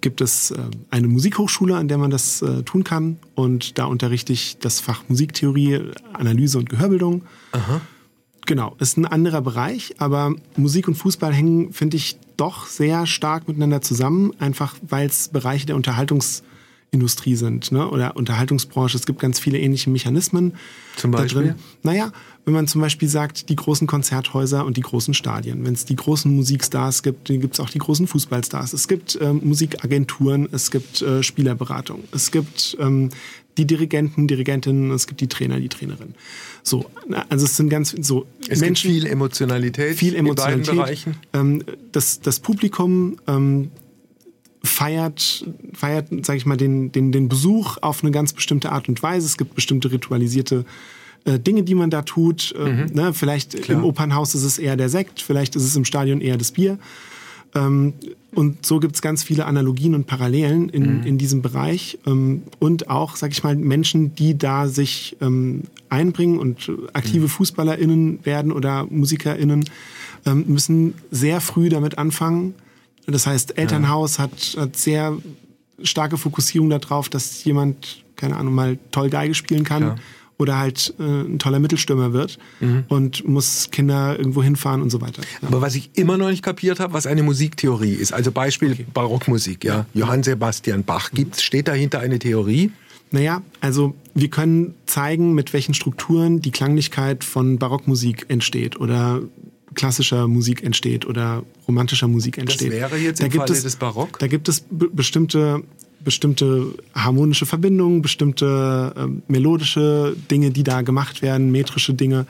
gibt 0.03 0.21
es 0.21 0.51
äh, 0.51 0.59
eine 0.91 1.09
Musikhochschule, 1.09 1.77
an 1.77 1.89
der 1.89 1.97
man 1.97 2.11
das 2.11 2.43
äh, 2.43 2.63
tun 2.65 2.85
kann. 2.85 3.17
Und 3.35 3.79
da 3.79 3.87
unterrichte 3.87 4.35
ich 4.35 4.59
das 4.59 4.81
Fach 4.81 5.05
Musiktheorie, 5.09 5.81
Analyse 6.13 6.59
und 6.59 6.69
Gehörbildung. 6.69 7.23
Aha. 7.53 7.81
Genau, 8.45 8.77
ist 8.79 8.99
ein 8.99 9.07
anderer 9.07 9.41
Bereich, 9.41 9.95
aber 9.97 10.35
Musik 10.57 10.89
und 10.89 10.95
Fußball 10.97 11.33
hängen, 11.33 11.73
finde 11.73 11.97
ich, 11.97 12.19
doch 12.37 12.67
sehr 12.67 13.07
stark 13.07 13.49
miteinander 13.49 13.81
zusammen, 13.81 14.33
einfach 14.39 14.75
weil 14.87 15.09
es 15.09 15.29
Bereiche 15.29 15.65
der 15.65 15.77
Unterhaltungs- 15.77 16.43
Industrie 16.93 17.37
sind 17.37 17.71
ne? 17.71 17.89
oder 17.89 18.17
Unterhaltungsbranche. 18.17 18.97
Es 18.97 19.07
gibt 19.07 19.21
ganz 19.21 19.39
viele 19.39 19.59
ähnliche 19.59 19.91
Mechanismen. 19.91 20.55
Zum 20.97 21.13
Beispiel? 21.13 21.43
Da 21.43 21.49
drin. 21.49 21.55
Naja, 21.83 22.13
wenn 22.45 22.55
man 22.55 22.67
zum 22.67 22.81
Beispiel 22.81 23.09
sagt, 23.09 23.49
die 23.49 23.57
großen 23.57 23.87
Konzerthäuser 23.87 24.65
und 24.65 24.77
die 24.77 24.81
großen 24.81 25.15
Stadien. 25.15 25.65
Wenn 25.65 25.75
es 25.75 25.85
die 25.85 25.95
großen 25.95 26.35
Musikstars 26.35 27.03
gibt, 27.03 27.29
gibt 27.29 27.55
es 27.55 27.61
auch 27.61 27.71
die 27.71 27.79
großen 27.79 28.07
Fußballstars. 28.07 28.73
Es 28.73 28.89
gibt 28.89 29.19
ähm, 29.21 29.41
Musikagenturen, 29.45 30.49
es 30.51 30.71
gibt 30.71 31.03
äh, 31.03 31.23
Spielerberatung, 31.23 32.03
es 32.13 32.31
gibt 32.31 32.77
ähm, 32.81 33.11
die 33.57 33.67
Dirigenten, 33.67 34.27
Dirigentinnen, 34.27 34.91
es 34.91 35.07
gibt 35.07 35.21
die 35.21 35.29
Trainer, 35.29 35.61
die 35.61 35.69
Trainerinnen. 35.69 36.15
So, 36.63 36.87
also 37.29 37.45
es 37.45 37.57
sind 37.57 37.69
ganz 37.69 37.95
so 38.01 38.27
es 38.49 38.61
Menschen, 38.61 38.91
gibt 38.91 39.03
viel 39.03 39.11
Emotionalität, 39.11 39.97
viel 39.97 40.15
Emotionalität. 40.15 40.69
In 40.69 40.77
beiden 40.77 40.79
Bereichen. 40.79 41.17
Ähm, 41.33 41.65
das, 41.93 42.21
das 42.21 42.41
Publikum 42.41 43.19
ähm, 43.27 43.71
feiert, 44.63 45.45
feiert, 45.73 46.09
sag 46.23 46.37
ich 46.37 46.47
mal, 46.47 46.57
den, 46.57 46.93
den, 46.93 47.13
den 47.13 47.29
Besuch 47.29 47.79
auf 47.81 48.03
eine 48.03 48.11
ganz 48.11 48.33
bestimmte 48.33 48.73
Art 48.73 48.89
und 48.89 49.03
Weise. 49.03 49.27
Es 49.27 49.37
gibt 49.37 49.55
bestimmte 49.55 49.91
ritualisierte 49.91 50.65
äh, 51.25 51.39
Dinge, 51.39 51.63
die 51.63 51.75
man 51.75 51.91
da 51.91 52.03
tut. 52.03 52.55
Äh, 52.59 52.71
mhm. 52.71 52.87
ne? 52.93 53.15
Vielleicht 53.15 53.63
Klar. 53.63 53.79
im 53.79 53.85
Opernhaus 53.85 54.35
ist 54.35 54.45
es 54.45 54.59
eher 54.59 54.77
der 54.77 54.89
Sekt, 54.89 55.23
vielleicht 55.23 55.57
ist 55.57 55.65
es 55.65 55.77
im 55.77 55.85
Stadion 55.85 56.21
eher 56.21 56.37
das 56.37 56.53
Bier. 56.53 56.79
Ähm, 57.55 57.95
und 58.33 58.65
so 58.65 58.79
gibt 58.79 58.95
es 58.95 59.03
ganz 59.03 59.25
viele 59.25 59.47
Analogien 59.47 59.95
und 59.95 60.07
Parallelen 60.07 60.69
in, 60.69 61.01
mhm. 61.01 61.07
in 61.07 61.19
diesem 61.19 61.43
Bereich. 61.43 61.99
Ähm, 62.07 62.43
und 62.59 62.89
auch, 62.89 63.17
sag 63.17 63.33
ich 63.33 63.43
mal, 63.43 63.57
Menschen, 63.57 64.15
die 64.15 64.39
da 64.39 64.69
sich 64.69 65.17
ähm, 65.21 65.63
einbringen 65.89 66.39
und 66.39 66.71
aktive 66.93 67.25
mhm. 67.25 67.29
FußballerInnen 67.29 68.25
werden 68.25 68.53
oder 68.53 68.87
MusikerInnen, 68.89 69.65
ähm, 70.27 70.45
müssen 70.47 70.95
sehr 71.11 71.41
früh 71.41 71.69
damit 71.69 71.99
anfangen, 71.99 72.55
das 73.07 73.27
heißt, 73.27 73.59
Elternhaus 73.59 74.19
ja. 74.19 74.25
hat, 74.25 74.57
hat 74.57 74.77
sehr 74.77 75.17
starke 75.83 76.17
Fokussierung 76.17 76.71
darauf, 76.71 77.09
dass 77.09 77.43
jemand, 77.45 78.05
keine 78.17 78.37
Ahnung, 78.37 78.55
mal 78.55 78.79
toll 78.91 79.11
Geige 79.11 79.35
spielen 79.35 79.65
kann. 79.65 79.83
Ja. 79.83 79.97
Oder 80.39 80.57
halt 80.57 80.95
äh, 80.99 81.03
ein 81.03 81.39
toller 81.39 81.59
Mittelstürmer 81.59 82.15
wird 82.15 82.39
mhm. 82.61 82.85
und 82.89 83.29
muss 83.29 83.69
Kinder 83.71 84.17
irgendwo 84.19 84.43
hinfahren 84.43 84.81
und 84.81 84.89
so 84.89 85.03
weiter. 85.03 85.21
Ja. 85.43 85.49
Aber 85.49 85.61
was 85.61 85.75
ich 85.75 85.91
immer 85.95 86.17
noch 86.17 86.31
nicht 86.31 86.43
kapiert 86.43 86.81
habe, 86.81 86.95
was 86.95 87.07
eine 87.07 87.23
Musiktheorie 87.23 87.93
ist, 87.93 88.15
also 88.15 88.33
Beispiel 88.33 88.73
okay. 88.73 88.87
Barockmusik, 88.95 89.65
ja. 89.65 89.85
Johann 89.93 90.23
Sebastian 90.23 90.83
Bach, 90.83 91.11
gibt's, 91.11 91.43
steht 91.43 91.69
dahinter 91.69 92.01
eine 92.01 92.19
Theorie? 92.19 92.71
Naja, 93.11 93.43
also 93.61 93.95
wir 94.15 94.29
können 94.29 94.75
zeigen, 94.87 95.35
mit 95.35 95.53
welchen 95.53 95.75
Strukturen 95.75 96.41
die 96.41 96.53
Klanglichkeit 96.53 97.23
von 97.23 97.59
Barockmusik 97.59 98.25
entsteht 98.29 98.81
oder 98.81 99.21
klassischer 99.75 100.27
Musik 100.29 100.63
entsteht 100.63 101.07
oder 101.07 101.45
romantischer 101.67 102.09
Musik 102.09 102.39
entsteht. 102.39 102.73
Das 102.73 102.79
wäre 102.79 102.97
jetzt 102.97 103.21
da 103.21 103.27
im 103.27 103.33
Falle 103.33 103.53
es, 103.53 103.63
des 103.63 103.77
Barock? 103.77 104.19
Da 104.19 104.27
gibt 104.27 104.49
es 104.49 104.65
bestimmte, 104.71 105.63
bestimmte 106.05 106.75
harmonische 106.95 107.47
Verbindungen, 107.47 108.03
bestimmte 108.03 108.93
äh, 108.97 109.33
melodische 109.33 110.17
Dinge, 110.31 110.51
die 110.51 110.65
da 110.65 110.83
gemacht 110.83 111.23
werden, 111.23 111.51
metrische 111.53 111.95
Dinge, 111.95 112.27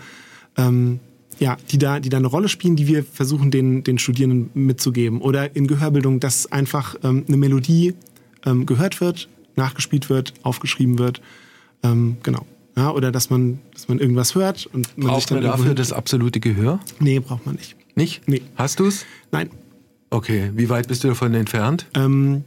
ähm, 0.57 1.01
ja, 1.39 1.57
die 1.71 1.79
da, 1.79 2.01
die 2.01 2.11
da 2.11 2.19
eine 2.19 2.27
Rolle 2.27 2.49
spielen, 2.49 2.77
die 2.77 2.87
wir 2.87 3.03
versuchen, 3.03 3.51
den, 3.51 3.83
den 3.83 3.99
Studierenden 3.99 4.51
mitzugeben. 4.55 5.23
Oder 5.23 5.57
in 5.57 5.67
Gehörbildung, 5.67 6.21
dass 6.21 6.53
einfach 6.53 6.97
ähm, 7.03 7.25
eine 7.27 7.37
Melodie 7.39 7.95
ähm, 8.45 8.67
gehört 8.67 9.01
wird, 9.01 9.29
nachgespielt 9.57 10.11
wird, 10.11 10.35
aufgeschrieben 10.43 10.99
wird. 10.99 11.23
Ähm, 11.83 12.19
genau. 12.23 12.45
Ja, 12.77 12.91
oder 12.93 13.11
dass 13.13 13.31
man, 13.31 13.59
dass 13.73 13.89
man 13.89 13.99
irgendwas 13.99 14.35
hört 14.35 14.67
und 14.67 14.97
man 14.97 15.09
braucht 15.09 15.21
sich 15.23 15.27
dann 15.27 15.43
man 15.43 15.59
dafür 15.59 15.75
das 15.75 15.93
absolute 15.93 16.41
Gehör? 16.41 16.81
Nee, 16.99 17.19
braucht 17.19 17.47
man 17.47 17.57
nicht. 17.57 17.77
Nicht? 17.97 18.27
Nee. 18.29 18.43
Hast 18.55 18.81
du's? 18.81 19.05
Nein. 19.33 19.51
Okay, 20.11 20.51
wie 20.55 20.69
weit 20.69 20.89
bist 20.89 21.05
du 21.05 21.09
davon 21.09 21.35
entfernt? 21.35 21.87
Ähm, 21.95 22.45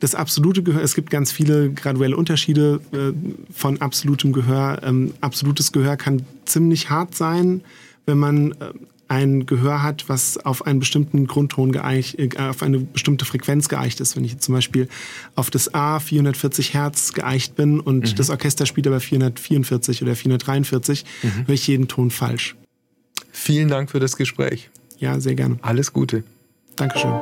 das 0.00 0.14
absolute 0.14 0.62
Gehör, 0.62 0.82
es 0.82 0.94
gibt 0.94 1.10
ganz 1.10 1.32
viele 1.32 1.70
graduelle 1.70 2.16
Unterschiede 2.16 2.80
äh, 2.92 3.12
von 3.52 3.80
absolutem 3.80 4.32
Gehör. 4.32 4.80
Ähm, 4.82 5.12
absolutes 5.20 5.72
Gehör 5.72 5.96
kann 5.96 6.22
ziemlich 6.44 6.90
hart 6.90 7.14
sein, 7.14 7.62
wenn 8.06 8.18
man 8.18 8.52
äh, 8.52 8.72
ein 9.10 9.44
Gehör 9.44 9.82
hat, 9.82 10.08
was 10.08 10.38
auf 10.38 10.66
einen 10.66 10.78
bestimmten 10.78 11.26
Grundton 11.26 11.72
geeicht, 11.72 12.16
äh, 12.18 12.30
auf 12.38 12.62
eine 12.62 12.78
bestimmte 12.78 13.24
Frequenz 13.24 13.68
geeicht 13.68 14.00
ist. 14.00 14.16
Wenn 14.16 14.24
ich 14.24 14.38
zum 14.38 14.54
Beispiel 14.54 14.88
auf 15.34 15.50
das 15.50 15.74
A 15.74 15.98
440 15.98 16.74
Hertz 16.74 17.12
geeicht 17.12 17.56
bin 17.56 17.80
und 17.80 18.12
mhm. 18.12 18.14
das 18.14 18.30
Orchester 18.30 18.66
spielt 18.66 18.86
aber 18.86 19.00
444 19.00 20.02
oder 20.02 20.14
443, 20.14 21.04
mhm. 21.22 21.46
höre 21.46 21.54
ich 21.54 21.66
jeden 21.66 21.88
Ton 21.88 22.12
falsch. 22.12 22.54
Vielen 23.32 23.68
Dank 23.68 23.90
für 23.90 23.98
das 23.98 24.16
Gespräch. 24.16 24.70
Ja, 24.98 25.18
sehr 25.18 25.34
gerne. 25.34 25.58
Alles 25.62 25.92
Gute. 25.92 26.22
Dankeschön. 26.76 27.12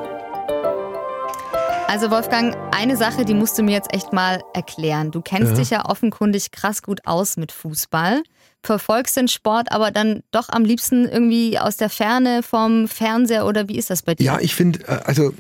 Also 1.89 2.11
Wolfgang, 2.11 2.55
eine 2.71 2.99
Sache, 2.99 3.25
die 3.25 3.33
musst 3.33 3.59
du 3.59 3.63
mir 3.63 3.73
jetzt 3.73 3.95
echt 3.95 4.13
mal 4.13 4.43
erklären. 4.53 5.11
Du 5.11 5.23
kennst 5.23 5.53
ja. 5.53 5.59
dich 5.59 5.71
ja 5.71 5.85
offenkundig 5.87 6.51
krass 6.51 6.83
gut 6.83 7.07
aus 7.07 7.39
mit 7.39 7.51
Fußball, 7.51 8.23
verfolgst 8.63 9.17
den 9.17 9.29
Sport 9.29 9.73
aber 9.73 9.91
dann 9.91 10.23
doch 10.31 10.49
am 10.49 10.65
liebsten 10.65 11.09
irgendwie 11.09 11.59
aus 11.59 11.77
der 11.77 11.91
Ferne 11.91 12.43
vom 12.43 12.89
Fernseher 12.89 13.47
oder 13.47 13.69
wie 13.69 13.79
ist 13.79 13.91
das 13.91 14.03
bei 14.03 14.15
dir? 14.15 14.25
Ja, 14.25 14.39
ich 14.41 14.55
finde, 14.55 14.81
äh, 14.87 15.01
also 15.05 15.33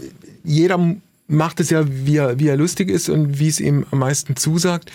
jeder 0.45 0.97
macht 1.27 1.61
es 1.61 1.71
ja, 1.71 1.85
wie 1.87 2.17
er, 2.17 2.39
wie 2.39 2.49
er 2.49 2.57
lustig 2.57 2.91
ist 2.91 3.09
und 3.09 3.39
wie 3.39 3.49
es 3.49 3.61
ihm 3.61 3.85
am 3.91 3.99
meisten 3.99 4.37
zusagt 4.37 4.91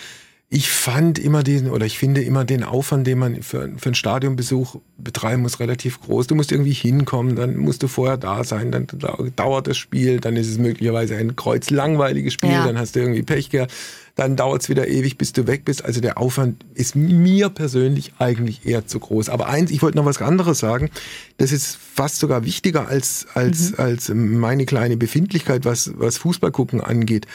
ich 0.54 0.70
fand 0.70 1.18
immer 1.18 1.42
den, 1.42 1.68
oder 1.68 1.84
ich 1.84 1.98
finde 1.98 2.22
immer 2.22 2.44
den 2.44 2.62
Aufwand, 2.62 3.08
den 3.08 3.18
man 3.18 3.42
für, 3.42 3.72
für 3.76 3.86
einen 3.86 3.94
Stadionbesuch 3.96 4.76
betreiben 4.98 5.42
muss, 5.42 5.58
relativ 5.58 6.00
groß. 6.00 6.28
Du 6.28 6.36
musst 6.36 6.52
irgendwie 6.52 6.72
hinkommen, 6.72 7.34
dann 7.34 7.56
musst 7.56 7.82
du 7.82 7.88
vorher 7.88 8.16
da 8.18 8.44
sein, 8.44 8.70
dann 8.70 8.86
dauert 9.34 9.66
das 9.66 9.76
Spiel, 9.76 10.20
dann 10.20 10.36
ist 10.36 10.48
es 10.48 10.58
möglicherweise 10.58 11.16
ein 11.16 11.34
kreuzlangweiliges 11.34 12.34
Spiel, 12.34 12.52
ja. 12.52 12.66
dann 12.66 12.78
hast 12.78 12.94
du 12.94 13.00
irgendwie 13.00 13.22
Pech 13.22 13.50
gehabt, 13.50 13.72
dann 14.14 14.36
dauert 14.36 14.62
es 14.62 14.68
wieder 14.68 14.86
ewig, 14.86 15.18
bis 15.18 15.32
du 15.32 15.46
weg 15.46 15.64
bist. 15.64 15.84
Also 15.84 16.00
der 16.00 16.18
Aufwand 16.18 16.64
ist 16.74 16.94
mir 16.94 17.48
persönlich 17.48 18.12
eigentlich 18.18 18.64
eher 18.64 18.86
zu 18.86 19.00
groß. 19.00 19.28
Aber 19.28 19.48
eins, 19.48 19.70
ich 19.70 19.82
wollte 19.82 19.96
noch 19.96 20.04
was 20.04 20.22
anderes 20.22 20.58
sagen, 20.58 20.90
das 21.36 21.50
ist 21.50 21.76
fast 21.76 22.18
sogar 22.18 22.44
wichtiger 22.44 22.88
als, 22.88 23.26
als, 23.34 23.72
mhm. 23.72 23.74
als 23.78 24.08
meine 24.10 24.66
kleine 24.66 24.96
Befindlichkeit, 24.96 25.64
was, 25.64 25.92
was 25.96 26.18
Fußball 26.18 26.52
gucken 26.52 26.80
angeht 26.80 27.26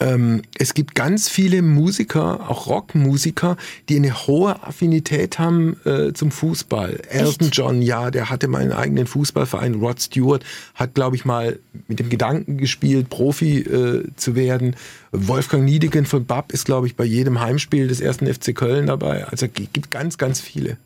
ähm, 0.00 0.42
es 0.58 0.72
gibt 0.72 0.94
ganz 0.94 1.28
viele 1.28 1.60
Musiker, 1.60 2.48
auch 2.48 2.66
Rockmusiker, 2.66 3.56
die 3.88 3.96
eine 3.96 4.26
hohe 4.26 4.62
Affinität 4.62 5.38
haben 5.38 5.76
äh, 5.84 6.12
zum 6.14 6.30
Fußball. 6.30 7.02
Elton 7.08 7.48
Echt? 7.48 7.56
John, 7.56 7.82
ja, 7.82 8.10
der 8.10 8.30
hatte 8.30 8.48
mal 8.48 8.62
einen 8.62 8.72
eigenen 8.72 9.06
Fußballverein. 9.06 9.74
Rod 9.74 10.00
Stewart 10.00 10.42
hat, 10.74 10.94
glaube 10.94 11.16
ich, 11.16 11.24
mal 11.26 11.58
mit 11.86 11.98
dem 11.98 12.08
Gedanken 12.08 12.56
gespielt, 12.56 13.10
Profi 13.10 13.58
äh, 13.58 14.04
zu 14.16 14.34
werden. 14.34 14.74
Wolfgang 15.12 15.64
Niedeken 15.64 16.06
von 16.06 16.24
BAP 16.24 16.52
ist, 16.52 16.64
glaube 16.64 16.86
ich, 16.86 16.96
bei 16.96 17.04
jedem 17.04 17.40
Heimspiel 17.40 17.86
des 17.86 18.00
ersten 18.00 18.26
FC 18.32 18.54
Köln 18.54 18.86
dabei. 18.86 19.26
Also 19.26 19.46
es 19.46 19.52
gibt 19.52 19.90
ganz, 19.90 20.16
ganz 20.16 20.40
viele. 20.40 20.78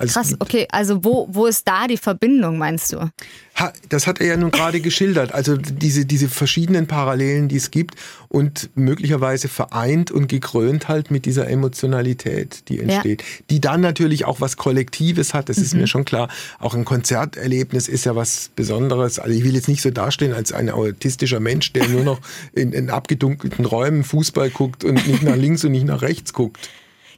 Also 0.00 0.14
Krass, 0.14 0.34
okay, 0.38 0.66
also 0.70 1.04
wo, 1.04 1.28
wo 1.30 1.44
ist 1.44 1.68
da 1.68 1.86
die 1.86 1.98
Verbindung, 1.98 2.56
meinst 2.56 2.94
du? 2.94 3.10
Ha, 3.56 3.70
das 3.90 4.06
hat 4.06 4.18
er 4.18 4.28
ja 4.28 4.36
nun 4.38 4.50
gerade 4.50 4.80
geschildert. 4.80 5.32
Also 5.32 5.58
diese, 5.58 6.06
diese 6.06 6.30
verschiedenen 6.30 6.86
Parallelen, 6.86 7.48
die 7.48 7.56
es 7.56 7.70
gibt 7.70 7.96
und 8.28 8.70
möglicherweise 8.74 9.48
vereint 9.48 10.10
und 10.10 10.26
gekrönt 10.28 10.88
halt 10.88 11.10
mit 11.10 11.26
dieser 11.26 11.48
Emotionalität, 11.48 12.66
die 12.70 12.80
entsteht. 12.80 13.20
Ja. 13.20 13.28
Die 13.50 13.60
dann 13.60 13.82
natürlich 13.82 14.24
auch 14.24 14.40
was 14.40 14.56
Kollektives 14.56 15.34
hat, 15.34 15.50
das 15.50 15.58
mhm. 15.58 15.64
ist 15.64 15.74
mir 15.74 15.86
schon 15.86 16.06
klar. 16.06 16.30
Auch 16.58 16.74
ein 16.74 16.86
Konzerterlebnis 16.86 17.86
ist 17.86 18.06
ja 18.06 18.16
was 18.16 18.50
Besonderes. 18.56 19.18
Also 19.18 19.36
ich 19.36 19.44
will 19.44 19.54
jetzt 19.54 19.68
nicht 19.68 19.82
so 19.82 19.90
dastehen 19.90 20.32
als 20.32 20.50
ein 20.52 20.70
autistischer 20.70 21.40
Mensch, 21.40 21.74
der 21.74 21.86
nur 21.88 22.04
noch 22.04 22.20
in, 22.54 22.72
in 22.72 22.88
abgedunkelten 22.88 23.66
Räumen 23.66 24.02
Fußball 24.02 24.48
guckt 24.48 24.82
und 24.82 25.06
nicht 25.06 25.22
nach 25.22 25.36
links 25.36 25.62
und 25.62 25.72
nicht 25.72 25.84
nach 25.84 26.00
rechts 26.00 26.32
guckt. 26.32 26.70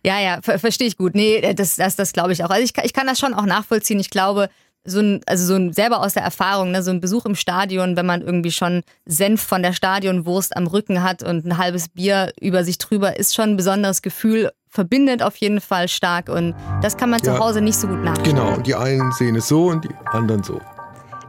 Ja, 0.04 0.20
ja, 0.20 0.40
ver 0.42 0.58
verstehe 0.58 0.88
ich 0.88 0.96
gut. 0.96 1.14
Nee, 1.14 1.36
äh, 1.36 1.54
das, 1.54 1.76
das, 1.76 1.96
das 1.96 2.12
glaube 2.12 2.32
ich 2.32 2.44
auch. 2.44 2.50
Also 2.50 2.64
ich, 2.64 2.72
ich 2.84 2.92
kann 2.92 3.06
das 3.06 3.18
schon 3.18 3.34
auch 3.34 3.46
nachvollziehen. 3.46 4.00
Ich 4.00 4.10
glaube, 4.10 4.48
so 4.84 5.00
ein, 5.00 5.20
also 5.26 5.46
so 5.46 5.54
ein, 5.54 5.72
selber 5.72 6.00
aus 6.00 6.14
der 6.14 6.24
Erfahrung, 6.24 6.72
ne, 6.72 6.82
so 6.82 6.90
ein 6.90 7.00
Besuch 7.00 7.24
im 7.24 7.36
Stadion, 7.36 7.96
wenn 7.96 8.06
man 8.06 8.20
irgendwie 8.20 8.50
schon 8.50 8.82
Senf 9.06 9.40
von 9.40 9.62
der 9.62 9.72
Stadionwurst 9.72 10.56
am 10.56 10.66
Rücken 10.66 11.02
hat 11.02 11.22
und 11.22 11.46
ein 11.46 11.58
halbes 11.58 11.88
Bier 11.88 12.32
über 12.40 12.64
sich 12.64 12.78
drüber, 12.78 13.16
ist 13.16 13.34
schon 13.34 13.50
ein 13.50 13.56
besonderes 13.56 14.02
Gefühl, 14.02 14.50
verbindet 14.68 15.22
auf 15.22 15.36
jeden 15.36 15.60
Fall 15.60 15.88
stark 15.88 16.28
und 16.28 16.54
das 16.80 16.96
kann 16.96 17.10
man 17.10 17.20
ja, 17.20 17.26
zu 17.26 17.38
Hause 17.38 17.60
nicht 17.60 17.78
so 17.78 17.86
gut 17.86 18.02
nachstellen. 18.02 18.36
Genau, 18.36 18.54
und 18.54 18.66
die 18.66 18.74
einen 18.74 19.12
sehen 19.12 19.36
es 19.36 19.48
so 19.48 19.66
und 19.66 19.84
die 19.84 19.94
anderen 20.06 20.42
so. 20.42 20.60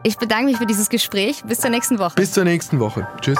Ich 0.03 0.17
bedanke 0.17 0.45
mich 0.45 0.57
für 0.57 0.65
dieses 0.65 0.89
Gespräch. 0.89 1.43
Bis 1.45 1.59
zur 1.59 1.69
nächsten 1.69 1.99
Woche. 1.99 2.15
Bis 2.15 2.31
zur 2.31 2.43
nächsten 2.43 2.79
Woche. 2.79 3.07
Tschüss. 3.21 3.39